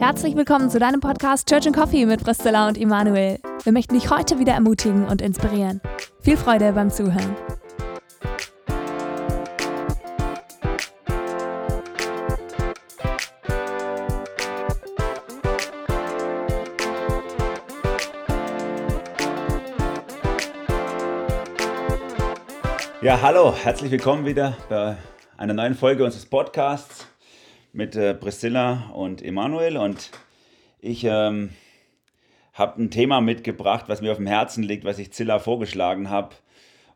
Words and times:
Herzlich 0.00 0.34
willkommen 0.34 0.70
zu 0.70 0.78
deinem 0.78 1.00
Podcast 1.00 1.46
Church 1.46 1.66
and 1.66 1.76
Coffee 1.76 2.06
mit 2.06 2.24
Priscilla 2.24 2.66
und 2.68 2.78
Emanuel. 2.78 3.38
Wir 3.64 3.72
möchten 3.72 3.92
dich 3.92 4.08
heute 4.08 4.38
wieder 4.38 4.54
ermutigen 4.54 5.06
und 5.06 5.20
inspirieren. 5.20 5.82
Viel 6.22 6.38
Freude 6.38 6.72
beim 6.72 6.88
Zuhören. 6.88 7.36
Ja, 23.02 23.20
hallo, 23.20 23.54
herzlich 23.54 23.90
willkommen 23.90 24.24
wieder 24.24 24.56
bei 24.70 24.96
einer 25.36 25.52
neuen 25.52 25.74
Folge 25.74 26.02
unseres 26.06 26.24
Podcasts 26.24 26.99
mit 27.72 27.96
äh, 27.96 28.14
Priscilla 28.14 28.90
und 28.94 29.22
Emanuel. 29.22 29.76
Und 29.76 30.10
ich 30.80 31.04
ähm, 31.04 31.50
habe 32.52 32.82
ein 32.82 32.90
Thema 32.90 33.20
mitgebracht, 33.20 33.84
was 33.88 34.00
mir 34.00 34.12
auf 34.12 34.18
dem 34.18 34.26
Herzen 34.26 34.62
liegt, 34.62 34.84
was 34.84 34.98
ich 34.98 35.12
Zilla 35.12 35.38
vorgeschlagen 35.38 36.10
habe. 36.10 36.36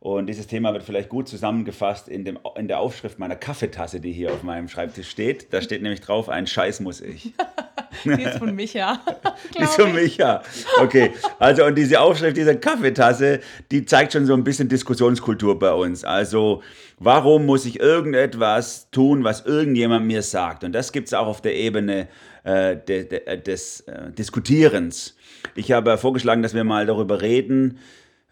Und 0.00 0.26
dieses 0.26 0.46
Thema 0.46 0.74
wird 0.74 0.82
vielleicht 0.82 1.08
gut 1.08 1.28
zusammengefasst 1.28 2.08
in, 2.08 2.24
dem, 2.24 2.38
in 2.56 2.68
der 2.68 2.78
Aufschrift 2.78 3.18
meiner 3.18 3.36
Kaffeetasse, 3.36 4.00
die 4.00 4.12
hier 4.12 4.32
auf 4.32 4.42
meinem 4.42 4.68
Schreibtisch 4.68 5.08
steht. 5.08 5.52
Da 5.52 5.62
steht 5.62 5.80
nämlich 5.80 6.02
drauf, 6.02 6.28
ein 6.28 6.46
Scheiß 6.46 6.80
muss 6.80 7.00
ich. 7.00 7.32
die 8.04 8.22
ist 8.22 8.38
von 8.38 8.54
Micha. 8.54 9.00
die 9.56 9.62
ist 9.62 9.74
von 9.74 9.92
Micha. 9.92 10.42
Okay, 10.80 11.12
also 11.38 11.64
und 11.64 11.76
diese 11.76 12.00
Aufschrift 12.00 12.36
dieser 12.36 12.54
Kaffeetasse, 12.54 13.40
die 13.70 13.84
zeigt 13.84 14.12
schon 14.12 14.26
so 14.26 14.34
ein 14.34 14.44
bisschen 14.44 14.68
Diskussionskultur 14.68 15.58
bei 15.58 15.72
uns. 15.72 16.04
Also 16.04 16.62
warum 16.98 17.46
muss 17.46 17.66
ich 17.66 17.80
irgendetwas 17.80 18.90
tun, 18.90 19.24
was 19.24 19.46
irgendjemand 19.46 20.06
mir 20.06 20.22
sagt? 20.22 20.64
Und 20.64 20.72
das 20.72 20.92
gibt 20.92 21.08
es 21.08 21.14
auch 21.14 21.26
auf 21.26 21.40
der 21.40 21.54
Ebene 21.54 22.08
äh, 22.44 22.76
de, 22.76 23.04
de, 23.04 23.36
des 23.40 23.80
äh, 23.82 24.10
Diskutierens. 24.12 25.16
Ich 25.54 25.72
habe 25.72 25.98
vorgeschlagen, 25.98 26.42
dass 26.42 26.54
wir 26.54 26.64
mal 26.64 26.86
darüber 26.86 27.22
reden, 27.22 27.78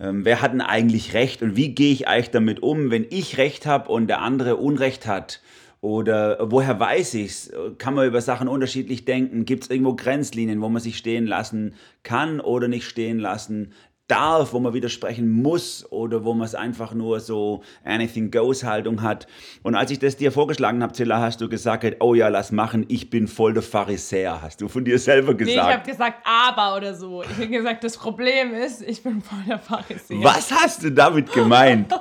ähm, 0.00 0.24
wer 0.24 0.42
hat 0.42 0.52
denn 0.52 0.60
eigentlich 0.60 1.14
recht 1.14 1.42
und 1.42 1.56
wie 1.56 1.74
gehe 1.74 1.92
ich 1.92 2.08
eigentlich 2.08 2.30
damit 2.30 2.62
um, 2.62 2.90
wenn 2.90 3.06
ich 3.08 3.38
recht 3.38 3.66
habe 3.66 3.90
und 3.90 4.08
der 4.08 4.20
andere 4.20 4.56
Unrecht 4.56 5.06
hat? 5.06 5.40
Oder 5.82 6.38
woher 6.40 6.78
weiß 6.78 7.14
ich 7.14 7.26
es? 7.26 7.52
Kann 7.78 7.94
man 7.94 8.06
über 8.06 8.20
Sachen 8.20 8.46
unterschiedlich 8.46 9.04
denken? 9.04 9.44
Gibt 9.44 9.64
es 9.64 9.70
irgendwo 9.70 9.96
Grenzlinien, 9.96 10.62
wo 10.62 10.68
man 10.68 10.80
sich 10.80 10.96
stehen 10.96 11.26
lassen 11.26 11.74
kann 12.04 12.40
oder 12.40 12.68
nicht 12.68 12.84
stehen 12.84 13.18
lassen 13.18 13.72
darf, 14.06 14.52
wo 14.52 14.60
man 14.60 14.74
widersprechen 14.74 15.30
muss 15.30 15.90
oder 15.90 16.24
wo 16.24 16.34
man 16.34 16.44
es 16.44 16.54
einfach 16.54 16.94
nur 16.94 17.18
so 17.18 17.64
anything 17.84 18.30
goes 18.30 18.62
Haltung 18.62 19.02
hat. 19.02 19.26
Und 19.64 19.74
als 19.74 19.90
ich 19.90 19.98
das 19.98 20.16
dir 20.16 20.30
vorgeschlagen 20.30 20.84
habe, 20.84 20.92
Zilla, 20.92 21.18
hast 21.18 21.40
du 21.40 21.48
gesagt, 21.48 21.84
oh 21.98 22.14
ja, 22.14 22.28
lass 22.28 22.52
machen, 22.52 22.84
ich 22.88 23.10
bin 23.10 23.26
voll 23.26 23.52
der 23.52 23.62
Pharisäer, 23.62 24.40
hast 24.40 24.60
du 24.60 24.68
von 24.68 24.84
dir 24.84 25.00
selber 25.00 25.34
gesagt. 25.34 25.56
Nee, 25.56 25.70
ich 25.70 25.76
habe 25.76 25.90
gesagt, 25.90 26.24
aber 26.24 26.76
oder 26.76 26.94
so. 26.94 27.22
Ich 27.22 27.30
habe 27.30 27.48
gesagt, 27.48 27.82
das 27.82 27.96
Problem 27.96 28.54
ist, 28.54 28.82
ich 28.82 29.02
bin 29.02 29.20
voll 29.20 29.42
der 29.48 29.58
Pharisäer. 29.58 30.22
Was 30.22 30.52
hast 30.52 30.84
du 30.84 30.92
damit 30.92 31.32
gemeint? 31.32 31.92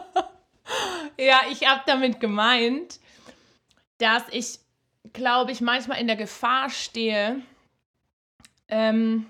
ja, 1.18 1.42
ich 1.52 1.68
habe 1.68 1.82
damit 1.88 2.20
gemeint, 2.20 3.00
dass 4.02 4.24
ich, 4.32 4.60
glaube 5.14 5.52
ich, 5.52 5.62
manchmal 5.62 6.00
in 6.00 6.08
der 6.08 6.16
Gefahr 6.16 6.70
stehe, 6.70 7.42
ähm, 8.68 9.28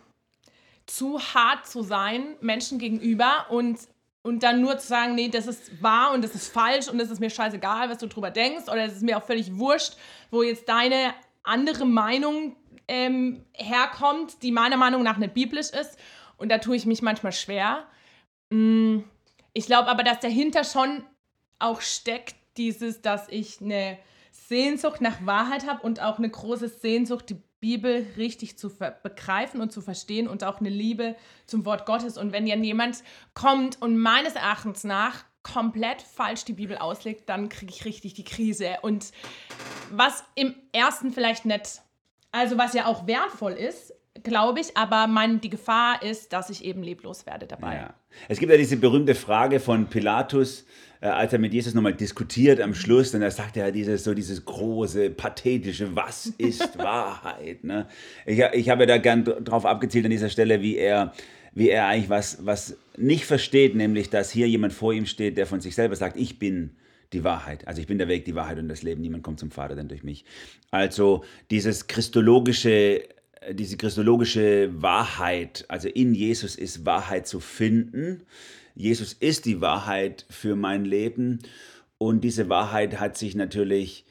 zu 0.86 1.19
hart 1.19 1.67
zu 1.67 1.83
sein 1.83 2.36
Menschen 2.41 2.80
gegenüber 2.80 3.47
und, 3.49 3.80
und 4.23 4.44
dann 4.44 4.61
nur 4.61 4.77
zu 4.77 4.88
sagen, 4.88 5.16
nee, 5.16 5.30
das 5.30 5.47
ist 5.47 5.81
wahr 5.81 6.14
und 6.14 6.23
das 6.23 6.36
ist 6.36 6.52
falsch 6.52 6.88
und 6.88 6.99
es 6.99 7.09
ist 7.09 7.19
mir 7.19 7.30
scheißegal, 7.30 7.89
was 7.89 7.97
du 7.97 8.08
drüber 8.08 8.31
denkst 8.31 8.67
oder 8.67 8.86
es 8.86 8.94
ist 8.94 9.03
mir 9.03 9.17
auch 9.17 9.23
völlig 9.23 9.58
wurscht, 9.58 9.95
wo 10.30 10.44
jetzt 10.44 10.67
deine 10.67 11.14
andere 11.44 11.86
Meinung 11.86 12.55
ähm, 12.88 13.45
herkommt, 13.53 14.44
die 14.44 14.52
meiner 14.52 14.77
Meinung 14.77 15.03
nach 15.03 15.17
nicht 15.17 15.33
biblisch 15.33 15.69
ist. 15.69 15.97
Und 16.38 16.49
da 16.49 16.58
tue 16.58 16.75
ich 16.75 16.86
mich 16.86 17.02
manchmal 17.02 17.32
schwer. 17.32 17.86
Mm, 18.49 18.99
ich 19.53 19.65
glaube 19.65 19.88
aber, 19.89 20.03
dass 20.03 20.20
dahinter 20.20 20.64
schon 20.64 21.03
auch 21.59 21.82
steckt, 21.82 22.36
dieses, 22.58 23.02
dass 23.02 23.30
ich 23.30 23.61
eine 23.61 23.98
Sehnsucht 24.31 25.02
nach 25.02 25.25
Wahrheit 25.25 25.67
habe 25.67 25.83
und 25.83 26.02
auch 26.02 26.17
eine 26.17 26.30
große 26.30 26.69
Sehnsucht, 26.69 27.30
die 27.30 27.42
Bibel 27.59 28.08
richtig 28.17 28.58
zu 28.58 28.71
begreifen 29.03 29.61
und 29.61 29.71
zu 29.71 29.81
verstehen 29.81 30.27
und 30.27 30.43
auch 30.43 30.59
eine 30.59 30.69
Liebe 30.69 31.15
zum 31.45 31.65
Wort 31.65 31.86
Gottes. 31.86 32.17
Und 32.17 32.31
wenn 32.31 32.47
dann 32.47 32.64
jemand 32.64 33.03
kommt 33.36 33.80
und 33.81 33.97
meines 33.97 34.33
Erachtens 34.33 34.83
nach 34.83 35.23
komplett 35.43 36.02
falsch 36.02 36.43
die 36.45 36.53
Bibel 36.53 36.77
auslegt, 36.77 37.30
dann 37.30 37.49
kriege 37.49 37.71
ich 37.71 37.86
richtig 37.86 38.14
die 38.14 38.23
Krise. 38.23 38.77
Und 38.81 39.11
was 39.91 40.23
im 40.36 40.55
ersten 40.71 41.11
vielleicht 41.11 41.45
nicht, 41.45 41.81
also 42.31 42.58
was 42.58 42.73
ja 42.73 42.87
auch 42.87 43.05
wertvoll 43.08 43.53
ist, 43.53 43.93
glaube 44.23 44.60
ich, 44.60 44.76
aber 44.76 45.08
mein, 45.08 45.42
die 45.42 45.49
Gefahr 45.49 46.02
ist, 46.04 46.33
dass 46.33 46.49
ich 46.49 46.64
eben 46.64 46.83
leblos 46.83 47.26
werde 47.26 47.48
dabei. 47.48 47.76
Ja. 47.76 47.94
Es 48.27 48.39
gibt 48.39 48.52
ja 48.52 48.58
diese 48.58 48.77
berühmte 48.77 49.16
Frage 49.16 49.60
von 49.60 49.88
Pilatus, 49.88 50.66
äh, 50.99 51.08
als 51.08 51.33
er 51.33 51.39
mit 51.39 51.54
Jesus 51.54 51.73
nochmal 51.73 51.94
diskutiert 51.94 52.60
am 52.60 52.73
Schluss, 52.73 53.14
und 53.16 53.21
er 53.21 53.32
sagt 53.32 53.55
ja 53.55 53.71
dieses, 53.71 54.04
so 54.04 54.14
dieses 54.14 54.44
große, 54.44 55.11
pathetische, 55.11 55.95
was 55.95 56.26
ist 56.38 56.77
Wahrheit? 56.77 57.64
Ne? 57.64 57.88
Ich, 58.26 58.39
ich 58.39 58.70
habe 58.70 58.83
ja 58.83 58.88
da 58.88 58.98
gern 58.98 59.23
drauf 59.23 59.66
abgezielt 59.66 60.05
an 60.05 60.11
dieser 60.11 60.30
Stelle, 60.30 60.61
wie 60.61 60.76
er, 60.76 61.14
wie 61.54 61.70
er 61.70 61.88
eigentlich 61.88 62.10
was, 62.10 62.45
was 62.45 62.77
nicht 62.98 63.26
versteht, 63.26 63.76
nämlich, 63.76 64.10
dass 64.10 64.30
hier 64.30 64.48
jemand 64.48 64.73
vor 64.73 64.94
ihm 64.94 65.05
steht, 65.05 65.38
der 65.38 65.48
von 65.48 65.61
sich 65.61 65.76
selber 65.76 65.95
sagt, 65.95 66.17
ich 66.17 66.38
bin 66.38 66.76
die 67.14 67.23
Wahrheit. 67.23 67.67
Also 67.67 67.82
ich 67.82 67.88
bin 67.88 67.98
der 67.98 68.08
Weg, 68.08 68.26
die 68.26 68.36
Wahrheit 68.36 68.58
und 68.58 68.70
das 68.70 68.83
Leben. 68.83 69.02
Niemand 69.02 69.23
kommt 69.23 69.39
zum 69.39 69.52
Vater 69.52 69.76
denn 69.76 69.89
durch 69.89 70.04
mich. 70.04 70.23
Also 70.70 71.26
dieses 71.50 71.88
christologische 71.88 73.04
diese 73.49 73.77
christologische 73.77 74.69
Wahrheit, 74.81 75.65
also 75.67 75.87
in 75.87 76.13
Jesus 76.13 76.55
ist 76.55 76.85
Wahrheit 76.85 77.27
zu 77.27 77.39
finden, 77.39 78.23
Jesus 78.75 79.13
ist 79.13 79.45
die 79.45 79.61
Wahrheit 79.61 80.25
für 80.29 80.55
mein 80.55 80.85
Leben 80.85 81.39
und 81.97 82.23
diese 82.23 82.49
Wahrheit 82.49 82.99
hat 82.99 83.17
sich 83.17 83.35
natürlich 83.35 84.05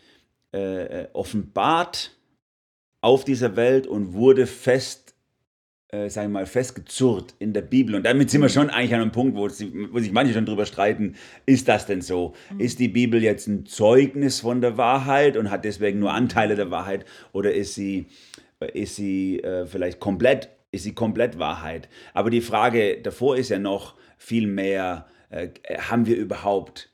äh, 0.52 1.02
äh, 1.02 1.08
offenbart 1.12 2.16
auf 3.00 3.24
dieser 3.24 3.56
Welt 3.56 3.86
und 3.86 4.12
wurde 4.12 4.46
fest, 4.46 5.14
äh, 5.88 6.10
sagen 6.10 6.32
wir 6.32 6.40
mal, 6.40 6.46
festgezurrt 6.46 7.34
in 7.38 7.52
der 7.52 7.62
Bibel. 7.62 7.94
Und 7.94 8.04
damit 8.04 8.30
sind 8.30 8.42
wir 8.42 8.48
schon 8.48 8.68
eigentlich 8.68 8.94
an 8.94 9.00
einem 9.00 9.12
Punkt, 9.12 9.36
wo, 9.36 9.48
sie, 9.48 9.88
wo 9.92 10.00
sich 10.00 10.12
manche 10.12 10.34
schon 10.34 10.46
drüber 10.46 10.66
streiten, 10.66 11.14
ist 11.46 11.68
das 11.68 11.86
denn 11.86 12.02
so? 12.02 12.34
Mhm. 12.52 12.60
Ist 12.60 12.78
die 12.78 12.88
Bibel 12.88 13.22
jetzt 13.22 13.46
ein 13.46 13.64
Zeugnis 13.64 14.40
von 14.40 14.60
der 14.60 14.76
Wahrheit 14.76 15.36
und 15.36 15.50
hat 15.50 15.64
deswegen 15.64 16.00
nur 16.00 16.12
Anteile 16.12 16.56
der 16.56 16.70
Wahrheit 16.70 17.06
oder 17.32 17.54
ist 17.54 17.74
sie, 17.74 18.06
ist 18.60 18.96
sie 18.96 19.40
äh, 19.40 19.66
vielleicht 19.66 20.00
komplett, 20.00 20.50
ist 20.70 20.84
sie 20.84 20.94
komplett 20.94 21.38
Wahrheit? 21.38 21.88
Aber 22.14 22.30
die 22.30 22.40
Frage 22.40 23.00
davor 23.02 23.36
ist 23.36 23.48
ja 23.48 23.58
noch, 23.58 23.96
Vielmehr 24.22 25.06
äh, 25.30 25.48
haben 25.78 26.04
wir 26.04 26.14
überhaupt 26.14 26.92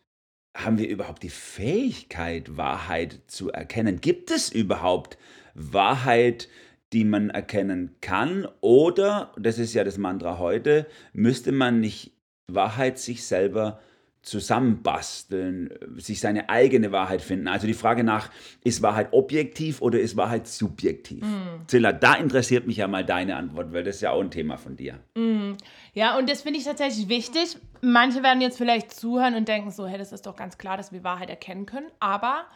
haben 0.56 0.78
wir 0.78 0.88
überhaupt 0.88 1.22
die 1.24 1.28
Fähigkeit, 1.28 2.56
Wahrheit 2.56 3.20
zu 3.26 3.50
erkennen? 3.50 4.00
Gibt 4.00 4.30
es 4.30 4.48
überhaupt 4.50 5.18
Wahrheit, 5.54 6.48
die 6.94 7.04
man 7.04 7.28
erkennen 7.28 7.96
kann? 8.00 8.48
Oder, 8.62 9.34
das 9.36 9.58
ist 9.58 9.74
ja 9.74 9.84
das 9.84 9.98
Mantra 9.98 10.38
heute, 10.38 10.86
müsste 11.12 11.52
man 11.52 11.80
nicht 11.80 12.12
Wahrheit 12.46 12.98
sich 12.98 13.26
selber 13.26 13.80
zusammenbasteln, 14.26 15.70
sich 15.98 16.18
seine 16.20 16.48
eigene 16.48 16.90
Wahrheit 16.90 17.22
finden. 17.22 17.46
Also 17.46 17.68
die 17.68 17.74
Frage 17.74 18.02
nach, 18.02 18.28
ist 18.64 18.82
Wahrheit 18.82 19.12
objektiv 19.12 19.80
oder 19.80 20.00
ist 20.00 20.16
Wahrheit 20.16 20.48
subjektiv? 20.48 21.22
Mm. 21.22 21.68
Zilla, 21.68 21.92
da 21.92 22.14
interessiert 22.14 22.66
mich 22.66 22.78
ja 22.78 22.88
mal 22.88 23.04
deine 23.04 23.36
Antwort, 23.36 23.72
weil 23.72 23.84
das 23.84 23.96
ist 23.96 24.02
ja 24.02 24.10
auch 24.10 24.20
ein 24.20 24.32
Thema 24.32 24.56
von 24.56 24.76
dir. 24.76 24.98
Mm. 25.14 25.52
Ja, 25.94 26.18
und 26.18 26.28
das 26.28 26.42
finde 26.42 26.58
ich 26.58 26.64
tatsächlich 26.64 27.08
wichtig. 27.08 27.56
Manche 27.82 28.24
werden 28.24 28.40
jetzt 28.40 28.58
vielleicht 28.58 28.92
zuhören 28.92 29.36
und 29.36 29.46
denken 29.46 29.70
so, 29.70 29.86
hey, 29.86 29.96
das 29.96 30.10
ist 30.10 30.26
doch 30.26 30.34
ganz 30.34 30.58
klar, 30.58 30.76
dass 30.76 30.90
wir 30.90 31.04
Wahrheit 31.04 31.30
erkennen 31.30 31.64
können. 31.64 31.86
Aber 32.00 32.46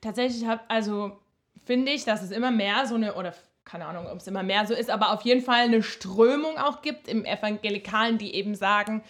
tatsächlich 0.00 0.46
habe, 0.46 0.62
also 0.66 1.12
finde 1.64 1.92
ich, 1.92 2.04
dass 2.04 2.22
es 2.22 2.32
immer 2.32 2.50
mehr 2.50 2.86
so 2.86 2.96
eine, 2.96 3.14
oder 3.14 3.34
keine 3.64 3.86
Ahnung, 3.86 4.08
ob 4.10 4.18
es 4.18 4.26
immer 4.26 4.42
mehr 4.42 4.66
so 4.66 4.74
ist, 4.74 4.90
aber 4.90 5.12
auf 5.12 5.22
jeden 5.22 5.42
Fall 5.42 5.60
eine 5.60 5.84
Strömung 5.84 6.58
auch 6.58 6.82
gibt 6.82 7.06
im 7.06 7.24
Evangelikalen, 7.24 8.18
die 8.18 8.34
eben 8.34 8.56
sagen, 8.56 9.04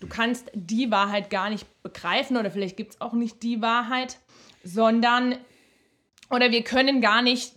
du 0.00 0.06
kannst 0.06 0.50
die 0.54 0.90
Wahrheit 0.90 1.30
gar 1.30 1.50
nicht 1.50 1.66
begreifen 1.82 2.36
oder 2.36 2.50
vielleicht 2.50 2.76
gibt 2.76 2.94
es 2.94 3.00
auch 3.00 3.12
nicht 3.12 3.42
die 3.42 3.60
Wahrheit, 3.60 4.18
sondern, 4.62 5.36
oder 6.30 6.50
wir 6.50 6.62
können 6.62 7.00
gar 7.00 7.22
nicht 7.22 7.54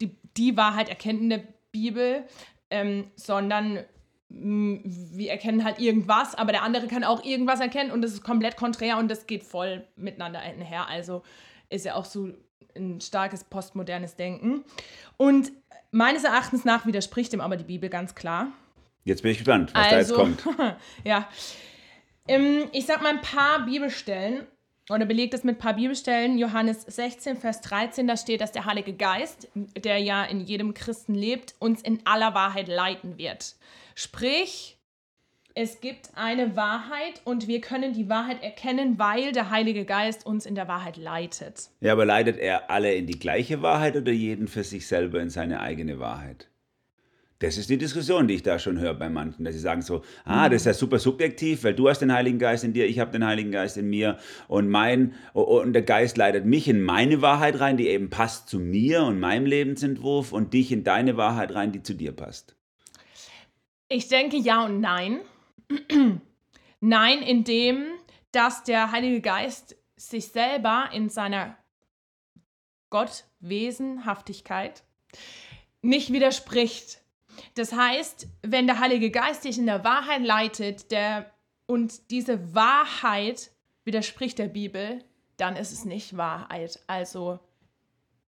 die, 0.00 0.16
die 0.36 0.56
Wahrheit 0.56 0.88
erkennen 0.88 1.20
in 1.20 1.30
der 1.30 1.42
Bibel, 1.70 2.24
ähm, 2.70 3.10
sondern 3.16 3.84
mm, 4.28 4.76
wir 4.84 5.30
erkennen 5.30 5.64
halt 5.64 5.78
irgendwas, 5.78 6.34
aber 6.34 6.52
der 6.52 6.62
andere 6.62 6.86
kann 6.86 7.04
auch 7.04 7.24
irgendwas 7.24 7.60
erkennen 7.60 7.90
und 7.90 8.02
das 8.02 8.12
ist 8.12 8.22
komplett 8.22 8.56
konträr 8.56 8.98
und 8.98 9.10
das 9.10 9.26
geht 9.26 9.42
voll 9.42 9.86
miteinander 9.96 10.40
einher. 10.40 10.88
Also 10.88 11.22
ist 11.68 11.84
ja 11.84 11.94
auch 11.94 12.04
so 12.04 12.30
ein 12.74 13.00
starkes 13.00 13.44
postmodernes 13.44 14.16
Denken. 14.16 14.64
Und 15.16 15.52
meines 15.90 16.24
Erachtens 16.24 16.64
nach 16.64 16.86
widerspricht 16.86 17.32
dem 17.32 17.40
aber 17.40 17.56
die 17.56 17.64
Bibel 17.64 17.88
ganz 17.88 18.14
klar. 18.14 18.48
Jetzt 19.04 19.22
bin 19.22 19.32
ich 19.32 19.38
gespannt, 19.38 19.74
was 19.74 19.92
also, 19.92 20.16
da 20.16 20.28
jetzt 20.28 20.44
kommt. 20.44 20.58
ja, 21.04 21.28
ich 22.26 22.86
sag 22.86 23.02
mal 23.02 23.10
ein 23.10 23.20
paar 23.20 23.64
Bibelstellen, 23.64 24.46
oder 24.90 25.06
belegt 25.06 25.34
es 25.34 25.44
mit 25.44 25.56
ein 25.56 25.58
paar 25.58 25.74
Bibelstellen. 25.74 26.38
Johannes 26.38 26.82
16, 26.82 27.36
Vers 27.36 27.60
13, 27.62 28.06
da 28.06 28.16
steht, 28.16 28.40
dass 28.40 28.52
der 28.52 28.64
Heilige 28.64 28.92
Geist, 28.92 29.48
der 29.54 29.98
ja 29.98 30.24
in 30.24 30.40
jedem 30.40 30.74
Christen 30.74 31.14
lebt, 31.14 31.54
uns 31.58 31.82
in 31.82 32.00
aller 32.04 32.34
Wahrheit 32.34 32.68
leiten 32.68 33.16
wird. 33.16 33.54
Sprich, 33.94 34.78
es 35.54 35.80
gibt 35.80 36.10
eine 36.14 36.56
Wahrheit 36.56 37.20
und 37.24 37.46
wir 37.46 37.60
können 37.60 37.92
die 37.92 38.08
Wahrheit 38.08 38.42
erkennen, 38.42 38.98
weil 38.98 39.32
der 39.32 39.50
Heilige 39.50 39.84
Geist 39.84 40.24
uns 40.26 40.46
in 40.46 40.54
der 40.54 40.66
Wahrheit 40.66 40.96
leitet. 40.96 41.68
Ja, 41.80 41.92
aber 41.92 42.06
leitet 42.06 42.38
er 42.38 42.70
alle 42.70 42.94
in 42.94 43.06
die 43.06 43.18
gleiche 43.18 43.62
Wahrheit 43.62 43.96
oder 43.96 44.12
jeden 44.12 44.48
für 44.48 44.64
sich 44.64 44.86
selber 44.86 45.20
in 45.20 45.30
seine 45.30 45.60
eigene 45.60 46.00
Wahrheit? 46.00 46.48
Das 47.42 47.58
ist 47.58 47.68
die 47.68 47.76
Diskussion, 47.76 48.28
die 48.28 48.34
ich 48.34 48.44
da 48.44 48.60
schon 48.60 48.78
höre 48.78 48.94
bei 48.94 49.08
manchen, 49.08 49.44
dass 49.44 49.54
sie 49.54 49.60
sagen 49.60 49.82
so, 49.82 50.02
ah, 50.24 50.48
das 50.48 50.62
ist 50.62 50.66
ja 50.66 50.74
super 50.74 51.00
subjektiv, 51.00 51.64
weil 51.64 51.74
du 51.74 51.88
hast 51.88 51.98
den 51.98 52.12
Heiligen 52.12 52.38
Geist 52.38 52.62
in 52.62 52.72
dir, 52.72 52.86
ich 52.86 53.00
habe 53.00 53.10
den 53.10 53.26
Heiligen 53.26 53.50
Geist 53.50 53.76
in 53.76 53.90
mir 53.90 54.16
und 54.46 54.68
mein 54.68 55.14
und 55.32 55.72
der 55.72 55.82
Geist 55.82 56.16
leitet 56.16 56.46
mich 56.46 56.68
in 56.68 56.80
meine 56.80 57.20
Wahrheit 57.20 57.58
rein, 57.58 57.76
die 57.76 57.88
eben 57.88 58.10
passt 58.10 58.48
zu 58.48 58.60
mir 58.60 59.02
und 59.02 59.18
meinem 59.18 59.44
Lebensentwurf 59.44 60.32
und 60.32 60.54
dich 60.54 60.70
in 60.70 60.84
deine 60.84 61.16
Wahrheit 61.16 61.52
rein, 61.52 61.72
die 61.72 61.82
zu 61.82 61.94
dir 61.94 62.12
passt. 62.12 62.54
Ich 63.88 64.06
denke 64.06 64.36
ja 64.36 64.64
und 64.64 64.80
nein. 64.80 65.18
nein, 66.80 67.22
indem 67.22 67.86
dass 68.30 68.62
der 68.62 68.92
Heilige 68.92 69.20
Geist 69.20 69.76
sich 69.96 70.28
selber 70.28 70.90
in 70.94 71.08
seiner 71.08 71.58
Gottwesenhaftigkeit 72.90 74.84
nicht 75.82 76.12
widerspricht 76.12 77.01
das 77.54 77.72
heißt, 77.72 78.26
wenn 78.42 78.66
der 78.66 78.80
Heilige 78.80 79.10
Geist 79.10 79.44
dich 79.44 79.58
in 79.58 79.66
der 79.66 79.84
Wahrheit 79.84 80.22
leitet 80.22 80.90
der, 80.90 81.30
und 81.66 82.10
diese 82.10 82.54
Wahrheit 82.54 83.50
widerspricht 83.84 84.38
der 84.38 84.48
Bibel, 84.48 85.04
dann 85.36 85.56
ist 85.56 85.72
es 85.72 85.84
nicht 85.84 86.16
Wahrheit. 86.16 86.80
Also, 86.86 87.40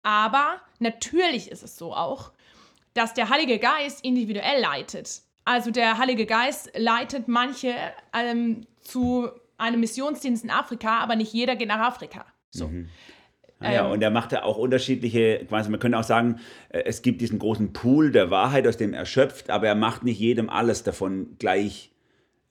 aber 0.03 0.61
natürlich 0.79 1.51
ist 1.51 1.63
es 1.63 1.77
so 1.77 1.95
auch, 1.95 2.33
dass 2.95 3.15
der 3.15 3.29
Heilige 3.29 3.59
Geist 3.59 4.05
individuell 4.05 4.61
leitet. 4.61 5.23
Also 5.45 5.71
der 5.71 5.99
Heilige 5.99 6.27
Geist 6.27 6.71
leitet 6.77 7.29
manche 7.29 7.75
ähm, 8.13 8.67
zu 8.81 9.31
einem 9.59 9.81
Missionsdienst 9.81 10.45
in 10.45 10.51
Afrika, 10.51 10.99
aber 10.99 11.17
nicht 11.17 11.33
jeder 11.33 11.57
geht 11.57 11.69
nach 11.69 11.81
Afrika. 11.81 12.25
So. 12.51 12.69
Mhm. 12.69 12.89
Ah, 13.61 13.73
ja, 13.73 13.87
ähm, 13.87 13.93
und 13.93 14.03
er 14.03 14.11
macht 14.11 14.33
ja 14.33 14.43
auch 14.43 14.57
unterschiedliche, 14.57 15.45
quasi, 15.47 15.71
man 15.71 15.81
könnte 15.81 15.99
auch 15.99 16.05
sagen, 16.05 16.41
äh, 16.71 16.83
es 16.87 17.03
gibt 17.03 17.21
diesen 17.21 17.39
großen 17.39 17.73
Pool 17.73 18.11
der 18.11 18.31
Wahrheit, 18.31 18.67
aus 18.67 18.77
dem 18.77 18.95
er 18.95 19.05
schöpft, 19.05 19.51
aber 19.51 19.69
er 19.69 19.75
macht 19.75 20.03
nicht 20.03 20.19
jedem 20.19 20.49
alles 20.49 20.83
davon 20.83 21.37
gleich 21.39 21.93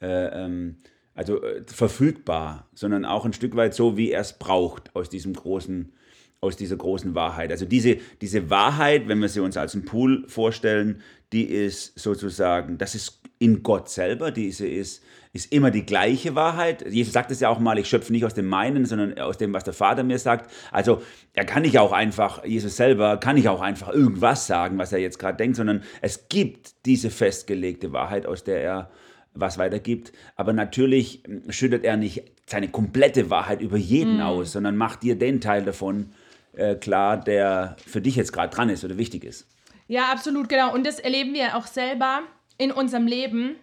äh, 0.02 0.46
ähm, 0.46 0.78
also 1.16 1.44
äh, 1.44 1.64
verfügbar, 1.66 2.70
sondern 2.74 3.06
auch 3.06 3.26
ein 3.26 3.34
Stück 3.34 3.56
weit 3.56 3.74
so, 3.74 3.98
wie 3.98 4.12
er 4.12 4.22
es 4.22 4.34
braucht 4.34 4.96
aus 4.96 5.10
diesem 5.10 5.34
großen, 5.34 5.92
aus 6.40 6.56
dieser 6.56 6.78
großen 6.78 7.16
Wahrheit. 7.16 7.52
Also 7.52 7.66
diese, 7.66 7.98
diese 8.22 8.50
Wahrheit, 8.50 9.08
wenn 9.08 9.20
wir 9.20 9.28
sie 9.28 9.42
uns 9.42 9.58
als 9.58 9.74
einen 9.74 9.86
Pool 9.86 10.24
vorstellen, 10.30 11.02
die 11.34 11.44
ist 11.44 12.00
sozusagen, 12.00 12.78
das 12.78 12.96
ist 12.96 13.19
in 13.40 13.64
Gott 13.64 13.90
selber, 13.90 14.32
diese 14.32 14.68
ist 14.68 15.02
ist 15.32 15.52
immer 15.52 15.70
die 15.70 15.86
gleiche 15.86 16.36
Wahrheit. 16.36 16.86
Jesus 16.90 17.14
sagt 17.14 17.30
es 17.30 17.40
ja 17.40 17.50
auch 17.50 17.60
mal, 17.60 17.78
ich 17.78 17.88
schöpfe 17.88 18.12
nicht 18.12 18.26
aus 18.26 18.34
dem 18.34 18.48
meinen, 18.48 18.86
sondern 18.86 19.18
aus 19.20 19.38
dem, 19.38 19.54
was 19.54 19.64
der 19.64 19.74
Vater 19.74 20.04
mir 20.04 20.18
sagt. 20.18 20.50
Also 20.72 21.04
er 21.34 21.46
kann 21.46 21.62
nicht 21.62 21.78
auch 21.78 21.92
einfach, 21.92 22.44
Jesus 22.44 22.78
selber 22.78 23.18
kann 23.18 23.36
nicht 23.36 23.48
auch 23.48 23.62
einfach 23.62 23.90
irgendwas 23.90 24.48
sagen, 24.48 24.78
was 24.80 24.92
er 24.92 25.00
jetzt 25.00 25.20
gerade 25.20 25.38
denkt, 25.38 25.58
sondern 25.58 25.84
es 26.02 26.30
gibt 26.30 26.86
diese 26.86 27.12
festgelegte 27.12 27.94
Wahrheit, 27.94 28.26
aus 28.26 28.44
der 28.44 28.64
er 28.64 28.92
was 29.36 29.60
weitergibt. 29.60 30.12
Aber 30.36 30.52
natürlich 30.52 31.22
schüttet 31.50 31.84
er 31.84 31.96
nicht 31.96 32.24
seine 32.48 32.70
komplette 32.70 33.30
Wahrheit 33.30 33.62
über 33.62 33.78
jeden 33.78 34.18
mm. 34.18 34.22
aus, 34.22 34.54
sondern 34.54 34.76
macht 34.76 35.04
dir 35.04 35.16
den 35.16 35.40
Teil 35.40 35.64
davon 35.64 36.12
äh, 36.54 36.74
klar, 36.74 37.18
der 37.18 37.78
für 37.86 38.02
dich 38.02 38.16
jetzt 38.16 38.34
gerade 38.34 38.54
dran 38.54 38.70
ist 38.70 38.84
oder 38.84 38.98
wichtig 38.98 39.24
ist. 39.24 39.48
Ja, 39.88 40.12
absolut, 40.12 40.50
genau. 40.50 40.74
Und 40.74 40.88
das 40.88 41.00
erleben 41.00 41.36
wir 41.36 41.56
auch 41.56 41.68
selber 41.68 42.24
in 42.60 42.72
unserem 42.72 43.08
Leben 43.08 43.56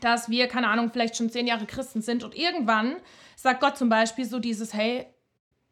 dass 0.00 0.28
wir, 0.28 0.48
keine 0.48 0.68
Ahnung, 0.68 0.90
vielleicht 0.92 1.16
schon 1.16 1.30
zehn 1.30 1.46
Jahre 1.46 1.66
Christen 1.66 2.02
sind 2.02 2.24
und 2.24 2.36
irgendwann 2.36 2.96
sagt 3.34 3.60
Gott 3.60 3.76
zum 3.76 3.88
Beispiel 3.88 4.24
so 4.24 4.38
dieses, 4.38 4.74
hey, 4.74 5.06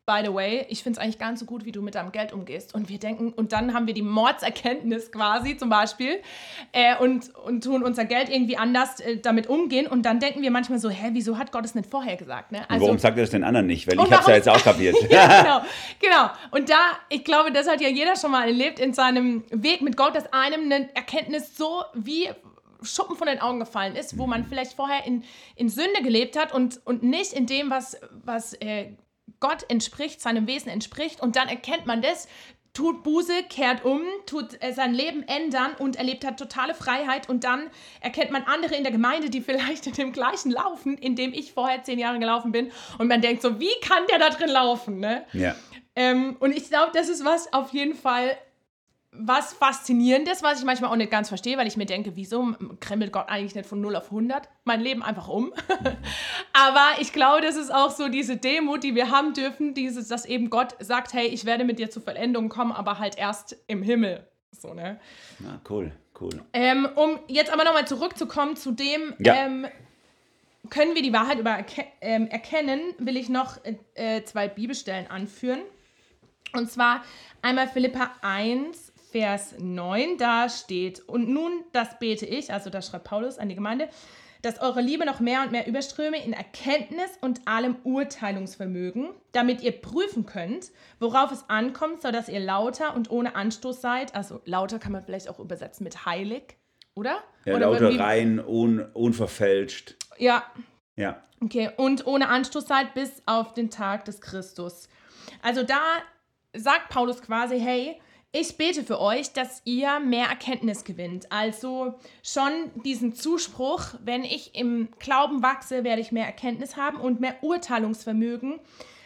by 0.06 0.20
the 0.22 0.32
way, 0.32 0.66
ich 0.68 0.82
finde 0.82 0.98
es 0.98 1.02
eigentlich 1.02 1.18
gar 1.18 1.30
nicht 1.30 1.40
so 1.40 1.46
gut, 1.46 1.64
wie 1.64 1.72
du 1.72 1.80
mit 1.80 1.94
deinem 1.94 2.12
Geld 2.12 2.32
umgehst. 2.32 2.74
Und 2.74 2.88
wir 2.88 2.98
denken, 2.98 3.32
und 3.32 3.52
dann 3.52 3.72
haben 3.72 3.86
wir 3.86 3.94
die 3.94 4.02
Mordserkenntnis 4.02 5.10
quasi 5.10 5.56
zum 5.56 5.70
Beispiel 5.70 6.20
äh, 6.72 6.96
und, 6.98 7.34
und 7.34 7.64
tun 7.64 7.82
unser 7.82 8.04
Geld 8.04 8.28
irgendwie 8.28 8.58
anders 8.58 9.00
äh, 9.00 9.16
damit 9.16 9.46
umgehen. 9.46 9.86
Und 9.86 10.02
dann 10.02 10.20
denken 10.20 10.42
wir 10.42 10.50
manchmal 10.50 10.78
so, 10.78 10.90
hä, 10.90 11.10
wieso 11.12 11.38
hat 11.38 11.52
Gott 11.52 11.64
es 11.64 11.74
nicht 11.74 11.88
vorher 11.88 12.16
gesagt? 12.16 12.52
Ne? 12.52 12.68
Also, 12.68 12.84
warum 12.84 12.98
sagt 12.98 13.16
er 13.16 13.22
das 13.22 13.30
den 13.30 13.44
anderen 13.44 13.66
nicht? 13.66 13.86
Weil 13.86 13.94
ich 13.94 14.12
habe 14.12 14.20
es 14.20 14.26
ja 14.26 14.34
jetzt 14.34 14.48
auch 14.48 14.62
kapiert. 14.62 14.96
ja, 15.10 15.42
genau, 15.42 15.60
genau. 16.00 16.30
Und 16.50 16.68
da, 16.68 16.98
ich 17.08 17.24
glaube, 17.24 17.50
das 17.50 17.66
hat 17.66 17.80
ja 17.80 17.88
jeder 17.88 18.16
schon 18.16 18.30
mal 18.30 18.46
erlebt 18.46 18.80
in 18.80 18.92
seinem 18.92 19.44
Weg 19.50 19.80
mit 19.80 19.96
Gott, 19.96 20.14
dass 20.14 20.30
einem 20.32 20.64
eine 20.70 20.94
Erkenntnis 20.94 21.56
so 21.56 21.82
wie 21.94 22.28
Schuppen 22.82 23.16
von 23.16 23.26
den 23.26 23.40
Augen 23.40 23.60
gefallen 23.60 23.96
ist, 23.96 24.18
wo 24.18 24.26
man 24.26 24.42
mhm. 24.42 24.46
vielleicht 24.46 24.74
vorher 24.74 25.06
in, 25.06 25.24
in 25.56 25.70
Sünde 25.70 26.02
gelebt 26.02 26.38
hat 26.38 26.52
und, 26.52 26.80
und 26.84 27.02
nicht 27.02 27.32
in 27.32 27.46
dem, 27.46 27.70
was, 27.70 27.96
was 28.24 28.52
äh, 28.54 28.88
Gott 29.40 29.64
entspricht, 29.68 30.20
seinem 30.20 30.46
Wesen 30.46 30.70
entspricht. 30.70 31.20
Und 31.20 31.36
dann 31.36 31.48
erkennt 31.48 31.86
man 31.86 32.02
das, 32.02 32.28
tut 32.74 33.04
Buße, 33.04 33.44
kehrt 33.48 33.84
um, 33.84 34.02
tut 34.26 34.60
äh, 34.60 34.72
sein 34.72 34.92
Leben 34.94 35.22
ändern 35.22 35.74
und 35.78 35.96
erlebt 35.96 36.24
hat 36.26 36.38
totale 36.38 36.74
Freiheit. 36.74 37.28
Und 37.28 37.44
dann 37.44 37.70
erkennt 38.00 38.32
man 38.32 38.42
andere 38.42 38.74
in 38.74 38.82
der 38.82 38.92
Gemeinde, 38.92 39.30
die 39.30 39.40
vielleicht 39.42 39.86
in 39.86 39.92
dem 39.94 40.12
gleichen 40.12 40.50
laufen, 40.50 40.98
in 40.98 41.16
dem 41.16 41.32
ich 41.32 41.52
vorher 41.52 41.82
zehn 41.82 41.98
Jahre 41.98 42.18
gelaufen 42.18 42.52
bin. 42.52 42.72
Und 42.98 43.08
man 43.08 43.20
denkt 43.20 43.42
so, 43.42 43.60
wie 43.60 43.72
kann 43.80 44.02
der 44.10 44.18
da 44.18 44.30
drin 44.30 44.50
laufen? 44.50 44.98
Ne? 44.98 45.24
Ja. 45.32 45.54
Ähm, 45.96 46.36
und 46.40 46.56
ich 46.56 46.68
glaube, 46.68 46.90
das 46.92 47.08
ist 47.08 47.24
was 47.24 47.52
auf 47.52 47.72
jeden 47.72 47.94
Fall, 47.94 48.36
was 49.16 49.52
Faszinierendes, 49.52 50.42
was 50.42 50.58
ich 50.58 50.64
manchmal 50.64 50.90
auch 50.90 50.96
nicht 50.96 51.10
ganz 51.10 51.28
verstehe, 51.28 51.56
weil 51.56 51.66
ich 51.66 51.76
mir 51.76 51.86
denke, 51.86 52.16
wieso 52.16 52.54
krempelt 52.80 53.12
Gott 53.12 53.28
eigentlich 53.28 53.54
nicht 53.54 53.68
von 53.68 53.80
0 53.80 53.96
auf 53.96 54.06
100 54.06 54.48
mein 54.64 54.80
Leben 54.80 55.02
einfach 55.02 55.28
um? 55.28 55.52
Aber 56.52 57.00
ich 57.00 57.12
glaube, 57.12 57.40
das 57.40 57.56
ist 57.56 57.72
auch 57.72 57.90
so 57.90 58.08
diese 58.08 58.36
Demut, 58.36 58.82
die 58.82 58.94
wir 58.94 59.10
haben 59.10 59.32
dürfen, 59.32 59.74
dieses, 59.74 60.08
dass 60.08 60.24
eben 60.24 60.50
Gott 60.50 60.74
sagt, 60.80 61.12
hey, 61.12 61.26
ich 61.26 61.44
werde 61.44 61.64
mit 61.64 61.78
dir 61.78 61.90
zur 61.90 62.02
Vollendung 62.02 62.48
kommen, 62.48 62.72
aber 62.72 62.98
halt 62.98 63.16
erst 63.16 63.56
im 63.66 63.82
Himmel. 63.82 64.26
So, 64.50 64.74
ne? 64.74 64.98
Na, 65.40 65.60
cool, 65.68 65.92
cool. 66.20 66.42
Ähm, 66.52 66.88
um 66.94 67.18
jetzt 67.28 67.52
aber 67.52 67.64
nochmal 67.64 67.86
zurückzukommen 67.86 68.56
zu 68.56 68.72
dem, 68.72 69.14
ja. 69.18 69.34
ähm, 69.34 69.66
können 70.70 70.94
wir 70.94 71.02
die 71.02 71.12
Wahrheit 71.12 71.38
über 71.38 71.58
ähm, 72.00 72.28
erkennen, 72.28 72.80
will 72.98 73.16
ich 73.16 73.28
noch 73.28 73.58
äh, 73.94 74.22
zwei 74.24 74.48
Bibelstellen 74.48 75.08
anführen. 75.08 75.60
Und 76.54 76.70
zwar 76.70 77.04
einmal 77.42 77.68
Philippa 77.68 78.12
1, 78.22 78.92
Vers 79.14 79.54
9, 79.60 80.18
da 80.18 80.48
steht, 80.48 80.98
und 81.08 81.28
nun, 81.28 81.62
das 81.70 82.00
bete 82.00 82.26
ich, 82.26 82.52
also 82.52 82.68
das 82.68 82.88
schreibt 82.88 83.04
Paulus 83.04 83.38
an 83.38 83.48
die 83.48 83.54
Gemeinde, 83.54 83.88
dass 84.42 84.60
eure 84.60 84.80
Liebe 84.80 85.06
noch 85.06 85.20
mehr 85.20 85.42
und 85.42 85.52
mehr 85.52 85.68
überströme 85.68 86.20
in 86.20 86.32
Erkenntnis 86.32 87.10
und 87.20 87.46
allem 87.46 87.76
Urteilungsvermögen, 87.84 89.10
damit 89.30 89.62
ihr 89.62 89.70
prüfen 89.70 90.26
könnt, 90.26 90.72
worauf 90.98 91.30
es 91.30 91.48
ankommt, 91.48 92.02
sodass 92.02 92.28
ihr 92.28 92.40
lauter 92.40 92.96
und 92.96 93.08
ohne 93.08 93.36
Anstoß 93.36 93.80
seid. 93.80 94.16
Also 94.16 94.40
lauter 94.46 94.80
kann 94.80 94.90
man 94.90 95.04
vielleicht 95.04 95.28
auch 95.28 95.38
übersetzen 95.38 95.84
mit 95.84 96.06
heilig, 96.06 96.56
oder? 96.96 97.22
Ja, 97.44 97.54
oder 97.54 97.70
lauter 97.70 97.96
rein, 97.96 98.44
un, 98.44 98.80
unverfälscht. 98.94 99.94
Ja. 100.18 100.42
Ja. 100.96 101.22
Okay, 101.40 101.70
und 101.76 102.04
ohne 102.08 102.30
Anstoß 102.30 102.66
seid 102.66 102.94
bis 102.94 103.22
auf 103.26 103.54
den 103.54 103.70
Tag 103.70 104.06
des 104.06 104.20
Christus. 104.20 104.88
Also 105.40 105.62
da 105.62 105.78
sagt 106.52 106.88
Paulus 106.88 107.22
quasi, 107.22 107.60
hey, 107.60 108.00
ich 108.34 108.56
bete 108.56 108.82
für 108.82 109.00
euch, 109.00 109.32
dass 109.32 109.62
ihr 109.64 110.00
mehr 110.00 110.26
Erkenntnis 110.26 110.82
gewinnt. 110.82 111.30
Also 111.30 111.94
schon 112.24 112.50
diesen 112.84 113.14
Zuspruch, 113.14 113.94
wenn 114.04 114.24
ich 114.24 114.56
im 114.56 114.88
Glauben 114.98 115.42
wachse, 115.42 115.84
werde 115.84 116.02
ich 116.02 116.10
mehr 116.10 116.26
Erkenntnis 116.26 116.76
haben 116.76 116.98
und 116.98 117.20
mehr 117.20 117.36
Urteilungsvermögen, 117.42 118.58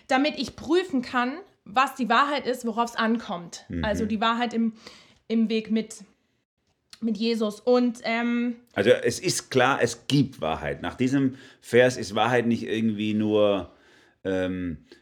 damit 0.07 0.39
ich 0.39 0.57
prüfen 0.57 1.03
kann, 1.03 1.35
was 1.67 1.95
die 1.95 2.09
Wahrheit 2.09 2.47
ist, 2.47 2.67
worauf 2.67 2.91
es 2.91 2.97
ankommt. 2.97 3.67
Mhm. 3.69 3.85
Also 3.85 4.07
die 4.07 4.23
Wahrheit 4.23 4.55
im, 4.55 4.73
im 5.29 5.51
Weg 5.51 5.71
mit, 5.71 5.97
mit 7.03 7.19
Jesus. 7.19 7.61
Und 7.61 8.01
ähm, 8.05 8.57
also 8.73 8.89
es 8.89 9.21
ist 9.21 9.51
klar, 9.51 9.81
es 9.83 10.07
gibt 10.07 10.41
Wahrheit. 10.41 10.81
Nach 10.81 10.95
diesem 10.95 11.37
Vers 11.61 11.99
ist 11.99 12.15
Wahrheit 12.15 12.47
nicht 12.47 12.63
irgendwie 12.63 13.13
nur 13.13 13.75
ähm, 14.25 14.79
ähm 14.81 14.87
äh, 14.91 14.98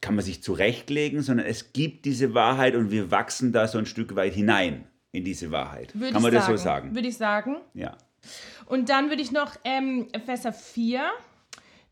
kann 0.00 0.14
man 0.14 0.24
sich 0.24 0.42
zurechtlegen, 0.42 1.22
sondern 1.22 1.46
es 1.46 1.72
gibt 1.72 2.04
diese 2.04 2.34
Wahrheit 2.34 2.74
und 2.74 2.90
wir 2.90 3.10
wachsen 3.10 3.52
da 3.52 3.66
so 3.68 3.78
ein 3.78 3.86
Stück 3.86 4.14
weit 4.16 4.34
hinein 4.34 4.86
in 5.12 5.24
diese 5.24 5.50
Wahrheit. 5.50 5.94
Würde 5.94 6.12
kann 6.12 6.22
man 6.22 6.32
das 6.32 6.46
sagen, 6.46 6.56
so 6.56 6.62
sagen? 6.62 6.94
Würde 6.94 7.08
ich 7.08 7.16
sagen. 7.16 7.56
Ja. 7.74 7.96
Und 8.66 8.88
dann 8.88 9.08
würde 9.08 9.22
ich 9.22 9.32
noch 9.32 9.56
ähm, 9.64 10.08
Epheser 10.12 10.52
4, 10.52 11.02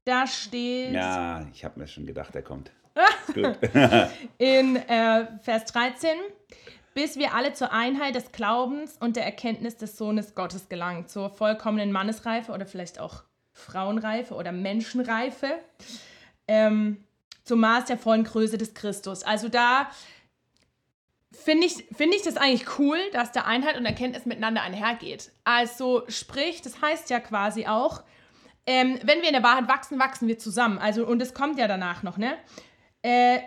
da 0.04 0.26
steht. 0.26 0.92
Ja, 0.92 1.46
ich 1.52 1.64
habe 1.64 1.80
mir 1.80 1.86
schon 1.86 2.06
gedacht, 2.06 2.34
er 2.34 2.42
kommt. 2.42 2.70
Gut. 3.34 3.58
in 4.38 4.76
äh, 4.76 5.26
Vers 5.42 5.66
13 5.66 6.08
bis 6.96 7.18
wir 7.18 7.34
alle 7.34 7.52
zur 7.52 7.74
Einheit 7.74 8.14
des 8.14 8.32
Glaubens 8.32 8.96
und 8.98 9.16
der 9.16 9.26
Erkenntnis 9.26 9.76
des 9.76 9.98
Sohnes 9.98 10.34
Gottes 10.34 10.70
gelangen, 10.70 11.06
zur 11.06 11.28
vollkommenen 11.28 11.92
Mannesreife 11.92 12.52
oder 12.52 12.64
vielleicht 12.64 12.98
auch 12.98 13.22
Frauenreife 13.52 14.34
oder 14.34 14.50
Menschenreife, 14.50 15.58
ähm, 16.48 17.04
zum 17.46 17.60
Maß 17.60 17.86
der 17.86 17.96
vollen 17.96 18.24
Größe 18.24 18.58
des 18.58 18.74
Christus. 18.74 19.22
Also 19.22 19.48
da 19.48 19.88
finde 21.32 21.66
ich, 21.66 21.86
find 21.96 22.14
ich 22.14 22.22
das 22.22 22.36
eigentlich 22.36 22.78
cool, 22.78 22.98
dass 23.12 23.32
da 23.32 23.42
Einheit 23.42 23.78
und 23.78 23.86
Erkenntnis 23.86 24.26
miteinander 24.26 24.62
einhergeht. 24.62 25.30
Also 25.44 26.02
sprich, 26.08 26.60
das 26.60 26.82
heißt 26.82 27.08
ja 27.08 27.20
quasi 27.20 27.66
auch, 27.66 28.02
ähm, 28.66 28.98
wenn 29.04 29.20
wir 29.20 29.28
in 29.28 29.34
der 29.34 29.44
Wahrheit 29.44 29.68
wachsen, 29.68 29.98
wachsen 29.98 30.26
wir 30.26 30.38
zusammen. 30.38 30.78
Also, 30.78 31.06
und 31.06 31.22
es 31.22 31.34
kommt 31.34 31.58
ja 31.58 31.68
danach 31.68 32.02
noch, 32.02 32.16
ne? 32.16 32.36
Äh, 33.02 33.38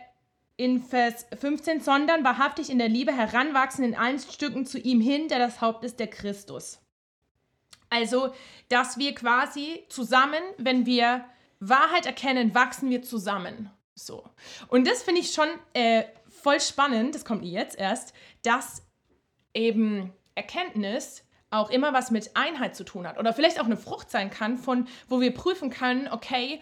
in 0.56 0.82
Vers 0.82 1.26
15, 1.38 1.82
sondern 1.82 2.24
wahrhaftig 2.24 2.70
in 2.70 2.80
der 2.80 2.90
Liebe 2.90 3.14
heranwachsen 3.14 3.84
in 3.84 3.96
allen 3.96 4.20
Stücken 4.20 4.66
zu 4.66 4.80
ihm 4.80 5.02
hin, 5.02 5.28
der 5.28 5.40
das 5.40 5.62
Haupt 5.62 5.84
ist, 5.84 6.00
der 6.00 6.08
Christus. 6.08 6.80
Also, 7.90 8.34
dass 8.70 8.98
wir 8.98 9.14
quasi 9.14 9.84
zusammen, 9.90 10.42
wenn 10.58 10.86
wir 10.86 11.26
Wahrheit 11.60 12.06
erkennen, 12.06 12.56
wachsen 12.56 12.90
wir 12.90 13.02
zusammen. 13.04 13.70
So. 14.06 14.24
Und 14.68 14.88
das 14.88 15.04
finde 15.04 15.22
ich 15.22 15.34
schon 15.34 15.48
äh, 15.74 16.04
voll 16.30 16.60
spannend, 16.60 17.16
das 17.16 17.26
kommt 17.26 17.44
jetzt 17.44 17.78
erst, 17.78 18.14
dass 18.44 18.84
eben 19.54 20.14
Erkenntnis 20.36 21.24
auch 21.52 21.70
immer 21.72 21.94
was 21.94 22.12
mit 22.12 22.32
Einheit 22.36 22.76
zu 22.76 22.84
tun 22.84 23.08
hat 23.08 23.18
oder 23.18 23.34
vielleicht 23.34 23.60
auch 23.60 23.66
eine 23.66 23.78
Frucht 23.78 24.12
sein 24.12 24.30
kann, 24.30 24.58
von 24.58 24.88
wo 25.08 25.20
wir 25.20 25.34
prüfen 25.34 25.70
können, 25.70 26.08
okay, 26.08 26.62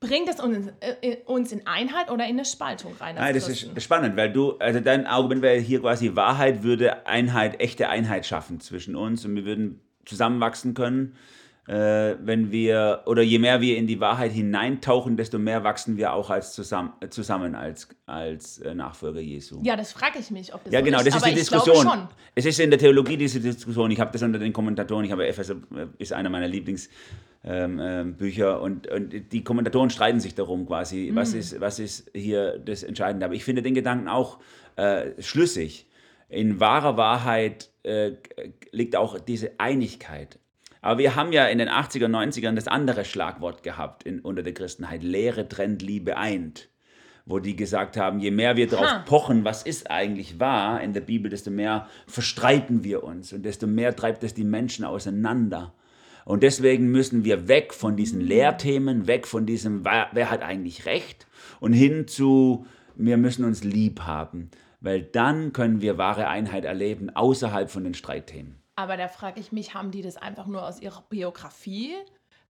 bringt 0.00 0.28
es 0.28 0.40
uns, 0.40 0.68
äh, 0.80 1.18
uns 1.26 1.52
in 1.52 1.66
Einheit 1.66 2.10
oder 2.10 2.24
in 2.24 2.30
eine 2.30 2.44
Spaltung 2.44 2.94
rein? 2.98 3.14
Nein, 3.14 3.34
das 3.34 3.48
ist 3.48 3.80
spannend, 3.82 4.16
weil 4.16 4.32
du, 4.32 4.58
also 4.58 4.80
dein 4.80 5.06
Argument 5.06 5.42
wäre 5.42 5.58
hier 5.58 5.80
quasi 5.80 6.16
Wahrheit 6.16 6.62
würde 6.62 7.06
Einheit, 7.06 7.60
echte 7.60 7.88
Einheit 7.88 8.26
schaffen 8.26 8.60
zwischen 8.60 8.96
uns 8.96 9.24
und 9.24 9.36
wir 9.36 9.44
würden 9.44 9.80
zusammenwachsen 10.04 10.74
können 10.74 11.16
äh, 11.68 12.16
wenn 12.20 12.50
wir, 12.50 13.02
oder 13.06 13.22
je 13.22 13.38
mehr 13.38 13.60
wir 13.60 13.76
in 13.76 13.86
die 13.86 14.00
Wahrheit 14.00 14.32
hineintauchen, 14.32 15.16
desto 15.16 15.38
mehr 15.38 15.62
wachsen 15.62 15.96
wir 15.96 16.12
auch 16.12 16.28
als 16.30 16.54
zusammen, 16.54 16.92
zusammen 17.10 17.54
als, 17.54 17.88
als 18.06 18.58
äh, 18.58 18.74
Nachfolger 18.74 19.20
Jesu. 19.20 19.60
Ja, 19.62 19.76
das 19.76 19.92
frage 19.92 20.18
ich 20.18 20.30
mich, 20.32 20.52
ob 20.52 20.64
das 20.64 20.72
Ja, 20.72 20.80
so 20.80 20.84
genau, 20.84 20.98
ist, 20.98 21.06
das 21.06 21.14
ist 21.16 21.22
aber 21.22 21.30
die 21.30 21.38
Diskussion. 21.38 21.82
schon. 21.86 22.08
Es 22.34 22.46
ist 22.46 22.58
in 22.58 22.70
der 22.70 22.78
Theologie 22.80 23.16
diese 23.16 23.38
Diskussion. 23.38 23.90
Ich 23.92 24.00
habe 24.00 24.10
das 24.10 24.22
unter 24.22 24.40
den 24.40 24.52
Kommentatoren, 24.52 25.04
ich 25.04 25.12
habe 25.12 25.26
Epheser, 25.26 25.54
äh, 25.76 25.86
ist 25.98 26.12
einer 26.12 26.30
meiner 26.30 26.48
Lieblingsbücher 26.48 26.90
ähm, 27.44 27.80
ähm, 27.80 28.14
Bücher 28.16 28.60
und, 28.60 28.86
und 28.88 29.32
die 29.32 29.44
Kommentatoren 29.44 29.90
streiten 29.90 30.18
sich 30.20 30.34
darum 30.34 30.66
quasi, 30.66 31.10
Mhm. 31.12 31.16
was, 31.16 31.32
ist, 31.34 31.60
was 31.60 31.78
ist 31.78 32.10
hier 32.14 32.58
das 32.58 32.82
Entscheidende. 32.82 33.24
Aber 33.26 33.34
ich 33.34 33.44
finde 33.44 33.62
den 33.62 33.74
Gedanken 33.74 34.08
auch 34.08 34.38
äh, 34.76 35.10
schlüssig. 35.20 35.86
In 36.28 36.60
wahrer 36.60 36.96
Wahrheit 36.96 37.70
äh, 37.82 38.12
liegt 38.72 38.96
auch 38.96 39.18
diese 39.20 39.52
Einigkeit. 39.58 40.38
Aber 40.82 40.98
wir 40.98 41.14
haben 41.14 41.32
ja 41.32 41.46
in 41.46 41.58
den 41.58 41.68
80er, 41.68 42.08
90ern 42.08 42.56
das 42.56 42.66
andere 42.66 43.04
Schlagwort 43.04 43.62
gehabt 43.62 44.02
in, 44.02 44.20
unter 44.20 44.42
der 44.42 44.52
Christenheit. 44.52 45.02
Lehre 45.02 45.48
trennt, 45.48 45.80
Liebe 45.80 46.16
eint. 46.16 46.68
Wo 47.24 47.38
die 47.38 47.54
gesagt 47.54 47.96
haben, 47.96 48.18
je 48.18 48.32
mehr 48.32 48.56
wir 48.56 48.66
darauf 48.66 49.04
pochen, 49.04 49.44
was 49.44 49.62
ist 49.62 49.92
eigentlich 49.92 50.40
wahr 50.40 50.80
in 50.82 50.92
der 50.92 51.02
Bibel, 51.02 51.30
desto 51.30 51.52
mehr 51.52 51.86
verstreiten 52.08 52.82
wir 52.82 53.04
uns 53.04 53.32
und 53.32 53.44
desto 53.44 53.68
mehr 53.68 53.94
treibt 53.94 54.24
es 54.24 54.34
die 54.34 54.42
Menschen 54.42 54.84
auseinander. 54.84 55.72
Und 56.24 56.42
deswegen 56.42 56.90
müssen 56.90 57.24
wir 57.24 57.46
weg 57.46 57.74
von 57.74 57.96
diesen 57.96 58.20
Lehrthemen, 58.20 59.06
weg 59.06 59.28
von 59.28 59.46
diesem, 59.46 59.84
wer, 59.84 60.08
wer 60.12 60.30
hat 60.32 60.42
eigentlich 60.42 60.84
recht, 60.84 61.28
und 61.60 61.72
hin 61.72 62.08
zu, 62.08 62.66
wir 62.96 63.16
müssen 63.18 63.44
uns 63.44 63.62
lieb 63.62 64.00
haben. 64.00 64.50
Weil 64.80 65.02
dann 65.02 65.52
können 65.52 65.80
wir 65.80 65.98
wahre 65.98 66.26
Einheit 66.26 66.64
erleben, 66.64 67.10
außerhalb 67.10 67.70
von 67.70 67.84
den 67.84 67.94
Streitthemen. 67.94 68.61
Aber 68.82 68.96
da 68.96 69.06
frage 69.06 69.38
ich 69.38 69.52
mich, 69.52 69.74
haben 69.74 69.92
die 69.92 70.02
das 70.02 70.16
einfach 70.16 70.46
nur 70.46 70.66
aus 70.66 70.80
ihrer 70.80 71.02
Biografie 71.02 71.94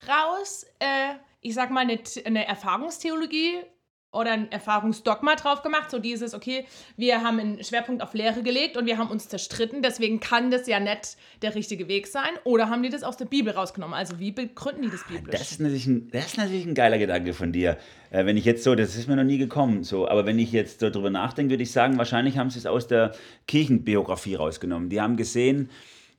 raus? 0.09 0.65
Äh, 0.79 1.17
ich 1.43 1.53
sag 1.53 1.71
mal, 1.71 1.81
eine, 1.81 1.99
eine 2.25 2.47
Erfahrungstheologie 2.47 3.59
oder 4.13 4.33
ein 4.33 4.51
Erfahrungsdogma 4.51 5.37
drauf 5.37 5.63
gemacht, 5.63 5.91
so 5.91 5.99
dieses, 5.99 6.33
okay, 6.33 6.65
wir 6.97 7.23
haben 7.23 7.39
einen 7.39 7.65
Schwerpunkt 7.65 8.03
auf 8.03 8.15
Lehre 8.15 8.43
gelegt 8.43 8.79
und 8.79 8.87
wir 8.87 8.97
haben 8.97 9.11
uns 9.11 9.29
zerstritten, 9.29 9.83
deswegen 9.83 10.21
kann 10.21 10.51
das 10.51 10.67
ja 10.67 10.81
nicht 10.81 11.19
der 11.43 11.55
richtige 11.55 11.87
Weg 11.89 12.07
sein. 12.07 12.31
Oder 12.45 12.71
haben 12.71 12.83
die 12.83 12.89
das 12.89 13.03
aus 13.03 13.19
der 13.19 13.27
Bibel 13.27 13.53
rausgenommen? 13.53 13.95
Also 13.95 14.19
wie 14.19 14.33
begründen 14.33 14.83
die 14.83 14.91
das 14.91 15.07
biblisch? 15.07 15.39
Das 15.39 15.51
ist 15.51 15.61
natürlich 15.61 15.87
ein, 15.87 16.09
das 16.13 16.29
ist 16.29 16.39
natürlich 16.39 16.65
ein 16.65 16.75
geiler 16.75 16.97
Gedanke 16.97 17.35
von 17.35 17.53
dir. 17.53 17.77
Äh, 18.11 18.25
wenn 18.25 18.39
ich 18.39 18.47
jetzt 18.47 18.65
so, 18.65 18.75
das 18.75 18.97
ist 18.97 19.07
mir 19.07 19.17
noch 19.17 19.25
nie 19.25 19.39
gekommen, 19.39 19.85
so, 19.85 20.09
aber 20.09 20.25
wenn 20.25 20.39
ich 20.39 20.51
jetzt 20.51 20.81
so 20.81 20.89
drüber 20.89 21.11
nachdenke, 21.11 21.51
würde 21.51 21.63
ich 21.63 21.73
sagen, 21.73 21.99
wahrscheinlich 21.99 22.39
haben 22.39 22.49
sie 22.49 22.59
es 22.59 22.67
aus 22.67 22.87
der 22.87 23.13
Kirchenbiografie 23.49 24.35
rausgenommen. 24.35 24.89
Die 24.89 25.01
haben 25.01 25.17
gesehen, 25.17 25.69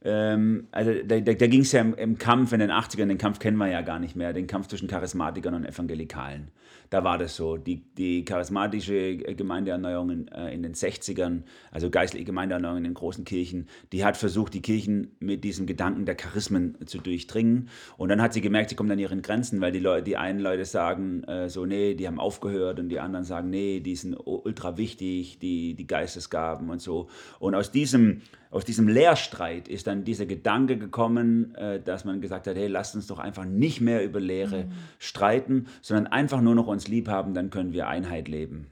ähm, 0.04 0.68
also 0.72 0.92
da, 1.06 1.20
da, 1.20 1.34
da 1.34 1.48
ging 1.48 1.62
es 1.62 1.72
ja 1.72 1.82
im, 1.82 1.94
im 1.94 2.18
Kampf 2.18 2.52
in 2.52 2.60
den 2.60 2.72
80ern, 2.72 3.08
den 3.08 3.18
Kampf 3.18 3.40
kennen 3.40 3.58
wir 3.58 3.70
ja 3.70 3.82
gar 3.82 4.00
nicht 4.00 4.16
mehr, 4.16 4.34
den 4.34 4.48
Kampf 4.48 4.68
zwischen 4.68 4.88
Charismatikern 4.88 5.54
und 5.54 5.66
Evangelikalen. 5.66 6.52
Da 6.90 7.04
war 7.04 7.18
das 7.18 7.36
so. 7.36 7.58
Die, 7.58 7.82
die 7.98 8.24
charismatische 8.24 9.18
Gemeindeerneuerung 9.18 10.10
in, 10.12 10.28
äh, 10.28 10.54
in 10.54 10.62
den 10.62 10.74
60ern, 10.74 11.42
also 11.72 11.90
geistliche 11.90 12.26
Gemeindeerneuerung 12.26 12.78
in 12.78 12.84
den 12.84 12.94
großen 12.94 13.26
Kirchen, 13.26 13.68
die 13.92 14.06
hat 14.06 14.16
versucht, 14.16 14.54
die 14.54 14.62
Kirchen 14.62 15.16
mit 15.20 15.44
diesem 15.44 15.66
Gedanken 15.66 16.06
der 16.06 16.16
Charismen 16.16 16.78
zu 16.86 17.00
durchdringen. 17.00 17.70
Und 17.98 18.10
dann 18.10 18.22
hat 18.22 18.34
sie 18.34 18.42
gemerkt, 18.42 18.70
sie 18.70 18.76
kommt 18.76 18.92
an 18.92 19.00
ihren 19.00 19.22
Grenzen, 19.22 19.60
weil 19.60 19.72
die, 19.72 19.80
Leute, 19.80 20.04
die 20.04 20.18
einen 20.18 20.40
Leute 20.40 20.66
sagen 20.66 21.24
äh, 21.24 21.50
so, 21.50 21.66
nee, 21.66 21.96
die 21.96 22.06
haben 22.06 22.20
aufgehört 22.20 22.80
und 22.80 22.90
die 22.90 23.00
anderen 23.00 23.26
sagen, 23.26 23.50
nee, 23.50 23.80
die 23.80 23.96
sind 23.96 24.16
ultra 24.24 24.78
wichtig, 24.78 25.40
die, 25.40 25.74
die 25.74 25.88
Geistesgaben 25.88 26.70
und 26.70 26.82
so. 26.82 27.08
Und 27.40 27.56
aus 27.56 27.72
diesem, 27.72 28.22
aus 28.54 28.66
diesem 28.66 28.88
Lehrstreit 28.88 29.68
ist 29.68 29.88
dann 29.88 30.04
dieser 30.04 30.28
Gedanke 30.28 30.78
gekommen, 30.78 31.56
äh, 31.56 31.82
dass 31.82 32.06
man 32.06 32.22
gesagt 32.22 32.46
hat, 32.46 32.56
hey, 32.56 32.68
lasst 32.68 32.94
uns 32.96 33.08
doch 33.08 33.18
einfach 33.18 33.46
nicht 33.46 33.82
mehr 33.82 34.06
über 34.06 34.20
Lehre 34.20 34.68
streiten, 35.00 35.66
sondern 35.82 36.06
einfach 36.08 36.40
nur 36.40 36.54
noch 36.54 36.68
uns 36.68 36.88
lieb 36.88 37.08
haben, 37.08 37.34
dann 37.34 37.50
können 37.50 37.74
wir 37.74 37.88
Einheit 37.88 38.28
leben. 38.28 38.68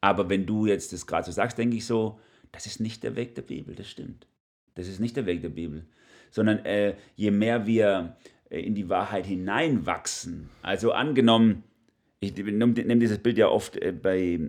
Aber 0.00 0.28
wenn 0.28 0.46
du 0.46 0.66
jetzt 0.66 0.92
das 0.92 1.06
gerade 1.06 1.26
so 1.26 1.32
sagst, 1.32 1.58
denke 1.58 1.76
ich 1.76 1.86
so, 1.86 2.18
das 2.50 2.66
ist 2.66 2.80
nicht 2.80 3.04
der 3.04 3.14
Weg 3.14 3.36
der 3.36 3.42
Bibel, 3.42 3.76
das 3.76 3.88
stimmt. 3.88 4.26
Das 4.74 4.88
ist 4.88 4.98
nicht 4.98 5.16
der 5.16 5.26
Weg 5.26 5.42
der 5.42 5.50
Bibel, 5.50 5.86
sondern 6.32 6.64
äh, 6.64 6.96
je 7.14 7.30
mehr 7.30 7.66
wir 7.66 8.16
äh, 8.48 8.60
in 8.60 8.74
die 8.74 8.88
Wahrheit 8.88 9.26
hineinwachsen, 9.26 10.48
also 10.62 10.90
angenommen, 10.90 11.62
ich 12.18 12.36
nehme 12.36 12.50
nehm 12.50 12.98
dieses 12.98 13.18
Bild 13.18 13.38
ja 13.38 13.46
oft 13.46 13.76
äh, 13.76 13.92
bei, 13.92 14.40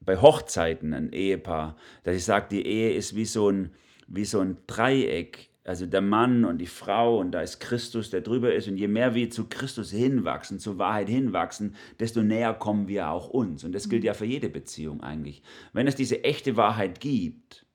bei 0.00 0.18
Hochzeiten, 0.18 0.94
ein 0.94 1.12
Ehepaar, 1.12 1.76
dass 2.04 2.14
ich 2.14 2.24
sage, 2.24 2.46
die 2.48 2.64
Ehe 2.64 2.92
ist 2.92 3.16
wie 3.16 3.24
so 3.24 3.50
ein, 3.50 3.70
wie 4.10 4.24
so 4.24 4.40
ein 4.40 4.58
Dreieck. 4.66 5.48
Also 5.64 5.86
der 5.86 6.00
Mann 6.00 6.44
und 6.44 6.58
die 6.58 6.66
Frau 6.66 7.18
und 7.18 7.32
da 7.32 7.42
ist 7.42 7.60
Christus, 7.60 8.10
der 8.10 8.22
drüber 8.22 8.52
ist. 8.52 8.66
Und 8.66 8.76
je 8.76 8.88
mehr 8.88 9.14
wir 9.14 9.30
zu 9.30 9.46
Christus 9.48 9.90
hinwachsen, 9.90 10.58
zur 10.58 10.78
Wahrheit 10.78 11.08
hinwachsen, 11.08 11.76
desto 12.00 12.22
näher 12.22 12.54
kommen 12.54 12.88
wir 12.88 13.10
auch 13.10 13.28
uns. 13.28 13.62
Und 13.62 13.72
das 13.72 13.88
gilt 13.88 14.02
ja 14.02 14.14
für 14.14 14.24
jede 14.24 14.48
Beziehung 14.48 15.02
eigentlich. 15.02 15.42
Wenn 15.72 15.86
es 15.86 15.94
diese 15.94 16.24
echte 16.24 16.56
Wahrheit 16.56 17.00
gibt 17.00 17.66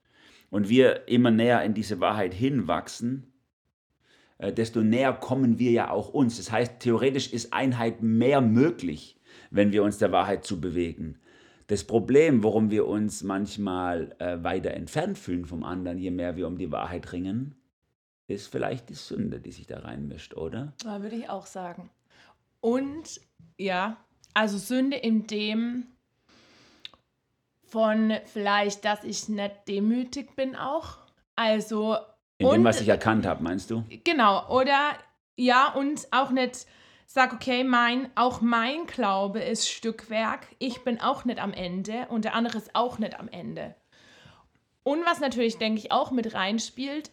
und 0.50 0.68
wir 0.68 1.08
immer 1.08 1.32
näher 1.32 1.64
in 1.64 1.74
diese 1.74 2.00
Wahrheit 2.00 2.34
hinwachsen, 2.34 3.32
äh, 4.40 4.52
desto 4.52 4.82
näher 4.82 5.14
kommen 5.14 5.60
wir 5.60 5.72
ja 5.72 5.90
auch 5.90 6.10
uns. 6.10 6.38
Das 6.38 6.52
heißt, 6.52 6.80
theoretisch 6.80 7.32
ist 7.32 7.54
Einheit 7.54 8.02
mehr 8.02 8.42
möglich, 8.42 9.18
wenn 9.52 9.72
wir 9.72 9.84
uns 9.84 10.00
der 10.00 10.12
Wahrheit 10.12 10.44
zu 10.44 10.60
bewegen. 10.60 11.20
Das 11.68 11.84
Problem, 11.84 12.44
warum 12.44 12.70
wir 12.70 12.88
uns 12.88 13.24
manchmal 13.24 14.16
äh, 14.20 14.44
weiter 14.44 14.72
entfernt 14.72 15.18
fühlen 15.18 15.46
vom 15.46 15.64
anderen, 15.64 15.98
je 15.98 16.12
mehr 16.12 16.36
wir 16.36 16.48
um 16.48 16.58
die 16.58 16.72
Wahrheit 16.72 17.12
ringen, 17.12 17.56
ist 18.28 18.48
vielleicht 18.48 18.90
die 18.90 18.94
Sünde, 18.96 19.40
die 19.40 19.52
sich 19.52 19.66
da 19.68 19.80
reinmischt, 19.80 20.36
oder? 20.36 20.74
Ja, 20.84 21.02
würde 21.02 21.16
ich 21.16 21.30
auch 21.30 21.46
sagen. 21.48 21.90
Und 22.62 23.20
ja, 23.58 23.98
also 24.34 24.58
Sünde 24.58 24.98
in 24.98 25.26
dem 25.28 25.88
von 27.68 28.14
vielleicht, 28.26 28.86
dass 28.86 29.04
ich 29.04 29.28
nicht 29.30 29.56
demütig 29.68 30.36
bin 30.36 30.56
auch. 30.56 31.00
Also 31.36 31.96
In 32.38 32.48
dem, 32.50 32.60
Und- 32.60 32.64
was 32.64 32.82
ich 32.82 32.88
erkannt 32.90 33.26
habe, 33.26 33.44
meinst 33.44 33.72
du? 33.72 33.84
genau, 34.04 34.48
oder 34.56 34.94
ja, 35.38 35.74
und 35.74 36.08
auch 36.12 36.30
nicht 36.32 36.66
sag, 37.16 37.32
okay, 37.32 37.64
mein, 37.64 38.10
auch 38.16 38.42
mein 38.42 38.88
Glaube 38.88 39.40
ist 39.40 39.70
Stückwerk. 39.70 40.48
Ich 40.60 40.84
bin 40.84 41.00
auch 41.00 41.24
nicht 41.24 41.40
am 41.40 41.54
Ende 41.54 42.08
und 42.10 42.26
der 42.26 42.36
andere 42.36 42.58
ist 42.58 42.76
auch 42.76 43.00
nicht 43.00 43.18
am 43.18 43.30
Ende. 43.30 43.74
Und 44.84 45.06
was 45.06 45.22
natürlich, 45.22 45.58
denke 45.58 45.80
ich, 45.80 45.94
auch 45.94 46.12
mit 46.12 46.34
reinspielt, 46.34 47.12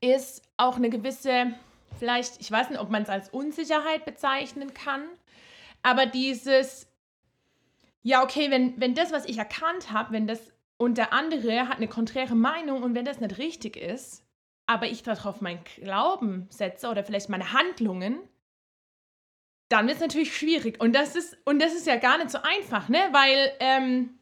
ist 0.00 0.42
auch 0.56 0.78
eine 0.78 0.90
gewisse, 0.90 1.54
vielleicht, 1.96 2.40
ich 2.40 2.50
weiß 2.50 2.70
nicht, 2.70 2.80
ob 2.80 2.90
man 2.90 3.04
es 3.04 3.08
als 3.08 3.28
Unsicherheit 3.28 4.04
bezeichnen 4.04 4.74
kann, 4.74 5.04
aber 5.84 6.06
dieses, 6.06 6.88
ja, 8.02 8.24
okay, 8.24 8.50
wenn, 8.50 8.80
wenn 8.80 8.96
das, 8.96 9.12
was 9.12 9.26
ich 9.26 9.38
erkannt 9.38 9.92
habe, 9.92 10.12
wenn 10.12 10.26
das 10.26 10.40
und 10.76 10.98
der 10.98 11.12
andere 11.12 11.68
hat 11.68 11.76
eine 11.76 11.86
konträre 11.86 12.34
Meinung 12.34 12.82
und 12.82 12.96
wenn 12.96 13.04
das 13.04 13.20
nicht 13.20 13.38
richtig 13.38 13.76
ist, 13.76 14.24
aber 14.66 14.86
ich 14.86 15.04
darauf 15.04 15.40
meinen 15.40 15.62
Glauben 15.62 16.48
setze 16.50 16.88
oder 16.88 17.04
vielleicht 17.04 17.28
meine 17.28 17.52
Handlungen, 17.52 18.18
dann 19.68 19.86
wird 19.86 19.96
es 19.96 20.02
natürlich 20.02 20.36
schwierig. 20.36 20.80
Und 20.80 20.94
das 20.94 21.16
ist, 21.16 21.36
und 21.44 21.60
das 21.60 21.74
ist 21.74 21.86
ja 21.86 21.96
gar 21.96 22.18
nicht 22.18 22.30
so 22.30 22.38
einfach, 22.42 22.88
ne? 22.88 23.00
Weil, 23.12 23.52
ähm, 23.60 24.18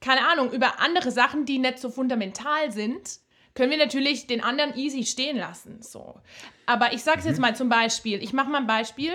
keine 0.00 0.26
Ahnung, 0.26 0.50
über 0.52 0.80
andere 0.80 1.10
Sachen, 1.10 1.44
die 1.44 1.58
nicht 1.58 1.78
so 1.78 1.90
fundamental 1.90 2.72
sind, 2.72 3.20
können 3.54 3.70
wir 3.70 3.78
natürlich 3.78 4.26
den 4.26 4.42
anderen 4.42 4.76
easy 4.76 5.04
stehen 5.04 5.36
lassen. 5.36 5.82
So. 5.82 6.20
Aber 6.66 6.92
ich 6.92 7.02
sage 7.02 7.20
es 7.20 7.26
jetzt 7.26 7.38
mal 7.40 7.54
zum 7.54 7.68
Beispiel, 7.68 8.22
ich 8.22 8.32
mache 8.32 8.48
mal 8.48 8.58
ein 8.58 8.66
Beispiel. 8.66 9.12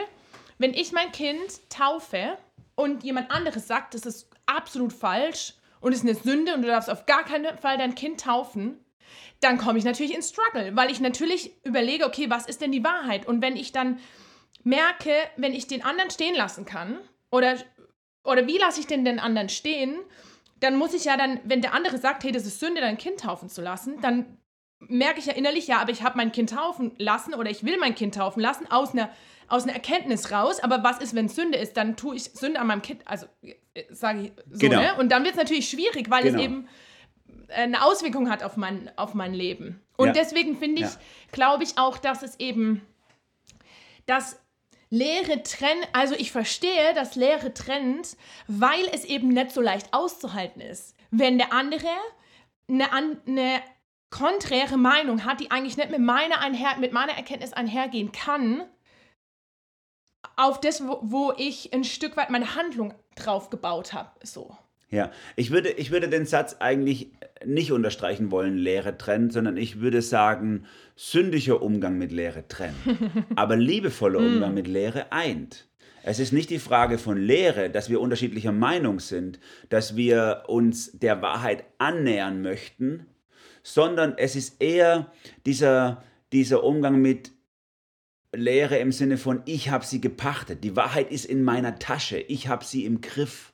wenn 0.59 0.73
ich 0.73 0.91
mein 0.91 1.11
Kind 1.11 1.69
taufe 1.69 2.37
und 2.75 3.03
jemand 3.03 3.29
anderes 3.29 3.67
sagt, 3.67 3.93
das 3.93 4.07
ist 4.07 4.27
absolut 4.47 4.91
falsch 4.91 5.53
und 5.81 5.93
ist 5.93 6.03
eine 6.03 6.15
Sünde 6.15 6.55
und 6.55 6.63
du 6.63 6.67
darfst 6.67 6.89
auf 6.89 7.05
gar 7.05 7.23
keinen 7.23 7.57
Fall 7.57 7.77
dein 7.77 7.93
Kind 7.93 8.21
taufen, 8.21 8.83
dann 9.39 9.57
komme 9.57 9.77
ich 9.77 9.85
natürlich 9.85 10.15
ins 10.15 10.29
Struggle, 10.29 10.75
weil 10.75 10.89
ich 10.89 10.99
natürlich 10.99 11.51
überlege, 11.63 12.05
okay, 12.05 12.29
was 12.29 12.47
ist 12.47 12.61
denn 12.61 12.71
die 12.71 12.83
Wahrheit? 12.83 13.27
Und 13.27 13.41
wenn 13.41 13.55
ich 13.55 13.71
dann 13.71 13.99
merke, 14.67 15.13
wenn 15.37 15.53
ich 15.53 15.67
den 15.67 15.83
anderen 15.83 16.11
stehen 16.11 16.35
lassen 16.35 16.65
kann, 16.65 16.97
oder, 17.31 17.57
oder 18.23 18.47
wie 18.47 18.57
lasse 18.57 18.79
ich 18.79 18.87
denn 18.87 19.05
den 19.05 19.19
anderen 19.19 19.49
stehen, 19.49 19.97
dann 20.59 20.75
muss 20.75 20.93
ich 20.93 21.05
ja 21.05 21.17
dann, 21.17 21.39
wenn 21.43 21.61
der 21.61 21.73
andere 21.73 21.97
sagt, 21.97 22.23
hey, 22.23 22.31
das 22.31 22.45
ist 22.45 22.59
Sünde, 22.59 22.81
dein 22.81 22.97
Kind 22.97 23.21
taufen 23.21 23.49
zu 23.49 23.61
lassen, 23.61 24.01
dann 24.01 24.37
merke 24.79 25.19
ich 25.19 25.25
ja 25.25 25.33
innerlich, 25.33 25.67
ja, 25.67 25.79
aber 25.79 25.91
ich 25.91 26.03
habe 26.03 26.17
mein 26.17 26.31
Kind 26.31 26.51
taufen 26.51 26.91
lassen 26.97 27.33
oder 27.33 27.49
ich 27.49 27.63
will 27.63 27.77
mein 27.77 27.95
Kind 27.95 28.15
taufen 28.15 28.41
lassen 28.41 28.69
aus 28.69 28.93
einer, 28.93 29.09
aus 29.47 29.63
einer 29.63 29.73
Erkenntnis 29.73 30.31
raus. 30.31 30.59
Aber 30.59 30.83
was 30.83 30.99
ist, 30.99 31.15
wenn 31.15 31.29
Sünde 31.29 31.57
ist? 31.57 31.77
Dann 31.77 31.95
tue 31.95 32.15
ich 32.15 32.23
Sünde 32.23 32.59
an 32.59 32.67
meinem 32.67 32.81
Kind, 32.81 33.01
also 33.05 33.25
äh, 33.41 33.53
sage 33.89 34.21
ich 34.21 34.31
so, 34.51 34.59
genau. 34.59 34.79
ne? 34.79 34.95
Und 34.99 35.11
dann 35.11 35.23
wird 35.23 35.33
es 35.33 35.39
natürlich 35.39 35.69
schwierig, 35.69 36.09
weil 36.09 36.23
genau. 36.23 36.37
es 36.37 36.43
eben 36.43 36.67
eine 37.49 37.83
Auswirkung 37.83 38.29
hat 38.29 38.43
auf 38.43 38.57
mein, 38.57 38.91
auf 38.97 39.13
mein 39.13 39.33
Leben. 39.33 39.81
Und 39.95 40.07
ja. 40.07 40.13
deswegen 40.13 40.57
finde 40.57 40.81
ich, 40.81 40.89
ja. 40.89 40.99
glaube 41.31 41.63
ich 41.63 41.77
auch, 41.77 41.97
dass 41.97 42.21
es 42.21 42.39
eben, 42.39 42.81
dass 44.05 44.39
Lehre 44.89 45.43
trennt, 45.43 45.87
also 45.93 46.15
ich 46.15 46.31
verstehe, 46.31 46.93
dass 46.93 47.15
Lehre 47.15 47.53
trennt, 47.53 48.15
weil 48.47 48.87
es 48.93 49.03
eben 49.05 49.29
nicht 49.29 49.51
so 49.51 49.61
leicht 49.61 49.93
auszuhalten 49.93 50.61
ist. 50.61 50.95
Wenn 51.11 51.37
der 51.37 51.53
andere 51.53 51.87
eine, 52.69 52.91
eine 52.91 53.61
konträre 54.09 54.77
Meinung 54.77 55.25
hat, 55.25 55.39
die 55.39 55.51
eigentlich 55.51 55.77
nicht 55.77 55.89
mit 55.89 55.99
meiner, 55.99 56.39
einher, 56.39 56.77
mit 56.77 56.93
meiner 56.93 57.13
Erkenntnis 57.13 57.53
einhergehen 57.53 58.11
kann, 58.11 58.63
auf 60.35 60.61
das, 60.61 60.85
wo, 60.87 60.99
wo 61.01 61.33
ich 61.35 61.73
ein 61.73 61.83
Stück 61.83 62.15
weit 62.15 62.29
meine 62.29 62.55
Handlung 62.55 62.93
drauf 63.15 63.49
gebaut 63.49 63.93
habe. 63.93 64.11
So. 64.23 64.55
Ja, 64.89 65.11
ich 65.35 65.51
würde, 65.51 65.69
ich 65.69 65.91
würde 65.91 66.07
den 66.07 66.25
Satz 66.25 66.57
eigentlich 66.59 67.11
nicht 67.45 67.71
unterstreichen 67.71 68.31
wollen, 68.31 68.57
Lehre 68.57 68.97
trennt, 68.97 69.33
sondern 69.33 69.57
ich 69.57 69.81
würde 69.81 70.01
sagen, 70.01 70.65
sündiger 70.95 71.61
Umgang 71.61 71.97
mit 71.97 72.11
Lehre 72.11 72.47
trennt, 72.47 72.75
aber 73.35 73.57
liebevoller 73.57 74.19
hm. 74.19 74.33
Umgang 74.33 74.53
mit 74.53 74.67
Lehre 74.67 75.11
eint. 75.11 75.67
Es 76.03 76.19
ist 76.19 76.31
nicht 76.31 76.49
die 76.49 76.59
Frage 76.59 76.97
von 76.97 77.17
Lehre, 77.17 77.69
dass 77.69 77.89
wir 77.89 77.99
unterschiedlicher 77.99 78.53
Meinung 78.53 79.01
sind, 79.01 79.41
dass 79.67 79.97
wir 79.97 80.43
uns 80.47 80.97
der 80.97 81.21
Wahrheit 81.21 81.65
annähern 81.79 82.41
möchten, 82.41 83.07
sondern 83.63 84.13
es 84.17 84.37
ist 84.37 84.61
eher 84.61 85.11
dieser, 85.45 86.01
dieser 86.31 86.63
Umgang 86.63 87.01
mit 87.01 87.33
Lehre 88.33 88.77
im 88.77 88.93
Sinne 88.93 89.17
von, 89.17 89.41
ich 89.43 89.69
habe 89.69 89.85
sie 89.85 89.99
gepachtet, 89.99 90.63
die 90.63 90.77
Wahrheit 90.77 91.11
ist 91.11 91.25
in 91.25 91.43
meiner 91.43 91.77
Tasche, 91.77 92.19
ich 92.19 92.47
habe 92.47 92.63
sie 92.63 92.85
im 92.85 93.01
Griff. 93.01 93.53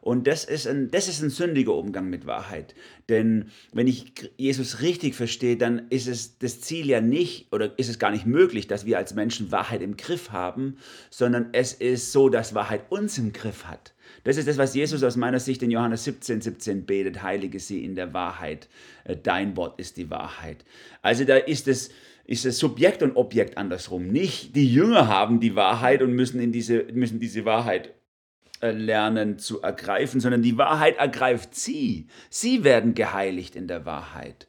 Und 0.00 0.26
das 0.26 0.44
ist, 0.44 0.66
ein, 0.66 0.90
das 0.90 1.08
ist 1.08 1.22
ein 1.22 1.30
sündiger 1.30 1.74
Umgang 1.74 2.08
mit 2.08 2.26
Wahrheit. 2.26 2.74
Denn 3.08 3.50
wenn 3.72 3.86
ich 3.86 4.12
Jesus 4.38 4.80
richtig 4.80 5.14
verstehe, 5.14 5.56
dann 5.56 5.88
ist 5.90 6.08
es 6.08 6.38
das 6.38 6.60
Ziel 6.60 6.86
ja 6.86 7.00
nicht 7.00 7.52
oder 7.52 7.78
ist 7.78 7.90
es 7.90 7.98
gar 7.98 8.10
nicht 8.10 8.24
möglich, 8.24 8.66
dass 8.66 8.86
wir 8.86 8.96
als 8.96 9.14
Menschen 9.14 9.52
Wahrheit 9.52 9.82
im 9.82 9.96
Griff 9.96 10.32
haben, 10.32 10.78
sondern 11.10 11.50
es 11.52 11.74
ist 11.74 12.12
so, 12.12 12.30
dass 12.30 12.54
Wahrheit 12.54 12.90
uns 12.90 13.18
im 13.18 13.32
Griff 13.32 13.64
hat. 13.64 13.92
Das 14.24 14.36
ist 14.36 14.48
das, 14.48 14.58
was 14.58 14.74
Jesus 14.74 15.02
aus 15.02 15.16
meiner 15.16 15.38
Sicht 15.38 15.62
in 15.62 15.70
Johannes 15.70 16.04
17, 16.04 16.40
17 16.40 16.86
betet. 16.86 17.22
Heilige 17.22 17.60
sie 17.60 17.84
in 17.84 17.94
der 17.94 18.12
Wahrheit. 18.12 18.68
Äh, 19.04 19.16
dein 19.16 19.56
Wort 19.56 19.78
ist 19.78 19.96
die 19.98 20.10
Wahrheit. 20.10 20.64
Also 21.02 21.24
da 21.24 21.36
ist 21.36 21.68
es, 21.68 21.90
ist 22.24 22.46
es 22.46 22.58
Subjekt 22.58 23.02
und 23.02 23.16
Objekt 23.16 23.58
andersrum. 23.58 24.08
Nicht 24.08 24.56
die 24.56 24.72
Jünger 24.72 25.08
haben 25.08 25.40
die 25.40 25.56
Wahrheit 25.56 26.02
und 26.02 26.12
müssen, 26.12 26.40
in 26.40 26.52
diese, 26.52 26.84
müssen 26.92 27.20
diese 27.20 27.44
Wahrheit 27.44 27.92
lernen 28.60 29.38
zu 29.38 29.62
ergreifen, 29.62 30.20
sondern 30.20 30.42
die 30.42 30.58
Wahrheit 30.58 30.98
ergreift 30.98 31.54
sie. 31.54 32.06
Sie 32.28 32.64
werden 32.64 32.94
geheiligt 32.94 33.56
in 33.56 33.68
der 33.68 33.86
Wahrheit. 33.86 34.48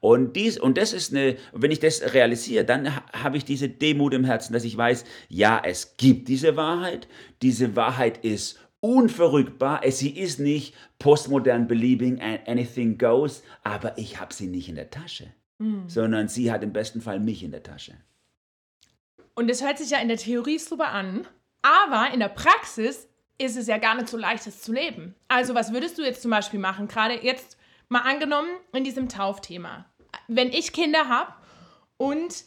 Und, 0.00 0.36
dies, 0.36 0.58
und 0.58 0.76
das 0.78 0.92
ist 0.92 1.12
eine, 1.12 1.36
wenn 1.52 1.70
ich 1.70 1.80
das 1.80 2.14
realisiere, 2.14 2.64
dann 2.64 2.94
habe 3.12 3.38
ich 3.38 3.44
diese 3.44 3.68
Demut 3.68 4.14
im 4.14 4.24
Herzen, 4.24 4.52
dass 4.52 4.64
ich 4.64 4.76
weiß, 4.76 5.04
ja, 5.28 5.60
es 5.64 5.96
gibt 5.96 6.28
diese 6.28 6.56
Wahrheit. 6.56 7.08
Diese 7.42 7.76
Wahrheit 7.76 8.24
ist 8.24 8.60
unverrückbar. 8.80 9.80
Sie 9.90 10.10
ist 10.10 10.38
nicht 10.38 10.74
postmodern 10.98 11.66
believing, 11.66 12.20
anything 12.20 12.98
goes, 12.98 13.42
aber 13.64 13.98
ich 13.98 14.20
habe 14.20 14.32
sie 14.32 14.46
nicht 14.46 14.68
in 14.68 14.76
der 14.76 14.90
Tasche, 14.90 15.32
mhm. 15.58 15.88
sondern 15.88 16.28
sie 16.28 16.52
hat 16.52 16.62
im 16.62 16.72
besten 16.72 17.00
Fall 17.00 17.18
mich 17.18 17.42
in 17.42 17.50
der 17.50 17.62
Tasche. 17.62 17.94
Und 19.34 19.50
es 19.50 19.62
hört 19.62 19.78
sich 19.78 19.90
ja 19.90 19.98
in 19.98 20.08
der 20.08 20.16
Theorie 20.18 20.58
super 20.58 20.88
an, 20.88 21.26
aber 21.62 22.12
in 22.12 22.20
der 22.20 22.28
Praxis 22.28 23.08
ist 23.38 23.56
es 23.56 23.66
ja 23.66 23.78
gar 23.78 23.94
nicht 23.94 24.08
so 24.08 24.16
leicht, 24.16 24.46
es 24.46 24.62
zu 24.62 24.72
leben. 24.72 25.14
Also 25.28 25.54
was 25.54 25.72
würdest 25.72 25.98
du 25.98 26.02
jetzt 26.02 26.22
zum 26.22 26.30
Beispiel 26.30 26.60
machen? 26.60 26.88
Gerade 26.88 27.22
jetzt 27.22 27.56
mal 27.88 28.00
angenommen 28.00 28.50
in 28.72 28.84
diesem 28.84 29.08
Taufthema. 29.08 29.86
Wenn 30.28 30.52
ich 30.52 30.72
Kinder 30.72 31.08
habe 31.08 31.32
und 31.96 32.44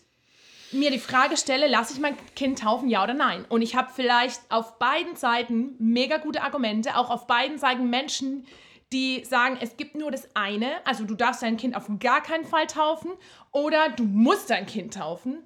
mir 0.72 0.92
die 0.92 1.00
Frage 1.00 1.38
stelle, 1.38 1.68
lasse 1.68 1.94
ich 1.94 2.00
mein 2.00 2.16
Kind 2.36 2.60
taufen, 2.60 2.90
ja 2.90 3.04
oder 3.04 3.14
nein? 3.14 3.46
Und 3.50 3.62
ich 3.62 3.76
habe 3.76 3.92
vielleicht 3.94 4.40
auf 4.50 4.78
beiden 4.78 5.16
Seiten 5.16 5.76
mega 5.80 6.18
gute 6.18 6.42
Argumente, 6.42 6.96
auch 6.96 7.10
auf 7.10 7.28
beiden 7.28 7.58
Seiten 7.58 7.90
Menschen, 7.90 8.46
die 8.92 9.24
sagen, 9.24 9.58
es 9.62 9.78
gibt 9.78 9.96
nur 9.96 10.12
das 10.12 10.36
eine, 10.36 10.86
also 10.86 11.04
du 11.04 11.16
darfst 11.16 11.44
dein 11.44 11.58
Kind 11.58 11.76
auf 11.76 11.88
gar 12.00 12.22
keinen 12.22 12.46
Fall 12.46 12.68
taufen 12.68 13.12
oder 13.52 13.90
du 13.90 14.04
musst 14.04 14.50
dein 14.50 14.66
Kind 14.66 14.96
taufen. 14.96 15.44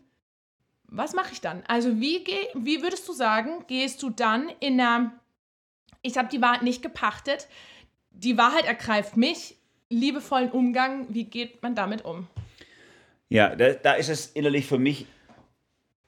Was 0.87 1.13
mache 1.13 1.33
ich 1.33 1.41
dann? 1.41 1.63
Also 1.67 1.99
wie, 1.99 2.23
wie 2.53 2.81
würdest 2.81 3.07
du 3.07 3.13
sagen, 3.13 3.65
gehst 3.67 4.01
du 4.03 4.09
dann 4.09 4.49
in 4.59 4.79
einer 4.79 5.19
ich 6.03 6.17
habe 6.17 6.29
die 6.29 6.41
Wahrheit 6.41 6.61
nicht 6.61 6.83
gepachtet. 6.83 7.47
Die 8.11 8.37
Wahrheit 8.37 8.65
ergreift 8.65 9.17
mich. 9.17 9.57
Liebevollen 9.89 10.51
Umgang, 10.51 11.07
wie 11.09 11.23
geht 11.25 11.63
man 11.63 11.75
damit 11.75 12.05
um? 12.05 12.27
Ja, 13.29 13.55
da, 13.55 13.73
da 13.73 13.93
ist 13.93 14.09
es 14.09 14.27
innerlich 14.27 14.67
für 14.67 14.77
mich 14.77 15.07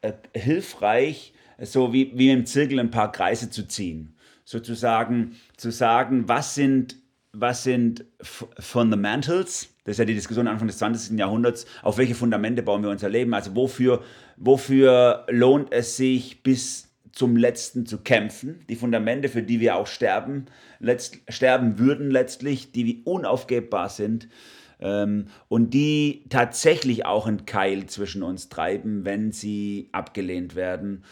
äh, 0.01 0.13
hilfreich, 0.35 1.33
so 1.59 1.93
wie, 1.93 2.11
wie 2.15 2.29
im 2.29 2.45
Zirkel 2.45 2.79
ein 2.79 2.91
paar 2.91 3.11
Kreise 3.11 3.49
zu 3.49 3.67
ziehen. 3.67 4.15
Sozusagen 4.43 5.35
zu 5.57 5.71
sagen, 5.71 6.27
was 6.27 6.53
sind, 6.55 6.97
was 7.31 7.63
sind 7.63 8.05
Fundamentals, 8.21 9.69
das 9.85 9.93
ist 9.93 9.99
ja 9.99 10.05
die 10.05 10.13
Diskussion 10.15 10.47
Anfang 10.47 10.67
des 10.67 10.79
20. 10.79 11.17
Jahrhunderts, 11.17 11.65
auf 11.83 11.97
welche 11.97 12.15
Fundamente 12.15 12.63
bauen 12.63 12.83
wir 12.83 12.89
unser 12.89 13.09
Leben? 13.09 13.33
Also 13.33 13.55
wofür, 13.55 14.03
wofür 14.35 15.25
lohnt 15.29 15.71
es 15.71 15.97
sich 15.97 16.43
bis 16.43 16.84
zum 17.15 17.37
Letzten 17.37 17.85
zu 17.85 17.99
kämpfen, 17.99 18.59
die 18.69 18.75
Fundamente, 18.75 19.29
für 19.29 19.41
die 19.41 19.59
wir 19.61 19.77
auch 19.77 19.87
sterben, 19.87 20.45
letzt, 20.79 21.17
sterben 21.29 21.79
würden 21.79 22.11
letztlich, 22.11 22.73
die 22.73 23.01
unaufgebbar 23.05 23.89
sind 23.89 24.27
ähm, 24.81 25.27
und 25.47 25.73
die 25.73 26.25
tatsächlich 26.29 27.05
auch 27.05 27.25
einen 27.25 27.45
Keil 27.45 27.85
zwischen 27.87 28.21
uns 28.21 28.49
treiben, 28.49 29.05
wenn 29.05 29.31
sie 29.31 29.89
abgelehnt 29.93 30.55
werden. 30.55 31.03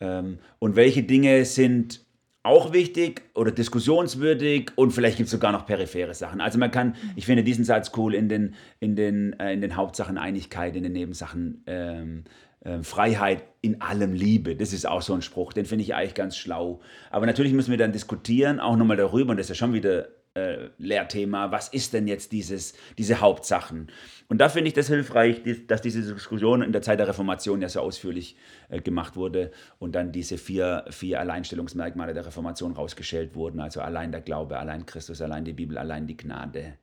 Ähm, 0.00 0.38
und 0.58 0.76
welche 0.76 1.02
Dinge 1.02 1.44
sind 1.44 2.04
auch 2.44 2.74
wichtig 2.74 3.22
oder 3.34 3.50
diskussionswürdig 3.50 4.72
und 4.76 4.92
vielleicht 4.92 5.16
gibt 5.16 5.28
es 5.28 5.30
sogar 5.30 5.50
noch 5.50 5.64
periphere 5.64 6.12
Sachen. 6.12 6.42
Also 6.42 6.58
man 6.58 6.70
kann, 6.70 6.94
ich 7.16 7.24
finde 7.24 7.42
diesen 7.42 7.64
Satz 7.64 7.92
cool, 7.96 8.14
in 8.14 8.28
den, 8.28 8.54
in 8.80 8.96
den, 8.96 9.32
äh, 9.40 9.54
in 9.54 9.62
den 9.62 9.76
Hauptsachen 9.76 10.18
Einigkeit, 10.18 10.76
in 10.76 10.82
den 10.82 10.92
Nebensachen 10.92 11.64
ähm, 11.66 12.24
äh, 12.64 12.82
Freiheit 12.82 13.44
in 13.60 13.80
allem 13.80 14.12
Liebe. 14.12 14.56
Das 14.56 14.72
ist 14.72 14.86
auch 14.86 15.02
so 15.02 15.14
ein 15.14 15.22
Spruch, 15.22 15.52
den 15.52 15.64
finde 15.64 15.84
ich 15.84 15.94
eigentlich 15.94 16.14
ganz 16.14 16.36
schlau. 16.36 16.80
Aber 17.10 17.26
natürlich 17.26 17.52
müssen 17.52 17.70
wir 17.70 17.78
dann 17.78 17.92
diskutieren, 17.92 18.60
auch 18.60 18.76
nochmal 18.76 18.96
darüber, 18.96 19.30
und 19.30 19.36
das 19.36 19.46
ist 19.46 19.50
ja 19.50 19.54
schon 19.54 19.72
wieder 19.72 20.08
äh, 20.34 20.70
Lehrthema, 20.78 21.52
was 21.52 21.68
ist 21.68 21.92
denn 21.92 22.08
jetzt 22.08 22.32
dieses, 22.32 22.74
diese 22.98 23.20
Hauptsachen? 23.20 23.90
Und 24.28 24.38
da 24.38 24.48
finde 24.48 24.68
ich 24.68 24.74
das 24.74 24.88
hilfreich, 24.88 25.42
dass 25.66 25.80
diese 25.80 26.02
Diskussion 26.02 26.62
in 26.62 26.72
der 26.72 26.82
Zeit 26.82 26.98
der 26.98 27.06
Reformation 27.06 27.62
ja 27.62 27.68
so 27.68 27.80
ausführlich 27.80 28.36
äh, 28.68 28.80
gemacht 28.80 29.14
wurde 29.14 29.52
und 29.78 29.94
dann 29.94 30.10
diese 30.10 30.38
vier, 30.38 30.86
vier 30.90 31.20
Alleinstellungsmerkmale 31.20 32.14
der 32.14 32.26
Reformation 32.26 32.72
rausgestellt 32.72 33.34
wurden, 33.34 33.60
also 33.60 33.80
allein 33.80 34.10
der 34.10 34.22
Glaube, 34.22 34.58
allein 34.58 34.86
Christus, 34.86 35.22
allein 35.22 35.44
die 35.44 35.52
Bibel, 35.52 35.78
allein 35.78 36.06
die 36.06 36.16
Gnade. 36.16 36.78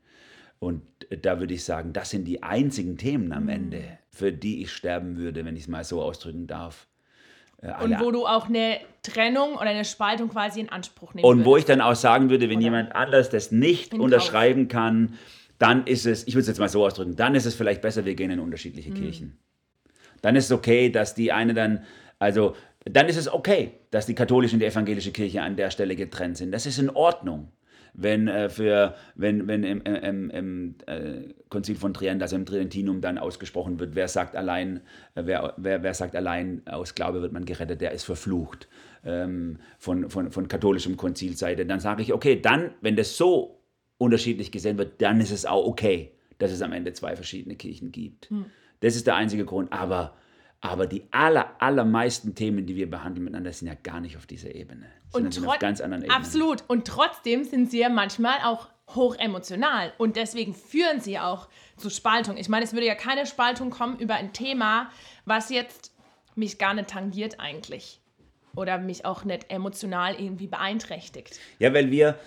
Und 0.61 0.83
da 1.23 1.39
würde 1.39 1.55
ich 1.55 1.63
sagen, 1.63 1.91
das 1.91 2.11
sind 2.11 2.25
die 2.25 2.43
einzigen 2.43 2.95
Themen 2.95 3.33
am 3.33 3.43
mhm. 3.43 3.49
Ende, 3.49 3.83
für 4.11 4.31
die 4.31 4.61
ich 4.61 4.71
sterben 4.71 5.17
würde, 5.17 5.43
wenn 5.43 5.55
ich 5.55 5.63
es 5.63 5.67
mal 5.67 5.83
so 5.83 6.03
ausdrücken 6.03 6.45
darf. 6.45 6.87
Äh, 7.63 7.83
und 7.83 7.99
wo 7.99 8.11
du 8.11 8.27
auch 8.27 8.47
eine 8.47 8.77
Trennung 9.01 9.53
oder 9.53 9.71
eine 9.71 9.85
Spaltung 9.85 10.29
quasi 10.29 10.59
in 10.59 10.69
Anspruch 10.69 11.15
nehmen 11.15 11.25
Und 11.25 11.45
wo 11.45 11.57
ich 11.57 11.65
dann 11.65 11.81
auch 11.81 11.95
sagen 11.95 12.29
würde, 12.29 12.47
wenn 12.47 12.57
oder 12.57 12.65
jemand 12.65 12.95
anders 12.95 13.31
das 13.31 13.51
nicht 13.51 13.95
unterschreiben 13.95 14.67
kann, 14.67 15.15
dann 15.57 15.87
ist 15.87 16.05
es, 16.05 16.27
ich 16.27 16.35
würde 16.35 16.41
es 16.41 16.47
jetzt 16.47 16.59
mal 16.59 16.69
so 16.69 16.85
ausdrücken, 16.85 17.15
dann 17.15 17.33
ist 17.33 17.47
es 17.47 17.55
vielleicht 17.55 17.81
besser, 17.81 18.05
wir 18.05 18.13
gehen 18.13 18.29
in 18.29 18.39
unterschiedliche 18.39 18.91
mhm. 18.91 18.95
Kirchen. 18.95 19.39
Dann 20.21 20.35
ist 20.35 20.45
es 20.45 20.51
okay, 20.51 20.91
dass 20.91 21.15
die 21.15 21.31
eine 21.31 21.55
dann, 21.55 21.85
also 22.19 22.55
dann 22.85 23.09
ist 23.09 23.17
es 23.17 23.33
okay, 23.33 23.71
dass 23.89 24.05
die 24.05 24.13
katholische 24.13 24.55
und 24.55 24.59
die 24.59 24.67
evangelische 24.67 25.11
Kirche 25.11 25.41
an 25.41 25.55
der 25.55 25.71
Stelle 25.71 25.95
getrennt 25.95 26.37
sind. 26.37 26.51
Das 26.51 26.67
ist 26.67 26.77
in 26.77 26.91
Ordnung. 26.91 27.51
Wenn, 27.93 28.27
äh, 28.27 28.49
für, 28.49 28.95
wenn, 29.15 29.47
wenn 29.47 29.63
im, 29.63 29.81
im, 29.81 30.29
im 30.29 30.75
äh, 30.85 31.33
Konzil 31.49 31.75
von 31.75 31.93
Trient, 31.93 32.21
also 32.21 32.35
im 32.35 32.45
Tridentinum 32.45 33.01
dann 33.01 33.17
ausgesprochen 33.17 33.79
wird, 33.79 33.95
wer 33.95 34.07
sagt 34.07 34.35
allein, 34.35 34.81
äh, 35.15 35.23
wer, 35.25 35.53
wer, 35.57 35.83
wer 35.83 35.93
sagt 35.93 36.15
allein, 36.15 36.61
aus 36.67 36.95
Glaube 36.95 37.21
wird 37.21 37.33
man 37.33 37.45
gerettet, 37.45 37.81
der 37.81 37.91
ist 37.91 38.03
verflucht 38.03 38.67
ähm, 39.03 39.59
von, 39.77 40.09
von, 40.09 40.31
von 40.31 40.47
katholischem 40.47 40.97
Konzilseite. 40.97 41.65
Dann 41.65 41.79
sage 41.79 42.01
ich, 42.01 42.13
okay, 42.13 42.41
dann, 42.41 42.71
wenn 42.81 42.95
das 42.95 43.17
so 43.17 43.61
unterschiedlich 43.97 44.51
gesehen 44.51 44.77
wird, 44.77 45.01
dann 45.01 45.21
ist 45.21 45.31
es 45.31 45.45
auch 45.45 45.65
okay, 45.65 46.11
dass 46.37 46.51
es 46.51 46.61
am 46.61 46.73
Ende 46.73 46.93
zwei 46.93 47.15
verschiedene 47.15 47.55
Kirchen 47.55 47.91
gibt. 47.91 48.29
Hm. 48.29 48.45
Das 48.79 48.95
ist 48.95 49.05
der 49.05 49.15
einzige 49.15 49.45
Grund. 49.45 49.71
Aber 49.71 50.15
aber 50.61 50.85
die 50.85 51.03
aller, 51.09 51.59
allermeisten 51.59 52.35
Themen, 52.35 52.67
die 52.67 52.75
wir 52.75 52.89
behandeln 52.89 53.25
miteinander, 53.25 53.51
sind 53.51 53.67
ja 53.67 53.73
gar 53.73 53.99
nicht 53.99 54.15
auf 54.15 54.27
dieser 54.27 54.53
Ebene. 54.53 54.85
Und 55.13 55.47
auf 55.47 55.59
ganz 55.59 55.81
anderen 55.81 56.03
Ebenen. 56.03 56.17
Absolut. 56.17 56.63
Und 56.67 56.87
trotzdem 56.87 57.43
sind 57.43 57.71
sie 57.71 57.79
ja 57.79 57.89
manchmal 57.89 58.37
auch 58.43 58.69
hoch 58.95 59.15
emotional. 59.17 59.93
Und 59.97 60.15
deswegen 60.15 60.53
führen 60.53 60.99
sie 60.99 61.19
auch 61.19 61.47
zu 61.77 61.89
Spaltung. 61.89 62.37
Ich 62.37 62.49
meine, 62.49 62.65
es 62.65 62.73
würde 62.73 62.87
ja 62.87 62.95
keine 62.95 63.25
Spaltung 63.25 63.69
kommen 63.69 63.99
über 63.99 64.15
ein 64.15 64.33
Thema, 64.33 64.89
was 65.25 65.49
jetzt 65.49 65.93
mich 66.35 66.57
gar 66.57 66.73
nicht 66.73 66.89
tangiert 66.89 67.39
eigentlich. 67.39 67.99
Oder 68.55 68.77
mich 68.77 69.05
auch 69.05 69.23
nicht 69.23 69.49
emotional 69.49 70.15
irgendwie 70.15 70.47
beeinträchtigt. 70.47 71.39
Ja, 71.59 71.73
weil 71.73 71.89
wir, 71.89 72.19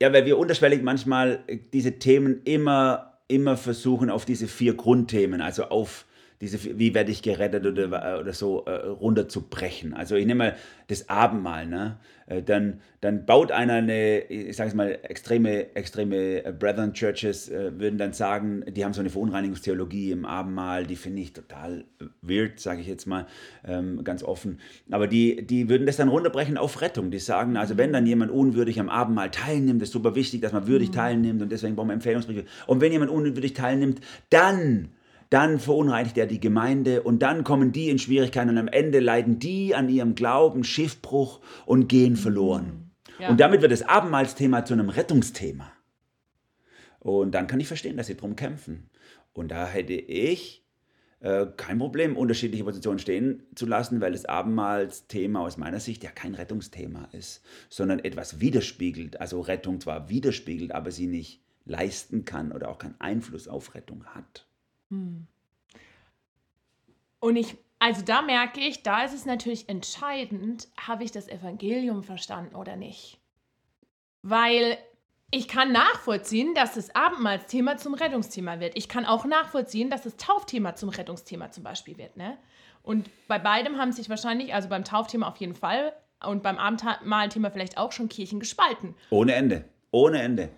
ja, 0.00 0.12
weil 0.12 0.26
wir 0.26 0.38
unterschwellig 0.38 0.82
manchmal 0.82 1.42
diese 1.72 1.98
Themen 1.98 2.42
immer, 2.44 3.18
immer 3.28 3.56
versuchen 3.56 4.10
auf 4.10 4.26
diese 4.26 4.46
vier 4.46 4.74
Grundthemen, 4.74 5.40
also 5.40 5.64
auf 5.64 6.04
diese, 6.40 6.78
wie 6.78 6.94
werde 6.94 7.10
ich 7.10 7.22
gerettet 7.22 7.66
oder, 7.66 8.20
oder 8.20 8.32
so 8.32 8.64
äh, 8.64 8.70
runterzubrechen. 8.70 9.92
Also 9.92 10.16
ich 10.16 10.24
nehme 10.24 10.38
mal 10.38 10.56
das 10.88 11.08
Abendmahl, 11.08 11.66
ne? 11.66 11.98
Äh, 12.26 12.42
dann, 12.42 12.80
dann 13.02 13.26
baut 13.26 13.52
einer 13.52 13.74
eine, 13.74 14.20
ich 14.20 14.56
sage 14.56 14.70
es 14.70 14.74
mal, 14.74 14.98
extreme, 15.02 15.74
extreme 15.74 16.44
äh, 16.44 16.52
Brethren 16.58 16.94
Churches 16.94 17.50
äh, 17.50 17.78
würden 17.78 17.98
dann 17.98 18.14
sagen, 18.14 18.64
die 18.68 18.84
haben 18.84 18.94
so 18.94 19.00
eine 19.00 19.10
Verunreinigungstheologie 19.10 20.12
im 20.12 20.24
Abendmahl, 20.24 20.86
die 20.86 20.96
finde 20.96 21.20
ich 21.20 21.34
total 21.34 21.84
weird, 22.22 22.58
sage 22.58 22.80
ich 22.80 22.86
jetzt 22.86 23.06
mal 23.06 23.26
ähm, 23.66 24.02
ganz 24.02 24.22
offen. 24.22 24.60
Aber 24.90 25.08
die, 25.08 25.46
die 25.46 25.68
würden 25.68 25.86
das 25.86 25.96
dann 25.96 26.08
runterbrechen 26.08 26.56
auf 26.56 26.80
Rettung. 26.80 27.10
Die 27.10 27.18
sagen, 27.18 27.58
also 27.58 27.76
wenn 27.76 27.92
dann 27.92 28.06
jemand 28.06 28.30
unwürdig 28.30 28.80
am 28.80 28.88
Abendmahl 28.88 29.30
teilnimmt, 29.30 29.82
ist 29.82 29.92
super 29.92 30.14
wichtig, 30.14 30.40
dass 30.40 30.52
man 30.52 30.66
würdig 30.66 30.88
mhm. 30.88 30.94
teilnimmt 30.94 31.42
und 31.42 31.52
deswegen 31.52 31.76
brauchen 31.76 31.88
wir 31.88 31.94
Empfehlungsbriefe. 31.94 32.44
Und 32.66 32.80
wenn 32.80 32.92
jemand 32.92 33.10
unwürdig 33.10 33.52
teilnimmt, 33.52 34.00
dann 34.30 34.88
dann 35.30 35.60
verunreinigt 35.60 36.18
er 36.18 36.26
die 36.26 36.40
Gemeinde 36.40 37.02
und 37.02 37.20
dann 37.20 37.44
kommen 37.44 37.72
die 37.72 37.88
in 37.88 37.98
Schwierigkeiten 37.98 38.50
und 38.50 38.58
am 38.58 38.68
Ende 38.68 39.00
leiden 39.00 39.38
die 39.38 39.74
an 39.74 39.88
ihrem 39.88 40.14
Glauben 40.14 40.64
Schiffbruch 40.64 41.40
und 41.66 41.88
gehen 41.88 42.16
verloren. 42.16 42.90
Ja. 43.18 43.30
Und 43.30 43.40
damit 43.40 43.62
wird 43.62 43.72
das 43.72 43.82
Abendmahlsthema 43.82 44.64
zu 44.64 44.74
einem 44.74 44.88
Rettungsthema. 44.88 45.72
Und 46.98 47.32
dann 47.32 47.46
kann 47.46 47.60
ich 47.60 47.68
verstehen, 47.68 47.96
dass 47.96 48.08
sie 48.08 48.16
drum 48.16 48.36
kämpfen. 48.36 48.90
Und 49.32 49.50
da 49.50 49.66
hätte 49.66 49.94
ich 49.94 50.64
äh, 51.20 51.46
kein 51.56 51.78
Problem, 51.78 52.16
unterschiedliche 52.16 52.64
Positionen 52.64 52.98
stehen 52.98 53.42
zu 53.54 53.66
lassen, 53.66 54.00
weil 54.00 54.12
das 54.12 54.24
Abendmahlsthema 54.24 55.40
aus 55.40 55.56
meiner 55.58 55.80
Sicht 55.80 56.02
ja 56.02 56.10
kein 56.10 56.34
Rettungsthema 56.34 57.08
ist, 57.12 57.42
sondern 57.68 58.00
etwas 58.00 58.40
widerspiegelt. 58.40 59.20
Also 59.20 59.40
Rettung 59.40 59.80
zwar 59.80 60.08
widerspiegelt, 60.08 60.72
aber 60.72 60.90
sie 60.90 61.06
nicht 61.06 61.42
leisten 61.66 62.24
kann 62.24 62.52
oder 62.52 62.68
auch 62.68 62.78
keinen 62.78 63.00
Einfluss 63.00 63.48
auf 63.48 63.74
Rettung 63.74 64.04
hat. 64.06 64.49
Hm. 64.90 65.26
Und 67.20 67.36
ich, 67.36 67.56
also 67.78 68.02
da 68.02 68.22
merke 68.22 68.60
ich, 68.60 68.82
da 68.82 69.04
ist 69.04 69.14
es 69.14 69.26
natürlich 69.26 69.68
entscheidend, 69.68 70.68
habe 70.78 71.04
ich 71.04 71.12
das 71.12 71.28
Evangelium 71.28 72.02
verstanden 72.02 72.54
oder 72.54 72.76
nicht. 72.76 73.18
Weil 74.22 74.78
ich 75.30 75.46
kann 75.46 75.72
nachvollziehen, 75.72 76.54
dass 76.54 76.74
das 76.74 76.94
Abendmahlsthema 76.94 77.76
zum 77.76 77.94
Rettungsthema 77.94 78.58
wird. 78.58 78.76
Ich 78.76 78.88
kann 78.88 79.06
auch 79.06 79.24
nachvollziehen, 79.24 79.90
dass 79.90 80.02
das 80.02 80.16
Taufthema 80.16 80.74
zum 80.74 80.88
Rettungsthema 80.88 81.50
zum 81.50 81.62
Beispiel 81.62 81.98
wird. 81.98 82.16
Ne? 82.16 82.36
Und 82.82 83.08
bei 83.28 83.38
beidem 83.38 83.78
haben 83.78 83.92
sich 83.92 84.08
wahrscheinlich, 84.08 84.54
also 84.54 84.68
beim 84.68 84.84
Taufthema 84.84 85.28
auf 85.28 85.36
jeden 85.36 85.54
Fall 85.54 85.92
und 86.24 86.42
beim 86.42 86.58
Abendmahlthema 86.58 87.50
vielleicht 87.50 87.78
auch 87.78 87.92
schon 87.92 88.08
Kirchen 88.08 88.40
gespalten. 88.40 88.94
Ohne 89.10 89.34
Ende. 89.34 89.64
Ohne 89.92 90.20
Ende. 90.20 90.50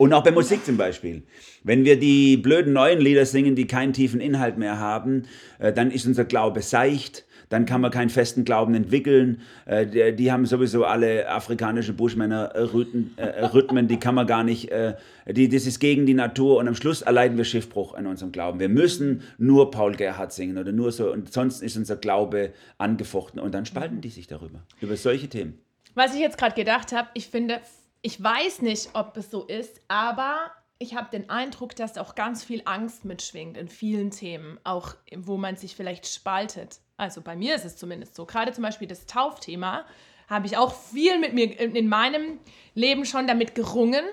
Und 0.00 0.14
auch 0.14 0.22
bei 0.22 0.30
Musik 0.30 0.64
zum 0.64 0.78
Beispiel. 0.78 1.24
Wenn 1.62 1.84
wir 1.84 2.00
die 2.00 2.38
blöden 2.38 2.72
neuen 2.72 3.02
Lieder 3.02 3.26
singen, 3.26 3.54
die 3.54 3.66
keinen 3.66 3.92
tiefen 3.92 4.18
Inhalt 4.18 4.56
mehr 4.56 4.78
haben, 4.78 5.24
äh, 5.58 5.74
dann 5.74 5.90
ist 5.90 6.06
unser 6.06 6.24
Glaube 6.24 6.62
seicht. 6.62 7.26
Dann 7.50 7.66
kann 7.66 7.82
man 7.82 7.90
keinen 7.90 8.08
festen 8.08 8.46
Glauben 8.46 8.72
entwickeln. 8.74 9.42
Äh, 9.66 10.14
die, 10.14 10.32
haben 10.32 10.46
sowieso 10.46 10.86
alle 10.86 11.28
afrikanische 11.28 11.92
Buschmänner 11.92 12.54
äh, 12.54 13.86
die 13.88 13.98
kann 13.98 14.14
man 14.14 14.26
gar 14.26 14.42
nicht, 14.42 14.70
das 14.70 15.66
ist 15.66 15.80
gegen 15.80 16.06
die 16.06 16.14
Natur 16.14 16.56
und 16.56 16.66
am 16.66 16.74
Schluss 16.74 17.02
erleiden 17.02 17.36
wir 17.36 17.44
Schiffbruch 17.44 17.94
in 17.94 18.06
unserem 18.06 18.32
Glauben. 18.32 18.58
Wir 18.58 18.70
müssen 18.70 19.20
nur 19.36 19.70
Paul 19.70 19.96
Gerhardt 19.96 20.32
singen 20.32 20.56
oder 20.56 20.72
nur 20.72 20.92
so 20.92 21.12
und 21.12 21.30
sonst 21.30 21.62
ist 21.62 21.76
unser 21.76 21.96
Glaube 21.96 22.54
angefochten 22.78 23.38
und 23.38 23.52
dann 23.52 23.66
spalten 23.66 24.00
die 24.00 24.08
sich 24.08 24.26
darüber, 24.26 24.62
über 24.80 24.96
solche 24.96 25.28
Themen. 25.28 25.58
Was 25.94 26.14
ich 26.14 26.20
jetzt 26.20 26.38
gerade 26.38 26.54
gedacht 26.54 26.92
habe, 26.92 27.08
ich 27.12 27.26
finde, 27.26 27.60
ich 28.02 28.22
weiß 28.22 28.62
nicht, 28.62 28.90
ob 28.94 29.16
es 29.16 29.30
so 29.30 29.44
ist, 29.44 29.80
aber 29.88 30.52
ich 30.78 30.94
habe 30.94 31.10
den 31.10 31.28
Eindruck, 31.28 31.76
dass 31.76 31.98
auch 31.98 32.14
ganz 32.14 32.42
viel 32.42 32.62
Angst 32.64 33.04
mitschwingt 33.04 33.58
in 33.58 33.68
vielen 33.68 34.10
Themen, 34.10 34.58
auch 34.64 34.94
wo 35.14 35.36
man 35.36 35.56
sich 35.56 35.76
vielleicht 35.76 36.06
spaltet. 36.06 36.80
Also 36.96 37.20
bei 37.20 37.36
mir 37.36 37.54
ist 37.54 37.66
es 37.66 37.76
zumindest 37.76 38.14
so. 38.14 38.24
Gerade 38.24 38.52
zum 38.52 38.62
Beispiel 38.62 38.88
das 38.88 39.04
Taufthema 39.04 39.84
habe 40.28 40.46
ich 40.46 40.56
auch 40.56 40.72
viel 40.72 41.18
mit 41.18 41.34
mir 41.34 41.58
in 41.60 41.88
meinem 41.88 42.38
Leben 42.74 43.04
schon 43.04 43.26
damit 43.26 43.54
gerungen, 43.54 44.04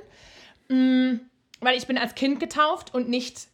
mm, 0.67 1.19
weil 1.61 1.77
ich 1.77 1.87
bin 1.87 1.97
als 1.97 2.15
Kind 2.15 2.39
getauft 2.41 2.93
und 2.93 3.07
nicht 3.07 3.47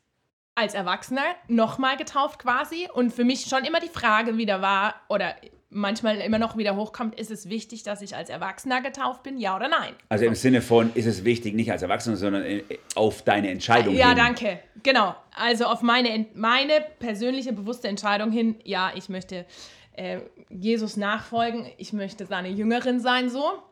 als 0.55 0.73
Erwachsener 0.73 1.35
nochmal 1.47 1.97
getauft 1.97 2.39
quasi. 2.39 2.89
Und 2.91 3.13
für 3.13 3.25
mich 3.25 3.45
schon 3.45 3.65
immer 3.65 3.79
die 3.79 3.89
Frage 3.89 4.37
wieder 4.37 4.61
war, 4.61 4.95
oder 5.09 5.35
manchmal 5.73 6.17
immer 6.17 6.39
noch 6.39 6.57
wieder 6.57 6.75
hochkommt, 6.75 7.19
ist 7.19 7.31
es 7.31 7.49
wichtig, 7.49 7.83
dass 7.83 8.01
ich 8.01 8.15
als 8.15 8.29
Erwachsener 8.29 8.81
getauft 8.81 9.23
bin, 9.23 9.37
ja 9.37 9.55
oder 9.55 9.67
nein? 9.67 9.93
Also 10.09 10.25
im 10.25 10.35
Sinne 10.35 10.61
von, 10.61 10.93
ist 10.93 11.05
es 11.05 11.23
wichtig, 11.23 11.53
nicht 11.55 11.71
als 11.71 11.81
Erwachsener, 11.81 12.15
sondern 12.15 12.61
auf 12.95 13.21
deine 13.23 13.49
Entscheidung 13.49 13.95
ja, 13.95 14.09
hin. 14.09 14.17
Ja, 14.17 14.23
danke. 14.23 14.59
Genau. 14.83 15.15
Also 15.35 15.65
auf 15.65 15.81
meine, 15.81 16.27
meine 16.33 16.81
persönliche 16.99 17.53
bewusste 17.53 17.87
Entscheidung 17.87 18.31
hin, 18.31 18.55
ja, 18.63 18.91
ich 18.95 19.09
möchte 19.09 19.45
äh, 19.93 20.19
Jesus 20.49 20.97
nachfolgen, 20.97 21.67
ich 21.77 21.93
möchte 21.93 22.25
seine 22.25 22.49
Jüngerin 22.49 22.99
sein, 22.99 23.29
so. 23.29 23.63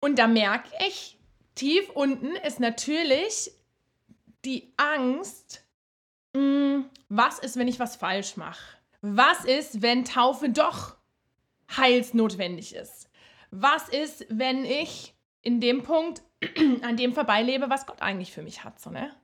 Und 0.00 0.18
da 0.18 0.26
merke 0.26 0.68
ich, 0.86 1.18
tief 1.54 1.88
unten 1.90 2.36
ist 2.46 2.60
natürlich 2.60 3.52
die 4.44 4.72
Angst, 4.76 5.64
mh, 6.34 6.40
hm, 6.40 6.84
was 7.08 7.38
ist, 7.38 7.56
wenn 7.56 7.68
ich 7.68 7.78
was 7.80 7.96
falsch 7.96 8.36
mache? 8.36 8.73
Was 9.06 9.44
ist, 9.44 9.82
wenn 9.82 10.06
Taufe 10.06 10.48
doch 10.48 10.96
heilsnotwendig 11.76 12.74
ist? 12.74 13.10
Was 13.50 13.90
ist, 13.90 14.24
wenn 14.30 14.64
ich 14.64 15.14
in 15.42 15.60
dem 15.60 15.82
Punkt 15.82 16.22
an 16.80 16.96
dem 16.96 17.12
vorbeilebe, 17.12 17.68
was 17.68 17.84
Gott 17.84 18.00
eigentlich 18.00 18.32
für 18.32 18.40
mich 18.40 18.64
hat, 18.64 18.80
so, 18.80 18.88
ne? 18.88 19.14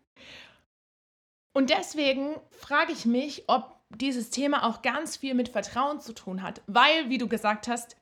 Und 1.55 1.71
deswegen 1.71 2.37
frage 2.51 2.93
ich 2.93 3.07
mich, 3.07 3.45
ob 3.47 3.75
dieses 3.89 4.29
Thema 4.29 4.69
auch 4.69 4.83
ganz 4.83 5.17
viel 5.17 5.33
mit 5.33 5.49
Vertrauen 5.49 5.99
zu 5.99 6.13
tun 6.13 6.43
hat, 6.43 6.61
weil, 6.67 7.09
wie 7.09 7.17
du 7.17 7.27
gesagt 7.27 7.67
hast, 7.67 7.97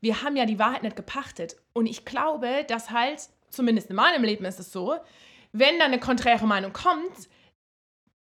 wir 0.00 0.22
haben 0.22 0.36
ja 0.36 0.46
die 0.46 0.60
Wahrheit 0.60 0.84
nicht 0.84 0.94
gepachtet. 0.94 1.56
Und 1.72 1.86
ich 1.86 2.04
glaube, 2.04 2.64
dass 2.68 2.90
halt, 2.90 3.28
zumindest 3.50 3.90
in 3.90 3.96
meinem 3.96 4.22
Leben 4.22 4.44
ist 4.44 4.60
es 4.60 4.70
so, 4.70 4.94
wenn 5.50 5.76
dann 5.80 5.88
eine 5.88 5.98
konträre 5.98 6.46
Meinung 6.46 6.72
kommt, 6.72 7.28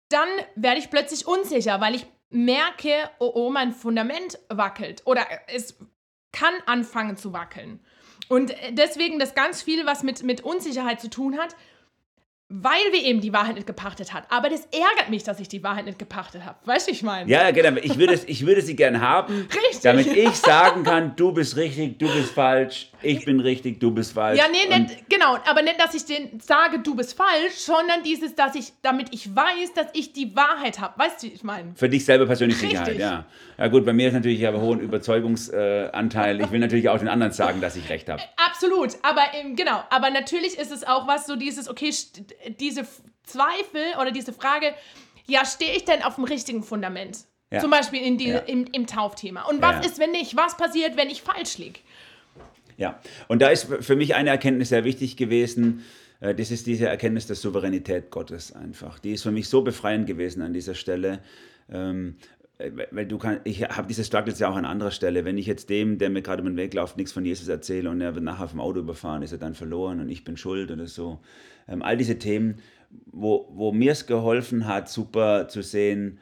dann 0.07 0.29
werde 0.55 0.79
ich 0.79 0.89
plötzlich 0.89 1.27
unsicher, 1.27 1.81
weil 1.81 1.95
ich 1.95 2.05
merke, 2.33 3.09
oh, 3.19 3.31
oh, 3.33 3.49
mein 3.49 3.71
Fundament 3.71 4.39
wackelt 4.49 5.03
oder 5.05 5.25
es 5.47 5.77
kann 6.31 6.53
anfangen 6.65 7.15
zu 7.15 7.31
wackeln. 7.31 7.79
Und 8.27 8.53
deswegen 8.71 9.19
das 9.19 9.35
ganz 9.35 9.61
viel, 9.61 9.85
was 9.85 10.03
mit, 10.03 10.23
mit 10.23 10.41
Unsicherheit 10.41 10.99
zu 10.99 11.09
tun 11.09 11.37
hat, 11.37 11.55
weil 12.55 12.91
wir 12.91 13.01
eben 13.01 13.19
die 13.19 13.33
Wahrheit 13.33 13.55
nicht 13.55 13.65
gepachtet 13.65 14.13
hat. 14.13 14.25
Aber 14.29 14.47
das 14.47 14.67
ärgert 14.71 15.09
mich, 15.09 15.23
dass 15.23 15.39
ich 15.39 15.47
die 15.47 15.63
Wahrheit 15.63 15.85
nicht 15.85 15.97
gepachtet 15.97 16.45
habe. 16.45 16.55
Weißt 16.65 16.87
du, 16.87 16.91
ich 16.91 17.01
meine? 17.01 17.29
Ja, 17.29 17.49
genau. 17.49 17.79
Ich 17.81 17.97
würde, 17.97 18.19
ich 18.27 18.45
würde 18.45 18.61
sie 18.61 18.75
gern 18.75 19.01
haben, 19.01 19.47
richtig. 19.51 19.81
damit 19.81 20.07
ich 20.07 20.35
sagen 20.35 20.83
kann, 20.83 21.15
du 21.15 21.31
bist 21.31 21.55
richtig, 21.57 21.97
du 21.97 22.05
bist 22.13 22.31
falsch, 22.31 22.91
ich 23.01 23.25
bin 23.25 23.39
richtig, 23.39 23.79
du 23.79 23.89
bist 23.89 24.13
falsch. 24.13 24.37
Ja, 24.37 24.45
nee, 24.51 24.77
nicht, 24.77 25.09
genau. 25.09 25.37
Aber 25.47 25.63
nicht, 25.63 25.79
dass 25.79 25.95
ich 25.95 26.05
den 26.05 26.39
sage, 26.39 26.79
du 26.79 26.95
bist 26.95 27.17
falsch, 27.17 27.55
sondern 27.55 28.03
dieses, 28.03 28.35
dass 28.35 28.53
ich, 28.53 28.71
damit 28.83 29.07
ich 29.11 29.35
weiß, 29.35 29.73
dass 29.73 29.87
ich 29.93 30.13
die 30.13 30.35
Wahrheit 30.35 30.79
habe. 30.79 30.93
Weißt 30.99 31.23
du, 31.23 31.27
ich 31.27 31.43
meine? 31.43 31.71
Für 31.75 31.89
dich 31.89 32.05
selber 32.05 32.27
persönlich 32.27 32.59
Sicherheit, 32.59 32.99
ja. 32.99 33.25
Ja 33.57 33.67
gut, 33.67 33.85
bei 33.85 33.93
mir 33.93 34.07
ist 34.07 34.13
natürlich, 34.13 34.39
ich 34.39 34.45
habe 34.45 34.57
einen 34.57 34.65
hohen 34.65 34.79
Überzeugungsanteil. 34.79 36.41
Ich 36.41 36.51
will 36.51 36.59
natürlich 36.59 36.89
auch 36.89 36.99
den 36.99 37.07
anderen 37.07 37.31
sagen, 37.31 37.61
dass 37.61 37.75
ich 37.75 37.89
recht 37.89 38.09
habe. 38.09 38.21
Absolut. 38.47 38.97
Aber 39.01 39.21
ähm, 39.33 39.55
genau, 39.55 39.83
aber 39.89 40.09
natürlich 40.09 40.57
ist 40.57 40.71
es 40.71 40.83
auch 40.83 41.07
was, 41.07 41.25
so 41.25 41.35
dieses, 41.35 41.69
okay, 41.69 41.91
diese 42.59 42.87
Zweifel 43.23 43.81
oder 43.99 44.11
diese 44.11 44.33
Frage, 44.33 44.73
ja, 45.25 45.45
stehe 45.45 45.75
ich 45.75 45.85
denn 45.85 46.03
auf 46.03 46.15
dem 46.15 46.25
richtigen 46.25 46.63
Fundament? 46.63 47.19
Ja. 47.51 47.59
Zum 47.59 47.69
Beispiel 47.69 48.01
in 48.01 48.17
die, 48.17 48.29
ja. 48.29 48.39
im, 48.39 48.65
im 48.71 48.87
Taufthema. 48.87 49.43
Und 49.43 49.61
was 49.61 49.75
ja. 49.75 49.91
ist, 49.91 49.99
wenn 49.99 50.11
nicht? 50.11 50.35
Was 50.35 50.57
passiert, 50.57 50.97
wenn 50.97 51.09
ich 51.09 51.21
falsch 51.21 51.57
liege? 51.57 51.79
Ja, 52.77 52.99
und 53.27 53.41
da 53.41 53.49
ist 53.49 53.67
für 53.81 53.95
mich 53.95 54.15
eine 54.15 54.31
Erkenntnis 54.31 54.69
sehr 54.69 54.83
wichtig 54.83 55.17
gewesen. 55.17 55.85
Äh, 56.19 56.33
das 56.33 56.49
ist 56.49 56.65
diese 56.65 56.87
Erkenntnis 56.87 57.27
der 57.27 57.35
Souveränität 57.35 58.09
Gottes 58.09 58.53
einfach. 58.53 58.99
Die 58.99 59.11
ist 59.11 59.23
für 59.23 59.31
mich 59.31 59.49
so 59.49 59.61
befreiend 59.61 60.07
gewesen 60.07 60.41
an 60.41 60.53
dieser 60.53 60.73
Stelle. 60.73 61.19
Äh, 62.57 62.71
weil 62.91 63.05
du 63.05 63.17
kannst, 63.17 63.41
ich 63.45 63.63
habe 63.63 63.87
diese 63.87 64.03
Struggles 64.03 64.39
ja 64.39 64.49
auch 64.49 64.55
an 64.55 64.65
anderer 64.65 64.91
Stelle. 64.91 65.25
Wenn 65.25 65.37
ich 65.37 65.45
jetzt 65.45 65.69
dem, 65.69 65.97
der 65.97 66.09
mir 66.09 66.21
gerade 66.21 66.41
über 66.41 66.49
den 66.49 66.57
Weg 66.57 66.73
läuft, 66.73 66.97
nichts 66.97 67.11
von 67.11 67.25
Jesus 67.25 67.47
erzähle 67.47 67.89
und 67.89 68.01
er 68.01 68.15
wird 68.15 68.23
nachher 68.23 68.47
vom 68.47 68.59
Auto 68.59 68.79
überfahren, 68.79 69.23
ist 69.23 69.31
er 69.31 69.37
dann 69.37 69.55
verloren 69.55 69.99
und 69.99 70.09
ich 70.09 70.23
bin 70.23 70.37
schuld 70.37 70.71
oder 70.71 70.87
so. 70.87 71.19
Ähm, 71.67 71.81
all 71.81 71.97
diese 71.97 72.19
Themen, 72.19 72.55
wo, 73.05 73.49
wo 73.53 73.71
mir 73.71 73.93
es 73.93 74.05
geholfen 74.05 74.67
hat, 74.67 74.89
super 74.89 75.47
zu 75.47 75.63
sehen, 75.63 76.19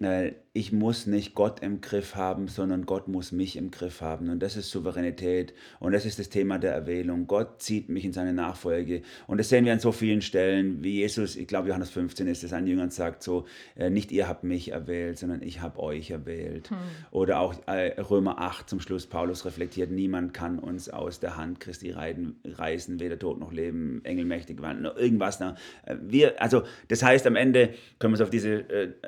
äh, 0.00 0.32
ich 0.54 0.70
muss 0.70 1.06
nicht 1.06 1.34
Gott 1.34 1.60
im 1.60 1.80
Griff 1.80 2.14
haben, 2.14 2.46
sondern 2.46 2.84
Gott 2.84 3.08
muss 3.08 3.32
mich 3.32 3.56
im 3.56 3.70
Griff 3.70 4.02
haben. 4.02 4.28
Und 4.28 4.42
das 4.42 4.54
ist 4.58 4.70
Souveränität. 4.70 5.54
Und 5.80 5.92
das 5.92 6.04
ist 6.04 6.18
das 6.18 6.28
Thema 6.28 6.58
der 6.58 6.74
Erwählung. 6.74 7.26
Gott 7.26 7.62
zieht 7.62 7.88
mich 7.88 8.04
in 8.04 8.12
seine 8.12 8.34
Nachfolge. 8.34 9.00
Und 9.26 9.38
das 9.38 9.48
sehen 9.48 9.64
wir 9.64 9.72
an 9.72 9.80
so 9.80 9.92
vielen 9.92 10.20
Stellen, 10.20 10.82
wie 10.82 10.96
Jesus, 10.96 11.36
ich 11.36 11.46
glaube, 11.46 11.68
Johannes 11.68 11.88
15 11.88 12.26
ist 12.26 12.44
es, 12.44 12.52
an 12.52 12.66
Jüngern 12.66 12.90
sagt 12.90 13.22
so, 13.22 13.46
äh, 13.76 13.88
nicht 13.88 14.12
ihr 14.12 14.28
habt 14.28 14.44
mich 14.44 14.72
erwählt, 14.72 15.16
sondern 15.16 15.42
ich 15.42 15.62
habe 15.62 15.80
euch 15.80 16.10
erwählt. 16.10 16.68
Hm. 16.68 16.76
Oder 17.12 17.40
auch 17.40 17.54
äh, 17.66 17.98
Römer 17.98 18.38
8 18.38 18.68
zum 18.68 18.80
Schluss, 18.80 19.06
Paulus 19.06 19.46
reflektiert, 19.46 19.90
niemand 19.90 20.34
kann 20.34 20.58
uns 20.58 20.90
aus 20.90 21.18
der 21.18 21.38
Hand 21.38 21.60
Christi 21.60 21.92
reißen, 21.92 23.00
weder 23.00 23.18
Tod 23.18 23.40
noch 23.40 23.52
Leben, 23.52 24.04
engelmächtig, 24.04 24.58
irgendwas. 24.96 25.40
Wir, 26.02 26.42
also 26.42 26.64
das 26.88 27.02
heißt, 27.02 27.26
am 27.26 27.36
Ende 27.36 27.70
können 27.98 28.12
wir 28.12 28.16
es 28.16 28.20
auf 28.20 28.30
diese, 28.30 28.64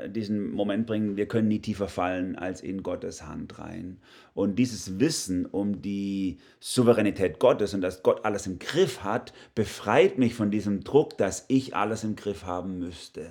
diesen 0.08 0.50
Moment 0.50 0.86
bringen, 0.86 1.16
wir 1.16 1.26
können 1.34 1.48
nie 1.48 1.58
tiefer 1.58 1.88
fallen 1.88 2.36
als 2.36 2.60
in 2.60 2.84
Gottes 2.84 3.26
Hand 3.26 3.58
rein. 3.58 3.98
Und 4.34 4.54
dieses 4.54 5.00
Wissen 5.00 5.46
um 5.46 5.82
die 5.82 6.38
Souveränität 6.60 7.40
Gottes 7.40 7.74
und 7.74 7.80
dass 7.80 8.04
Gott 8.04 8.24
alles 8.24 8.46
im 8.46 8.60
Griff 8.60 9.02
hat, 9.02 9.32
befreit 9.56 10.16
mich 10.16 10.34
von 10.34 10.52
diesem 10.52 10.84
Druck, 10.84 11.18
dass 11.18 11.44
ich 11.48 11.74
alles 11.74 12.04
im 12.04 12.14
Griff 12.14 12.44
haben 12.44 12.78
müsste. 12.78 13.26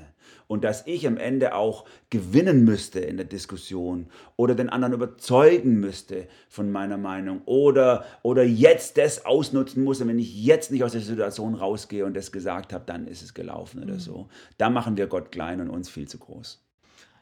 Und 0.48 0.66
dass 0.66 0.86
ich 0.86 1.08
am 1.08 1.16
Ende 1.16 1.56
auch 1.56 1.86
gewinnen 2.10 2.66
müsste 2.66 3.00
in 3.00 3.16
der 3.16 3.26
Diskussion 3.26 4.08
oder 4.36 4.54
den 4.54 4.68
anderen 4.68 4.94
überzeugen 4.94 5.80
müsste 5.80 6.28
von 6.50 6.70
meiner 6.74 6.98
Meinung 6.98 7.42
oder, 7.46 8.04
oder 8.22 8.44
jetzt 8.44 8.98
das 8.98 9.26
ausnutzen 9.26 9.82
muss. 9.82 10.02
Und 10.02 10.10
wenn 10.10 10.20
ich 10.20 10.44
jetzt 10.44 10.74
nicht 10.74 10.84
aus 10.84 10.92
der 10.92 11.00
Situation 11.00 11.56
rausgehe 11.56 12.06
und 12.06 12.18
das 12.18 12.34
gesagt 12.34 12.74
habe, 12.74 12.84
dann 12.86 13.08
ist 13.08 13.24
es 13.24 13.34
gelaufen 13.34 13.82
oder 13.82 13.94
mhm. 13.94 14.00
so. 14.00 14.28
Da 14.58 14.70
machen 14.70 14.98
wir 14.98 15.08
Gott 15.08 15.32
klein 15.32 15.62
und 15.62 15.70
uns 15.70 15.90
viel 15.90 16.10
zu 16.10 16.18
groß. 16.18 16.60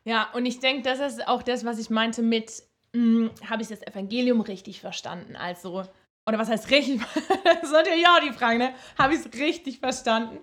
Ja, 0.03 0.29
und 0.33 0.45
ich 0.45 0.59
denke, 0.59 0.83
das 0.83 0.99
ist 0.99 1.27
auch 1.27 1.43
das, 1.43 1.65
was 1.65 1.79
ich 1.79 1.89
meinte 1.89 2.21
mit, 2.21 2.63
hm, 2.93 3.29
habe 3.47 3.61
ich 3.61 3.67
das 3.67 3.81
Evangelium 3.83 4.41
richtig 4.41 4.81
verstanden? 4.81 5.35
Also, 5.35 5.83
oder 6.25 6.39
was 6.39 6.49
heißt 6.49 6.69
richtig? 6.71 7.01
das 7.43 7.63
ist 7.63 7.71
natürlich 7.71 8.07
auch 8.07 8.19
die 8.19 8.33
Frage, 8.33 8.57
ne? 8.57 8.73
Habe 8.97 9.13
ich 9.13 9.21
es 9.21 9.39
richtig 9.39 9.79
verstanden? 9.79 10.39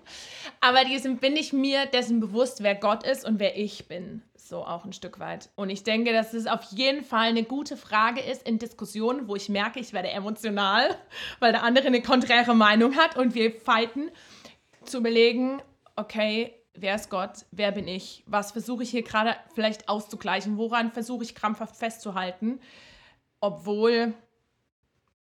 Aber 0.61 0.83
diesem 0.85 1.17
bin 1.17 1.35
ich 1.35 1.53
mir 1.53 1.85
dessen 1.85 2.19
bewusst, 2.19 2.63
wer 2.63 2.75
Gott 2.75 3.05
ist 3.05 3.25
und 3.25 3.39
wer 3.39 3.57
ich 3.57 3.87
bin. 3.87 4.21
So 4.35 4.65
auch 4.65 4.83
ein 4.83 4.93
Stück 4.93 5.19
weit. 5.19 5.49
Und 5.55 5.69
ich 5.69 5.83
denke, 5.83 6.11
dass 6.11 6.33
es 6.33 6.47
auf 6.47 6.63
jeden 6.71 7.03
Fall 7.03 7.29
eine 7.29 7.43
gute 7.43 7.77
Frage 7.77 8.21
ist 8.21 8.47
in 8.47 8.59
Diskussionen, 8.59 9.27
wo 9.27 9.35
ich 9.35 9.47
merke, 9.47 9.79
ich 9.79 9.93
werde 9.93 10.09
emotional, 10.09 10.95
weil 11.39 11.51
der 11.51 11.63
andere 11.63 11.87
eine 11.87 12.01
konträre 12.01 12.55
Meinung 12.55 12.95
hat 12.95 13.15
und 13.15 13.35
wir 13.35 13.51
fighten, 13.51 14.09
zu 14.85 14.97
überlegen, 14.97 15.61
okay, 15.95 16.58
wer 16.73 16.95
ist 16.95 17.09
Gott, 17.09 17.45
wer 17.51 17.71
bin 17.71 17.87
ich, 17.87 18.23
was 18.25 18.51
versuche 18.51 18.83
ich 18.83 18.89
hier 18.89 19.03
gerade 19.03 19.35
vielleicht 19.53 19.89
auszugleichen, 19.89 20.57
woran 20.57 20.91
versuche 20.91 21.23
ich 21.23 21.35
krampfhaft 21.35 21.75
festzuhalten, 21.75 22.59
obwohl 23.39 24.13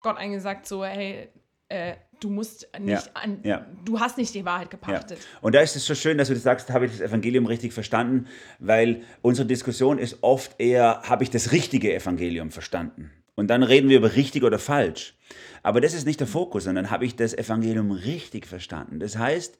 Gott 0.00 0.16
eigentlich 0.18 0.42
sagt 0.42 0.66
so, 0.66 0.84
hey, 0.84 1.28
äh, 1.68 1.94
du 2.20 2.30
musst 2.30 2.68
nicht 2.78 3.06
ja, 3.06 3.12
an, 3.14 3.40
ja. 3.42 3.66
du 3.84 4.00
hast 4.00 4.18
nicht 4.18 4.34
die 4.34 4.44
Wahrheit 4.44 4.70
gepachtet. 4.70 5.18
Ja. 5.18 5.38
Und 5.40 5.54
da 5.54 5.60
ist 5.60 5.76
es 5.76 5.84
so 5.84 5.94
schön, 5.94 6.18
dass 6.18 6.28
du 6.28 6.34
das 6.34 6.42
sagst, 6.42 6.70
habe 6.70 6.86
ich 6.86 6.92
das 6.92 7.00
Evangelium 7.00 7.46
richtig 7.46 7.72
verstanden, 7.72 8.26
weil 8.58 9.02
unsere 9.22 9.46
Diskussion 9.46 9.98
ist 9.98 10.18
oft 10.22 10.60
eher, 10.60 11.02
habe 11.02 11.24
ich 11.24 11.30
das 11.30 11.52
richtige 11.52 11.94
Evangelium 11.94 12.50
verstanden? 12.50 13.10
Und 13.34 13.48
dann 13.48 13.62
reden 13.62 13.88
wir 13.88 13.98
über 13.98 14.14
richtig 14.14 14.44
oder 14.44 14.58
falsch. 14.58 15.15
Aber 15.62 15.80
das 15.80 15.94
ist 15.94 16.06
nicht 16.06 16.20
der 16.20 16.26
Fokus, 16.26 16.64
sondern 16.64 16.90
habe 16.90 17.04
ich 17.04 17.16
das 17.16 17.34
Evangelium 17.34 17.90
richtig 17.90 18.46
verstanden. 18.46 19.00
Das 19.00 19.18
heißt, 19.18 19.58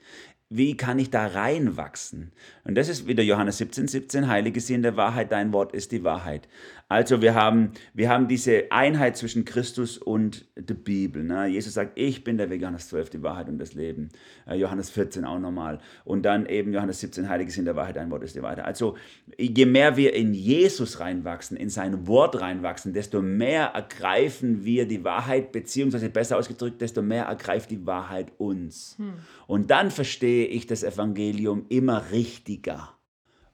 wie 0.48 0.76
kann 0.76 0.98
ich 1.00 1.10
da 1.10 1.26
reinwachsen? 1.26 2.30
Und 2.62 2.76
das 2.76 2.88
ist 2.88 3.08
wieder 3.08 3.24
Johannes 3.24 3.58
17, 3.58 3.88
17, 3.88 4.28
Heilige 4.28 4.60
in 4.72 4.82
der 4.82 4.96
Wahrheit, 4.96 5.32
dein 5.32 5.52
Wort 5.52 5.74
ist 5.74 5.90
die 5.90 6.04
Wahrheit. 6.04 6.48
Also 6.88 7.20
wir 7.20 7.34
haben, 7.34 7.72
wir 7.94 8.08
haben 8.08 8.28
diese 8.28 8.70
Einheit 8.70 9.16
zwischen 9.16 9.44
Christus 9.44 9.98
und 9.98 10.46
der 10.54 10.74
Bibel. 10.74 11.24
Ne? 11.24 11.48
Jesus 11.48 11.74
sagt, 11.74 11.98
ich 11.98 12.22
bin 12.22 12.38
der 12.38 12.48
Weg, 12.48 12.60
Johannes 12.60 12.88
12, 12.90 13.10
die 13.10 13.22
Wahrheit 13.24 13.48
und 13.48 13.58
das 13.58 13.74
Leben. 13.74 14.10
Äh, 14.46 14.54
Johannes 14.54 14.90
14 14.90 15.24
auch 15.24 15.40
nochmal. 15.40 15.80
Und 16.04 16.22
dann 16.22 16.46
eben 16.46 16.72
Johannes 16.72 17.00
17, 17.00 17.28
Heilige 17.28 17.52
in 17.58 17.64
der 17.64 17.74
Wahrheit, 17.74 17.96
dein 17.96 18.12
Wort 18.12 18.22
ist 18.22 18.36
die 18.36 18.42
Wahrheit. 18.42 18.60
Also 18.60 18.96
je 19.36 19.66
mehr 19.66 19.96
wir 19.96 20.14
in 20.14 20.32
Jesus 20.32 21.00
reinwachsen, 21.00 21.56
in 21.56 21.70
sein 21.70 22.06
Wort 22.06 22.40
reinwachsen, 22.40 22.92
desto 22.92 23.20
mehr 23.20 23.72
ergreifen 23.74 24.64
wir 24.64 24.86
die 24.86 25.02
Wahrheit, 25.02 25.50
beziehungsweise 25.56 26.10
besser 26.10 26.36
ausgedrückt, 26.36 26.82
desto 26.82 27.00
mehr 27.00 27.24
ergreift 27.24 27.70
die 27.70 27.86
Wahrheit 27.86 28.30
uns. 28.36 28.94
Hm. 28.98 29.14
Und 29.46 29.70
dann 29.70 29.90
verstehe 29.90 30.44
ich 30.46 30.66
das 30.66 30.82
Evangelium 30.82 31.64
immer 31.70 32.10
richtiger 32.10 32.92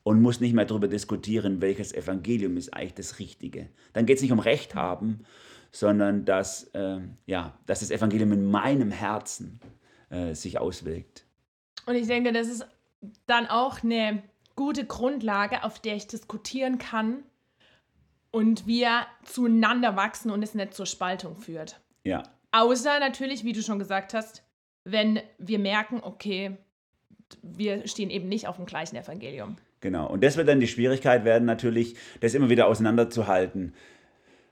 und 0.03 0.21
muss 0.21 0.41
nicht 0.41 0.53
mehr 0.53 0.65
darüber 0.65 0.89
diskutieren, 0.89 1.63
welches 1.63 1.93
Evangelium 1.93 2.57
ist 2.57 2.75
eigentlich 2.75 2.95
das 2.95 3.21
Richtige. 3.21 3.69
Dann 3.93 4.05
geht 4.05 4.17
es 4.17 4.23
nicht 4.23 4.33
um 4.33 4.41
Recht 4.41 4.75
haben, 4.75 5.21
sondern 5.71 6.25
dass, 6.25 6.65
äh, 6.75 6.99
ja, 7.27 7.57
dass 7.67 7.79
das 7.79 7.93
Evangelium 7.93 8.33
in 8.33 8.51
meinem 8.51 8.91
Herzen 8.91 9.61
äh, 10.11 10.35
sich 10.35 10.59
auswirkt. 10.59 11.25
Und 11.87 11.95
ich 11.95 12.09
denke, 12.09 12.33
das 12.33 12.49
ist 12.49 12.67
dann 13.27 13.47
auch 13.47 13.85
eine 13.85 14.25
gute 14.57 14.85
Grundlage, 14.85 15.63
auf 15.63 15.79
der 15.79 15.95
ich 15.95 16.09
diskutieren 16.09 16.79
kann 16.79 17.23
und 18.33 18.67
wir 18.67 19.07
zueinander 19.25 19.95
wachsen 19.95 20.33
und 20.33 20.43
es 20.43 20.55
nicht 20.55 20.75
zur 20.75 20.87
Spaltung 20.87 21.37
führt. 21.37 21.81
Ja. 22.05 22.23
Außer 22.53 23.01
natürlich, 23.01 23.45
wie 23.45 23.53
du 23.53 23.63
schon 23.63 23.79
gesagt 23.79 24.15
hast, 24.15 24.43
wenn 24.85 25.21
wir 25.39 25.59
merken, 25.59 26.01
okay, 26.03 26.57
wir 27.43 27.87
stehen 27.87 28.11
eben 28.11 28.29
nicht 28.29 28.47
auf 28.47 28.57
dem 28.57 28.67
gleichen 28.67 28.97
Evangelium. 28.97 29.57
Genau. 29.81 30.09
Und 30.09 30.23
das 30.23 30.37
wird 30.37 30.49
dann 30.49 30.61
die 30.61 30.69
Schwierigkeit 30.69 31.25
werden, 31.25 31.45
natürlich, 31.45 31.97
das 32.21 32.35
immer 32.35 32.51
wieder 32.51 32.67
auseinanderzuhalten. 32.67 33.75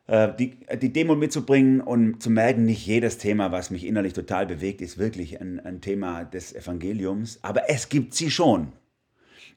Äh, 0.07 0.35
die, 0.37 0.59
die 0.81 0.93
Demo 0.93 1.15
mitzubringen 1.15 1.81
und 1.81 2.23
zu 2.23 2.31
merken, 2.31 2.65
nicht 2.65 2.85
jedes 2.87 3.19
Thema, 3.19 3.53
was 3.53 3.71
mich 3.71 3.87
innerlich 3.87 4.13
total 4.13 4.47
bewegt, 4.47 4.81
ist 4.81 4.99
wirklich 4.99 5.41
ein, 5.41 5.61
ein 5.61 5.81
Thema 5.81 6.25
des 6.25 6.53
Evangeliums, 6.55 7.39
aber 7.43 7.71
es 7.71 7.89
gibt 7.89 8.15
sie 8.15 8.31
schon. 8.31 8.73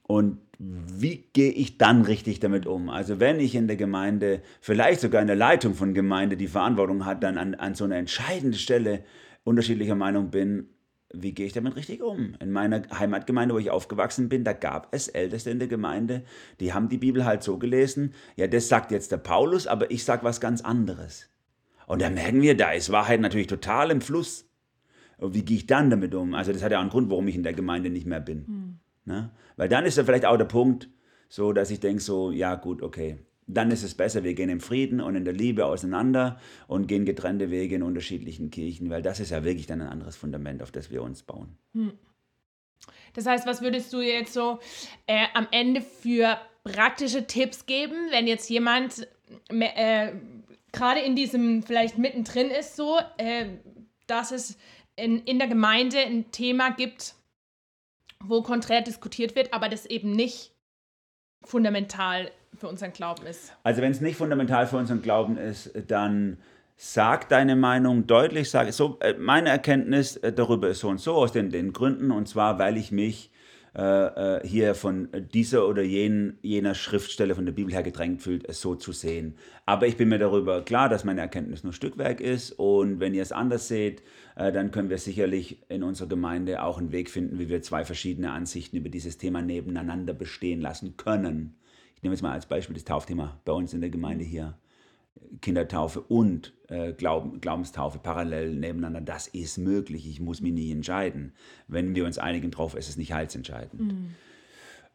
Und 0.04 0.38
wie 0.60 1.26
gehe 1.34 1.52
ich 1.52 1.78
dann 1.78 2.04
richtig 2.04 2.40
damit 2.40 2.68
um? 2.68 2.90
Also 2.90 3.20
wenn 3.20 3.40
ich 3.40 3.56
in 3.56 3.68
der 3.68 3.76
Gemeinde, 3.76 4.42
vielleicht 4.62 5.02
sogar 5.02 5.22
in 5.22 5.28
der 5.28 5.36
Leitung 5.36 5.74
von 5.74 5.94
Gemeinde 5.94 6.38
die 6.38 6.48
Verantwortung 6.48 7.06
hat, 7.06 7.24
dann 7.24 7.38
an, 7.38 7.56
an 7.56 7.76
so 7.76 7.84
einer 7.86 7.98
entscheidenden 7.98 8.60
Stelle 8.60 9.04
unterschiedlicher 9.44 9.96
Meinung 9.96 10.30
bin, 10.30 10.70
wie 11.14 11.34
gehe 11.34 11.46
ich 11.46 11.54
damit 11.54 11.76
richtig 11.76 12.02
um? 12.02 12.36
In 12.40 12.52
meiner 12.52 12.82
Heimatgemeinde, 12.98 13.54
wo 13.54 13.60
ich 13.60 13.70
aufgewachsen 13.70 14.30
bin, 14.30 14.44
da 14.44 14.54
gab 14.54 14.88
es 14.92 15.08
Älteste 15.08 15.52
in 15.52 15.60
der 15.60 15.68
Gemeinde, 15.68 16.24
die 16.60 16.74
haben 16.74 16.90
die 16.90 16.98
Bibel 16.98 17.24
halt 17.24 17.44
so 17.44 17.58
gelesen, 17.58 18.14
ja, 18.36 18.48
das 18.48 18.68
sagt 18.68 18.92
jetzt 18.92 19.12
der 19.12 19.18
Paulus, 19.18 19.68
aber 19.68 19.92
ich 19.92 20.04
sage 20.04 20.24
was 20.24 20.42
ganz 20.42 20.62
anderes. 20.62 21.30
Und 21.86 22.02
da 22.02 22.10
merken 22.10 22.42
wir, 22.42 22.58
da 22.58 22.72
ist 22.72 22.92
Wahrheit 22.92 23.22
natürlich 23.22 23.48
total 23.48 23.92
im 23.92 24.02
Fluss. 24.02 24.50
Und 25.18 25.36
wie 25.36 25.44
gehe 25.44 25.58
ich 25.58 25.68
dann 25.68 25.90
damit 25.90 26.16
um? 26.16 26.34
Also 26.34 26.52
das 26.52 26.64
hat 26.64 26.72
ja 26.72 26.80
auch 26.80 26.82
einen 26.82 26.90
Grund, 26.90 27.12
warum 27.12 27.28
ich 27.28 27.36
in 27.36 27.44
der 27.44 27.54
Gemeinde 27.54 27.90
nicht 27.90 28.08
mehr 28.08 28.20
bin. 28.20 28.46
Mhm. 28.48 28.80
Ne? 29.06 29.32
Weil 29.56 29.70
dann 29.70 29.86
ist 29.86 29.98
ja 29.98 30.04
vielleicht 30.04 30.26
auch 30.26 30.38
der 30.38 30.46
Punkt, 30.46 30.90
so 31.30 31.54
dass 31.54 31.72
ich 31.72 31.80
denke 31.80 32.02
so, 32.02 32.32
ja 32.32 32.56
gut, 32.56 32.82
okay, 32.82 33.18
dann 33.48 33.72
ist 33.72 33.84
es 33.84 33.96
besser, 33.96 34.24
wir 34.24 34.34
gehen 34.34 34.50
im 34.50 34.62
Frieden 34.62 35.02
und 35.02 35.16
in 35.16 35.26
der 35.26 35.34
Liebe 35.34 35.66
auseinander 35.66 36.40
und 36.68 36.88
gehen 36.88 37.06
getrennte 37.06 37.52
Wege 37.52 37.76
in 37.76 37.84
unterschiedlichen 37.84 38.50
Kirchen, 38.50 38.90
weil 38.90 39.02
das 39.02 39.20
ist 39.20 39.32
ja 39.32 39.44
wirklich 39.44 39.68
dann 39.68 39.82
ein 39.82 39.90
anderes 39.90 40.16
Fundament, 40.16 40.62
auf 40.62 40.72
das 40.72 40.92
wir 40.92 41.02
uns 41.02 41.24
bauen. 41.24 41.58
Hm. 41.74 41.94
Das 43.14 43.26
heißt, 43.26 43.46
was 43.46 43.62
würdest 43.62 43.94
du 43.94 44.02
jetzt 44.02 44.34
so 44.34 44.60
äh, 45.08 45.26
am 45.34 45.48
Ende 45.52 45.82
für 45.82 46.38
praktische 46.64 47.28
Tipps 47.28 47.66
geben, 47.66 47.96
wenn 48.12 48.28
jetzt 48.28 48.50
jemand 48.50 49.08
äh, 49.50 50.12
gerade 50.72 51.02
in 51.02 51.16
diesem 51.16 51.64
vielleicht 51.64 51.98
mittendrin 51.98 52.50
ist, 52.50 52.76
so, 52.76 52.98
äh, 53.18 53.46
dass 54.08 54.32
es 54.32 54.58
in, 54.96 55.20
in 55.24 55.40
der 55.40 55.48
Gemeinde 55.48 55.98
ein 55.98 56.32
Thema 56.32 56.72
gibt, 56.72 57.16
wo 58.26 58.42
konträr 58.42 58.82
diskutiert 58.82 59.36
wird, 59.36 59.54
aber 59.54 59.70
das 59.70 59.86
eben 59.86 60.12
nicht 60.12 60.52
fundamental 61.44 62.32
für 62.58 62.68
unseren 62.68 62.94
Glauben 62.94 63.26
ist. 63.26 63.54
Also 63.64 63.82
wenn 63.82 63.92
es 63.92 64.02
nicht 64.02 64.16
fundamental 64.16 64.68
für 64.68 64.78
unseren 64.78 65.02
Glauben 65.02 65.38
ist, 65.38 65.72
dann 65.88 66.38
sag 66.76 67.30
deine 67.30 67.56
Meinung 67.56 68.08
deutlich, 68.08 68.50
sag 68.50 68.72
so, 68.74 68.98
äh, 69.00 69.14
meine 69.14 69.50
Erkenntnis 69.50 70.18
äh, 70.18 70.34
darüber 70.34 70.70
ist 70.70 70.80
so 70.80 70.90
und 70.90 71.00
so 71.00 71.14
aus 71.14 71.32
den, 71.32 71.50
den 71.50 71.74
Gründen 71.74 72.12
und 72.12 72.28
zwar, 72.28 72.60
weil 72.60 72.78
ich 72.78 72.92
mich 72.92 73.32
äh, 73.76 74.38
äh, 74.38 74.48
hier 74.48 74.76
von 74.76 75.10
dieser 75.34 75.68
oder 75.68 75.82
jen, 75.82 76.38
jener 76.42 76.76
Schriftstelle 76.76 77.34
von 77.34 77.46
der 77.46 77.54
Bibel 77.54 77.74
her 77.74 77.82
gedrängt 77.82 78.22
fühlt, 78.22 78.48
es 78.48 78.62
so 78.62 78.76
zu 78.76 78.92
sehen. 78.92 79.36
Aber 79.66 79.88
ich 79.88 79.98
bin 79.98 80.10
mir 80.10 80.20
darüber 80.20 80.62
klar, 80.64 80.90
dass 80.90 81.04
meine 81.04 81.22
Erkenntnis 81.22 81.64
nur 81.64 81.74
Stückwerk 81.74 82.22
ist 82.22 82.52
und 82.52 83.00
wenn 83.00 83.16
ihr 83.16 83.24
es 83.24 83.32
anders 83.32 83.68
seht, 83.68 84.04
äh, 84.36 84.52
dann 84.52 84.70
können 84.70 84.92
wir 84.92 85.00
sicherlich 85.00 85.64
in 85.70 85.82
unserer 85.82 86.08
Gemeinde 86.08 86.62
auch 86.62 86.78
einen 86.78 86.92
Weg 86.92 87.10
finden, 87.10 87.40
wie 87.40 87.50
wir 87.50 87.64
zwei 87.64 87.84
verschiedene 87.84 88.32
Ansichten 88.32 88.78
über 88.78 88.90
dieses 88.90 89.18
Thema 89.18 89.42
nebeneinander 89.42 90.14
bestehen 90.14 90.62
lassen 90.62 90.96
können. 90.96 91.56
Ich 91.96 92.04
nehme 92.04 92.14
jetzt 92.14 92.22
mal 92.22 92.34
als 92.34 92.46
Beispiel 92.46 92.76
das 92.76 92.84
Taufthema 92.84 93.42
bei 93.44 93.54
uns 93.54 93.74
in 93.74 93.82
der 93.82 93.90
Gemeinde 93.90 94.24
hier. 94.24 94.56
Kindertaufe 95.42 96.02
und 96.02 96.54
äh, 96.68 96.94
Glauben, 96.94 97.42
Glaubenstaufe 97.42 98.00
parallel 98.00 98.56
nebeneinander, 98.56 99.02
das 99.02 99.28
ist 99.28 99.58
möglich. 99.58 100.08
Ich 100.08 100.20
muss 100.20 100.42
mich 100.42 100.54
nie 100.54 100.72
entscheiden. 100.72 101.34
Wenn 101.68 101.96
wir 101.96 102.06
uns 102.06 102.18
einigen 102.18 102.52
drauf, 102.52 102.76
ist 102.76 102.90
es 102.90 102.98
nicht 102.98 103.14
heilsentscheidend. 103.14 103.82
Mhm. 103.82 104.16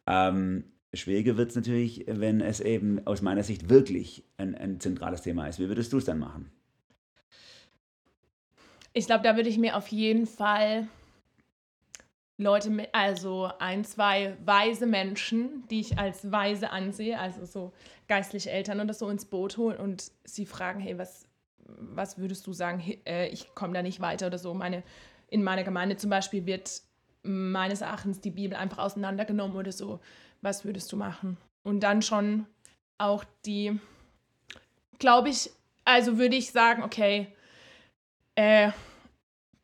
Ähm, 0.06 0.64
schwieriger 0.94 1.36
wird 1.36 1.50
es 1.50 1.56
natürlich, 1.56 2.04
wenn 2.06 2.40
es 2.40 2.60
eben 2.60 3.06
aus 3.06 3.22
meiner 3.22 3.42
Sicht 3.42 3.68
wirklich 3.68 4.24
ein, 4.36 4.54
ein 4.54 4.80
zentrales 4.80 5.22
Thema 5.22 5.46
ist. 5.46 5.58
Wie 5.58 5.68
würdest 5.68 5.92
du 5.92 5.98
es 5.98 6.04
dann 6.04 6.18
machen? 6.18 6.50
Ich 8.92 9.06
glaube, 9.06 9.22
da 9.22 9.36
würde 9.36 9.48
ich 9.48 9.58
mir 9.58 9.76
auf 9.76 9.88
jeden 9.88 10.26
Fall 10.26 10.88
Leute 12.38 12.88
also 12.92 13.50
ein, 13.58 13.84
zwei 13.84 14.36
weise 14.44 14.86
Menschen, 14.86 15.66
die 15.70 15.80
ich 15.80 15.98
als 15.98 16.30
weise 16.30 16.70
ansehe, 16.70 17.18
also 17.18 17.44
so 17.44 17.72
geistliche 18.06 18.50
Eltern 18.50 18.80
oder 18.80 18.94
so 18.94 19.08
ins 19.08 19.24
Boot 19.24 19.56
holen 19.56 19.76
und 19.76 20.12
sie 20.24 20.46
fragen, 20.46 20.78
hey, 20.78 20.96
was, 20.96 21.26
was 21.58 22.16
würdest 22.16 22.46
du 22.46 22.52
sagen, 22.52 22.80
äh, 23.06 23.26
ich 23.28 23.54
komme 23.56 23.74
da 23.74 23.82
nicht 23.82 24.00
weiter 24.00 24.28
oder 24.28 24.38
so. 24.38 24.54
Meine, 24.54 24.84
in 25.26 25.42
meiner 25.42 25.64
Gemeinde 25.64 25.96
zum 25.96 26.10
Beispiel 26.10 26.46
wird 26.46 26.80
meines 27.24 27.80
Erachtens 27.80 28.20
die 28.20 28.30
Bibel 28.30 28.56
einfach 28.56 28.78
auseinandergenommen 28.78 29.56
oder 29.56 29.72
so. 29.72 29.98
Was 30.40 30.64
würdest 30.64 30.92
du 30.92 30.96
machen? 30.96 31.36
Und 31.64 31.80
dann 31.80 32.02
schon 32.02 32.46
auch 32.98 33.24
die, 33.46 33.80
glaube 35.00 35.28
ich, 35.28 35.50
also 35.84 36.18
würde 36.18 36.36
ich 36.36 36.52
sagen, 36.52 36.84
okay, 36.84 37.26
äh, 38.36 38.70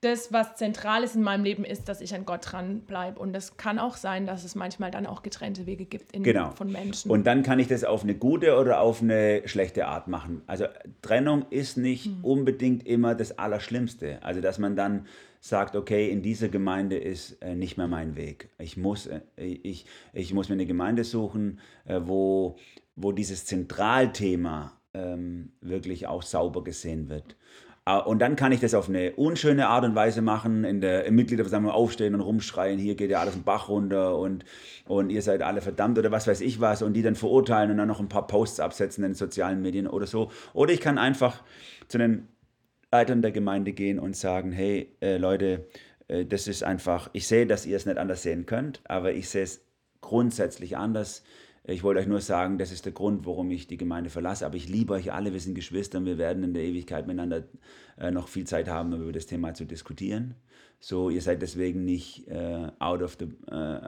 das, 0.05 0.33
was 0.33 0.57
zentral 0.57 1.03
ist 1.03 1.17
in 1.17 1.23
meinem 1.23 1.45
Leben, 1.45 1.65
ist, 1.65 1.89
dass 1.89 2.01
ich 2.01 2.15
an 2.15 2.25
Gott 2.25 2.53
dran 2.53 2.81
bleibe. 2.81 3.19
Und 3.19 3.35
es 3.35 3.57
kann 3.57 3.79
auch 3.79 3.97
sein, 3.97 4.27
dass 4.27 4.45
es 4.45 4.55
manchmal 4.55 4.91
dann 4.91 5.07
auch 5.07 5.23
getrennte 5.23 5.67
Wege 5.67 5.87
gibt 5.87 6.13
in, 6.13 6.23
genau. 6.23 6.51
von 6.51 6.71
Menschen. 6.71 7.11
Und 7.11 7.27
dann 7.27 7.43
kann 7.43 7.59
ich 7.59 7.69
das 7.69 7.85
auf 7.85 8.03
eine 8.03 8.15
gute 8.15 8.57
oder 8.57 8.81
auf 8.81 9.03
eine 9.03 9.43
schlechte 9.47 9.87
Art 9.87 10.09
machen. 10.09 10.43
Also 10.47 10.67
Trennung 11.03 11.47
ist 11.51 11.77
nicht 11.77 12.07
hm. 12.07 12.19
unbedingt 12.23 12.87
immer 12.87 13.15
das 13.15 13.39
Allerschlimmste. 13.39 14.23
Also 14.23 14.41
dass 14.41 14.59
man 14.59 14.77
dann 14.77 15.07
sagt, 15.41 15.77
okay, 15.77 16.11
in 16.11 16.23
dieser 16.23 16.49
Gemeinde 16.49 16.97
ist 16.97 17.43
äh, 17.43 17.55
nicht 17.55 17.77
mehr 17.77 17.89
mein 17.89 18.17
Weg. 18.17 18.49
Ich 18.59 18.77
muss, 18.77 19.07
äh, 19.07 19.21
ich, 19.37 19.87
ich 20.13 20.33
muss 20.33 20.49
mir 20.49 20.55
eine 20.55 20.67
Gemeinde 20.67 21.05
suchen, 21.05 21.61
äh, 21.85 22.01
wo, 22.03 22.57
wo 22.97 23.13
dieses 23.13 23.45
Zentralthema 23.45 24.73
ähm, 24.95 25.53
wirklich 25.61 26.07
auch 26.07 26.23
sauber 26.23 26.65
gesehen 26.65 27.09
wird. 27.09 27.37
Ah, 27.87 27.99
und 27.99 28.21
dann 28.21 28.35
kann 28.35 28.51
ich 28.51 28.61
das 28.61 28.73
auf 28.73 28.89
eine 28.89 29.13
unschöne 29.13 29.69
Art 29.69 29.85
und 29.85 29.95
Weise 29.95 30.23
machen, 30.23 30.65
in 30.65 30.81
der 30.81 31.11
Mitgliederversammlung 31.11 31.71
aufstehen 31.71 32.15
und 32.15 32.23
rumschreien, 32.23 32.79
hier 32.79 32.95
geht 32.95 33.11
ja 33.11 33.21
alles 33.21 33.35
im 33.35 33.43
Bach 33.43 33.69
runter 33.69 34.17
und, 34.17 34.47
und 34.87 35.11
ihr 35.11 35.21
seid 35.21 35.43
alle 35.43 35.61
verdammt 35.61 35.99
oder 35.99 36.11
was 36.11 36.27
weiß 36.27 36.41
ich 36.41 36.63
was 36.63 36.81
und 36.81 36.95
die 36.95 37.03
dann 37.03 37.15
verurteilen 37.15 37.71
und 37.71 37.77
dann 37.77 37.89
noch 37.89 38.01
ein 38.01 38.09
paar 38.09 38.27
Posts 38.27 38.61
absetzen 38.61 39.05
in 39.05 39.11
den 39.11 39.15
sozialen 39.17 39.61
Medien 39.61 39.87
oder 39.87 40.07
so. 40.07 40.31
Oder 40.55 40.73
ich 40.73 40.81
kann 40.81 40.97
einfach 40.97 41.43
zu 41.89 41.99
den 41.99 42.29
Leitern 42.91 43.21
der 43.21 43.33
Gemeinde 43.33 43.73
gehen 43.75 43.99
und 43.99 44.17
sagen, 44.17 44.51
hey 44.51 44.97
äh, 45.03 45.19
Leute, 45.19 45.67
äh, 46.09 46.25
das 46.25 46.49
ist 46.49 46.65
einfach, 46.65 47.11
ich 47.13 47.27
sehe, 47.27 47.47
dass 47.47 47.67
ihr 47.67 47.77
es 47.77 47.85
nicht 47.85 47.99
anders 47.99 48.23
sehen 48.23 48.47
könnt, 48.47 48.81
aber 48.85 49.13
ich 49.13 49.29
sehe 49.29 49.43
es 49.43 49.63
grundsätzlich 50.01 50.79
anders. 50.79 51.23
Ich 51.67 51.83
wollte 51.83 52.01
euch 52.01 52.07
nur 52.07 52.21
sagen, 52.21 52.59
das 52.59 52.73
ist 52.73 52.85
der 52.85 52.93
Grund, 52.93 53.25
warum 53.25 53.51
ich 53.51 53.67
die 53.67 53.79
Gemeinde 53.79 54.11
verlasse. 54.11 54.45
Aber 54.45 54.57
ich 54.57 54.69
liebe 54.69 54.93
euch 54.93 55.13
alle, 55.13 55.33
wir 55.33 55.41
sind 55.41 55.55
Geschwister 55.55 55.99
und 55.99 56.05
wir 56.05 56.19
werden 56.19 56.45
in 56.45 56.53
der 56.53 56.63
Ewigkeit 56.63 57.07
miteinander 57.07 57.45
äh, 57.99 58.11
noch 58.11 58.29
viel 58.29 58.47
Zeit 58.47 58.69
haben, 58.69 58.93
um 58.93 59.01
über 59.03 59.13
das 59.13 59.25
Thema 59.25 59.55
zu 59.55 59.65
diskutieren. 59.65 60.35
So, 60.79 61.09
ihr 61.09 61.23
seid 61.23 61.41
deswegen 61.41 61.87
nicht 61.87 62.29
äh, 62.29 62.69
out, 62.79 63.01
of 63.01 63.17
the, 63.19 63.29
äh, 63.51 63.81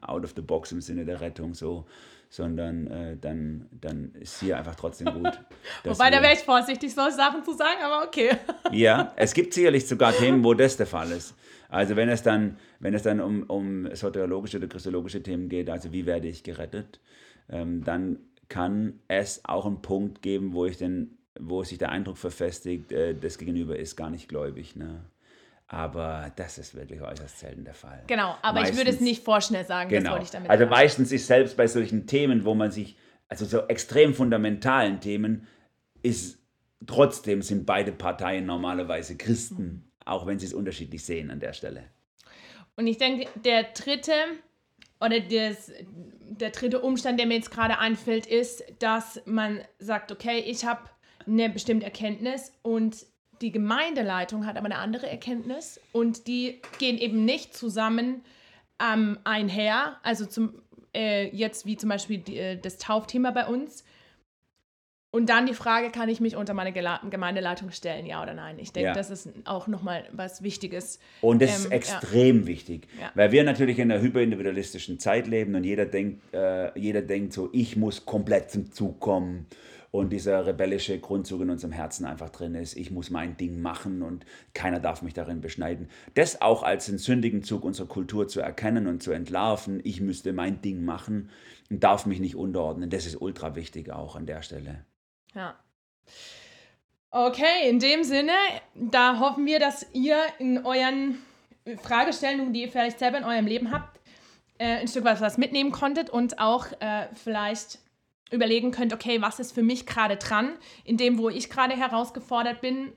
out 0.00 0.24
of 0.24 0.32
the 0.34 0.40
box 0.40 0.72
im 0.72 0.80
Sinne 0.80 1.04
der 1.04 1.20
Rettung, 1.20 1.52
so, 1.52 1.84
sondern 2.30 2.86
äh, 2.86 3.16
dann, 3.20 3.66
dann 3.78 4.12
ist 4.18 4.40
hier 4.40 4.56
einfach 4.56 4.74
trotzdem 4.74 5.12
gut. 5.12 5.38
Wobei, 5.84 6.10
da 6.10 6.22
wäre 6.22 6.32
ich 6.32 6.38
vorsichtig, 6.38 6.94
solche 6.94 7.16
Sachen 7.16 7.44
zu 7.44 7.52
sagen, 7.52 7.82
aber 7.84 8.06
okay. 8.06 8.30
ja, 8.72 9.12
es 9.16 9.34
gibt 9.34 9.52
sicherlich 9.52 9.86
sogar 9.86 10.14
Themen, 10.14 10.42
wo 10.42 10.54
das 10.54 10.78
der 10.78 10.86
Fall 10.86 11.10
ist. 11.10 11.34
Also 11.70 11.94
wenn 11.94 12.08
es 12.08 12.22
dann, 12.22 12.56
wenn 12.80 12.94
es 12.94 13.02
dann 13.02 13.20
um, 13.20 13.44
um 13.44 13.94
soteriologische 13.94 14.58
oder 14.58 14.66
christologische 14.66 15.22
Themen 15.22 15.48
geht, 15.48 15.70
also 15.70 15.92
wie 15.92 16.04
werde 16.04 16.26
ich 16.26 16.42
gerettet, 16.42 17.00
ähm, 17.48 17.84
dann 17.84 18.18
kann 18.48 18.98
es 19.06 19.44
auch 19.44 19.66
einen 19.66 19.80
Punkt 19.80 20.20
geben, 20.20 20.52
wo 20.52 20.66
ich 20.66 20.78
den, 20.78 21.16
wo 21.38 21.62
sich 21.62 21.78
der 21.78 21.90
Eindruck 21.90 22.18
verfestigt, 22.18 22.90
äh, 22.90 23.14
das 23.14 23.38
Gegenüber 23.38 23.78
ist 23.78 23.96
gar 23.96 24.10
nicht 24.10 24.28
gläubig. 24.28 24.74
Ne? 24.74 25.04
Aber 25.68 26.32
das 26.34 26.58
ist 26.58 26.74
wirklich 26.74 27.00
äußerst 27.00 27.38
selten 27.38 27.64
der 27.64 27.74
Fall. 27.74 28.02
Genau, 28.08 28.36
aber 28.42 28.58
meistens, 28.58 28.70
ich 28.70 28.84
würde 28.84 28.96
es 28.96 29.00
nicht 29.00 29.24
vorschnell 29.24 29.64
sagen, 29.64 29.90
genau. 29.90 30.02
das 30.02 30.10
wollte 30.10 30.24
ich 30.24 30.30
damit 30.32 30.50
Also 30.50 30.62
sagen. 30.62 30.70
meistens 30.70 31.12
ist 31.12 31.28
selbst 31.28 31.56
bei 31.56 31.68
solchen 31.68 32.08
Themen, 32.08 32.44
wo 32.44 32.56
man 32.56 32.72
sich, 32.72 32.96
also 33.28 33.44
so 33.44 33.60
extrem 33.68 34.12
fundamentalen 34.12 35.00
Themen, 35.00 35.46
ist 36.02 36.40
trotzdem 36.84 37.42
sind 37.42 37.64
beide 37.64 37.92
Parteien 37.92 38.44
normalerweise 38.46 39.16
Christen. 39.16 39.62
Mhm 39.62 39.89
auch 40.10 40.26
wenn 40.26 40.38
sie 40.38 40.46
es 40.46 40.54
unterschiedlich 40.54 41.04
sehen 41.04 41.30
an 41.30 41.40
der 41.40 41.52
Stelle. 41.52 41.84
Und 42.76 42.86
ich 42.86 42.98
denke, 42.98 43.28
der 43.44 43.64
dritte 43.64 44.12
oder 45.00 45.20
das, 45.20 45.72
der 46.20 46.50
dritte 46.50 46.80
Umstand, 46.80 47.18
der 47.18 47.26
mir 47.26 47.34
jetzt 47.34 47.50
gerade 47.50 47.78
einfällt, 47.78 48.26
ist, 48.26 48.62
dass 48.78 49.22
man 49.24 49.60
sagt, 49.78 50.12
okay, 50.12 50.38
ich 50.40 50.64
habe 50.64 50.80
eine 51.26 51.48
bestimmte 51.48 51.86
Erkenntnis 51.86 52.52
und 52.62 53.06
die 53.40 53.52
Gemeindeleitung 53.52 54.46
hat 54.46 54.56
aber 54.56 54.66
eine 54.66 54.78
andere 54.78 55.08
Erkenntnis 55.08 55.80
und 55.92 56.26
die 56.26 56.60
gehen 56.78 56.98
eben 56.98 57.24
nicht 57.24 57.56
zusammen 57.56 58.22
ähm, 58.78 59.18
einher. 59.24 59.98
Also 60.02 60.26
zum, 60.26 60.60
äh, 60.94 61.28
jetzt 61.34 61.64
wie 61.64 61.76
zum 61.76 61.88
Beispiel 61.88 62.18
die, 62.18 62.36
äh, 62.36 62.58
das 62.58 62.76
Taufthema 62.76 63.30
bei 63.30 63.46
uns 63.46 63.84
und 65.12 65.28
dann 65.28 65.46
die 65.46 65.54
Frage, 65.54 65.90
kann 65.90 66.08
ich 66.08 66.20
mich 66.20 66.36
unter 66.36 66.54
meine 66.54 66.72
Gemeindeleitung 66.72 67.72
stellen, 67.72 68.06
ja 68.06 68.22
oder 68.22 68.32
nein? 68.32 68.58
Ich 68.60 68.72
denke, 68.72 68.88
ja. 68.88 68.94
das 68.94 69.10
ist 69.10 69.28
auch 69.44 69.66
nochmal 69.66 70.04
was 70.12 70.42
Wichtiges. 70.42 71.00
Und 71.20 71.42
das 71.42 71.50
ähm, 71.50 71.56
ist 71.56 71.72
extrem 71.72 72.40
ja. 72.42 72.46
wichtig, 72.46 72.86
ja. 73.00 73.10
weil 73.14 73.32
wir 73.32 73.42
natürlich 73.42 73.78
in 73.80 73.90
einer 73.90 74.00
hyperindividualistischen 74.00 75.00
Zeit 75.00 75.26
leben 75.26 75.56
und 75.56 75.64
jeder 75.64 75.86
denkt, 75.86 76.22
äh, 76.32 76.78
jeder 76.78 77.02
denkt 77.02 77.32
so, 77.32 77.48
ich 77.52 77.76
muss 77.76 78.06
komplett 78.06 78.52
zum 78.52 78.70
Zug 78.72 79.00
kommen 79.00 79.46
und 79.90 80.12
dieser 80.12 80.46
rebellische 80.46 80.98
Grundzug 81.00 81.40
in 81.40 81.50
unserem 81.50 81.72
Herzen 81.72 82.04
einfach 82.04 82.30
drin 82.30 82.54
ist, 82.54 82.76
ich 82.76 82.92
muss 82.92 83.10
mein 83.10 83.36
Ding 83.36 83.60
machen 83.60 84.02
und 84.02 84.24
keiner 84.54 84.78
darf 84.78 85.02
mich 85.02 85.14
darin 85.14 85.40
beschneiden. 85.40 85.88
Das 86.14 86.40
auch 86.40 86.62
als 86.62 86.88
einen 86.88 86.98
sündigen 86.98 87.42
Zug 87.42 87.64
unserer 87.64 87.88
Kultur 87.88 88.28
zu 88.28 88.40
erkennen 88.40 88.86
und 88.86 89.02
zu 89.02 89.10
entlarven, 89.10 89.80
ich 89.82 90.00
müsste 90.00 90.32
mein 90.32 90.62
Ding 90.62 90.84
machen 90.84 91.30
und 91.68 91.82
darf 91.82 92.06
mich 92.06 92.20
nicht 92.20 92.36
unterordnen, 92.36 92.90
das 92.90 93.06
ist 93.06 93.20
ultra 93.20 93.56
wichtig 93.56 93.90
auch 93.90 94.14
an 94.14 94.26
der 94.26 94.42
Stelle. 94.42 94.84
Ja. 95.34 95.58
Okay, 97.10 97.68
in 97.68 97.78
dem 97.80 98.04
Sinne, 98.04 98.32
da 98.74 99.18
hoffen 99.18 99.44
wir, 99.46 99.58
dass 99.58 99.86
ihr 99.92 100.16
in 100.38 100.64
euren 100.64 101.18
Fragestellungen, 101.82 102.52
die 102.52 102.62
ihr 102.62 102.68
vielleicht 102.70 102.98
selber 102.98 103.18
in 103.18 103.24
eurem 103.24 103.46
Leben 103.46 103.72
habt, 103.72 104.00
äh, 104.58 104.78
ein 104.78 104.88
Stück 104.88 105.04
weit 105.04 105.20
was 105.20 105.38
mitnehmen 105.38 105.72
konntet 105.72 106.10
und 106.10 106.38
auch 106.38 106.66
äh, 106.80 107.08
vielleicht 107.14 107.78
überlegen 108.30 108.70
könnt, 108.70 108.92
okay, 108.92 109.20
was 109.20 109.40
ist 109.40 109.52
für 109.52 109.62
mich 109.62 109.86
gerade 109.86 110.16
dran, 110.16 110.52
in 110.84 110.96
dem, 110.96 111.18
wo 111.18 111.28
ich 111.28 111.50
gerade 111.50 111.74
herausgefordert 111.76 112.60
bin 112.60 112.92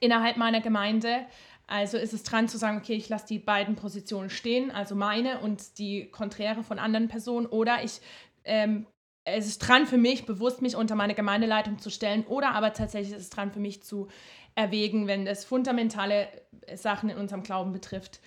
innerhalb 0.00 0.36
meiner 0.36 0.60
Gemeinde. 0.60 1.26
Also 1.66 1.96
ist 1.96 2.12
es 2.12 2.22
dran 2.22 2.48
zu 2.48 2.58
sagen, 2.58 2.78
okay, 2.78 2.94
ich 2.94 3.08
lasse 3.08 3.26
die 3.28 3.38
beiden 3.38 3.76
Positionen 3.76 4.28
stehen, 4.28 4.70
also 4.70 4.94
meine 4.94 5.38
und 5.40 5.78
die 5.78 6.10
konträre 6.10 6.62
von 6.62 6.78
anderen 6.78 7.08
Personen, 7.08 7.46
oder 7.46 7.82
ich 7.82 8.00
ähm, 8.44 8.86
es 9.24 9.46
ist 9.46 9.58
dran 9.58 9.86
für 9.86 9.98
mich, 9.98 10.26
bewusst 10.26 10.62
mich 10.62 10.76
unter 10.76 10.94
meine 10.94 11.14
Gemeindeleitung 11.14 11.78
zu 11.78 11.90
stellen 11.90 12.24
oder 12.26 12.54
aber 12.54 12.72
tatsächlich 12.72 13.14
ist 13.14 13.22
es 13.22 13.30
dran 13.30 13.52
für 13.52 13.60
mich 13.60 13.82
zu 13.82 14.08
erwägen, 14.54 15.06
wenn 15.06 15.26
es 15.26 15.44
fundamentale 15.44 16.28
Sachen 16.74 17.08
in 17.08 17.16
unserem 17.16 17.42
Glauben 17.42 17.72
betrifft, 17.72 18.20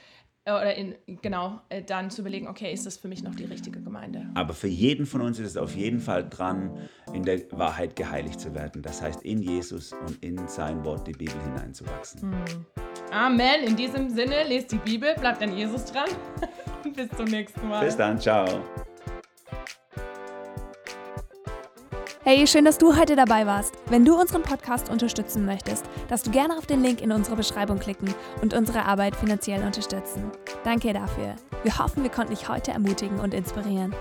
äh, 0.45 0.51
oder 0.51 0.75
in, 0.75 0.95
genau, 1.21 1.59
äh, 1.69 1.81
dann 1.81 2.11
zu 2.11 2.21
überlegen, 2.21 2.47
okay, 2.47 2.71
ist 2.71 2.85
das 2.85 2.97
für 2.97 3.07
mich 3.07 3.23
noch 3.23 3.35
die 3.35 3.45
richtige 3.45 3.81
Gemeinde? 3.81 4.27
Aber 4.35 4.53
für 4.53 4.67
jeden 4.67 5.05
von 5.05 5.21
uns 5.21 5.39
ist 5.39 5.47
es 5.47 5.57
auf 5.57 5.75
jeden 5.75 5.99
Fall 5.99 6.29
dran, 6.29 6.87
in 7.13 7.23
der 7.23 7.51
Wahrheit 7.51 7.95
geheiligt 7.95 8.39
zu 8.39 8.53
werden. 8.53 8.81
Das 8.83 9.01
heißt, 9.01 9.23
in 9.23 9.41
Jesus 9.41 9.93
und 9.93 10.23
in 10.23 10.47
sein 10.47 10.85
Wort, 10.85 11.07
die 11.07 11.13
Bibel 11.13 11.41
hineinzuwachsen. 11.41 12.21
Hm. 12.21 12.65
Amen. 13.11 13.63
In 13.65 13.75
diesem 13.75 14.09
Sinne, 14.09 14.43
lest 14.47 14.71
die 14.71 14.77
Bibel, 14.77 15.15
bleibt 15.15 15.41
an 15.41 15.55
Jesus 15.55 15.85
dran. 15.85 16.09
Bis 16.95 17.09
zum 17.09 17.25
nächsten 17.25 17.67
Mal. 17.67 17.83
Bis 17.83 17.97
dann, 17.97 18.19
ciao. 18.19 18.45
Hey, 22.27 22.47
schön, 22.47 22.65
dass 22.65 22.79
du 22.79 22.97
heute 22.97 23.15
dabei 23.15 23.45
warst. 23.45 23.75
Wenn 23.85 24.03
du 24.03 24.19
unseren 24.19 24.41
Podcast 24.41 24.89
unterstützen 24.89 25.45
möchtest, 25.45 25.85
darfst 26.07 26.25
du 26.25 26.31
gerne 26.31 26.57
auf 26.57 26.65
den 26.65 26.81
Link 26.81 26.99
in 26.99 27.11
unserer 27.11 27.35
Beschreibung 27.35 27.77
klicken 27.77 28.15
und 28.41 28.55
unsere 28.55 28.83
Arbeit 28.83 29.15
finanziell 29.15 29.63
unterstützen. 29.63 30.31
Danke 30.63 30.91
dafür. 30.91 31.35
Wir 31.61 31.77
hoffen, 31.77 32.01
wir 32.01 32.09
konnten 32.09 32.33
dich 32.33 32.49
heute 32.49 32.71
ermutigen 32.71 33.19
und 33.19 33.35
inspirieren. 33.35 33.93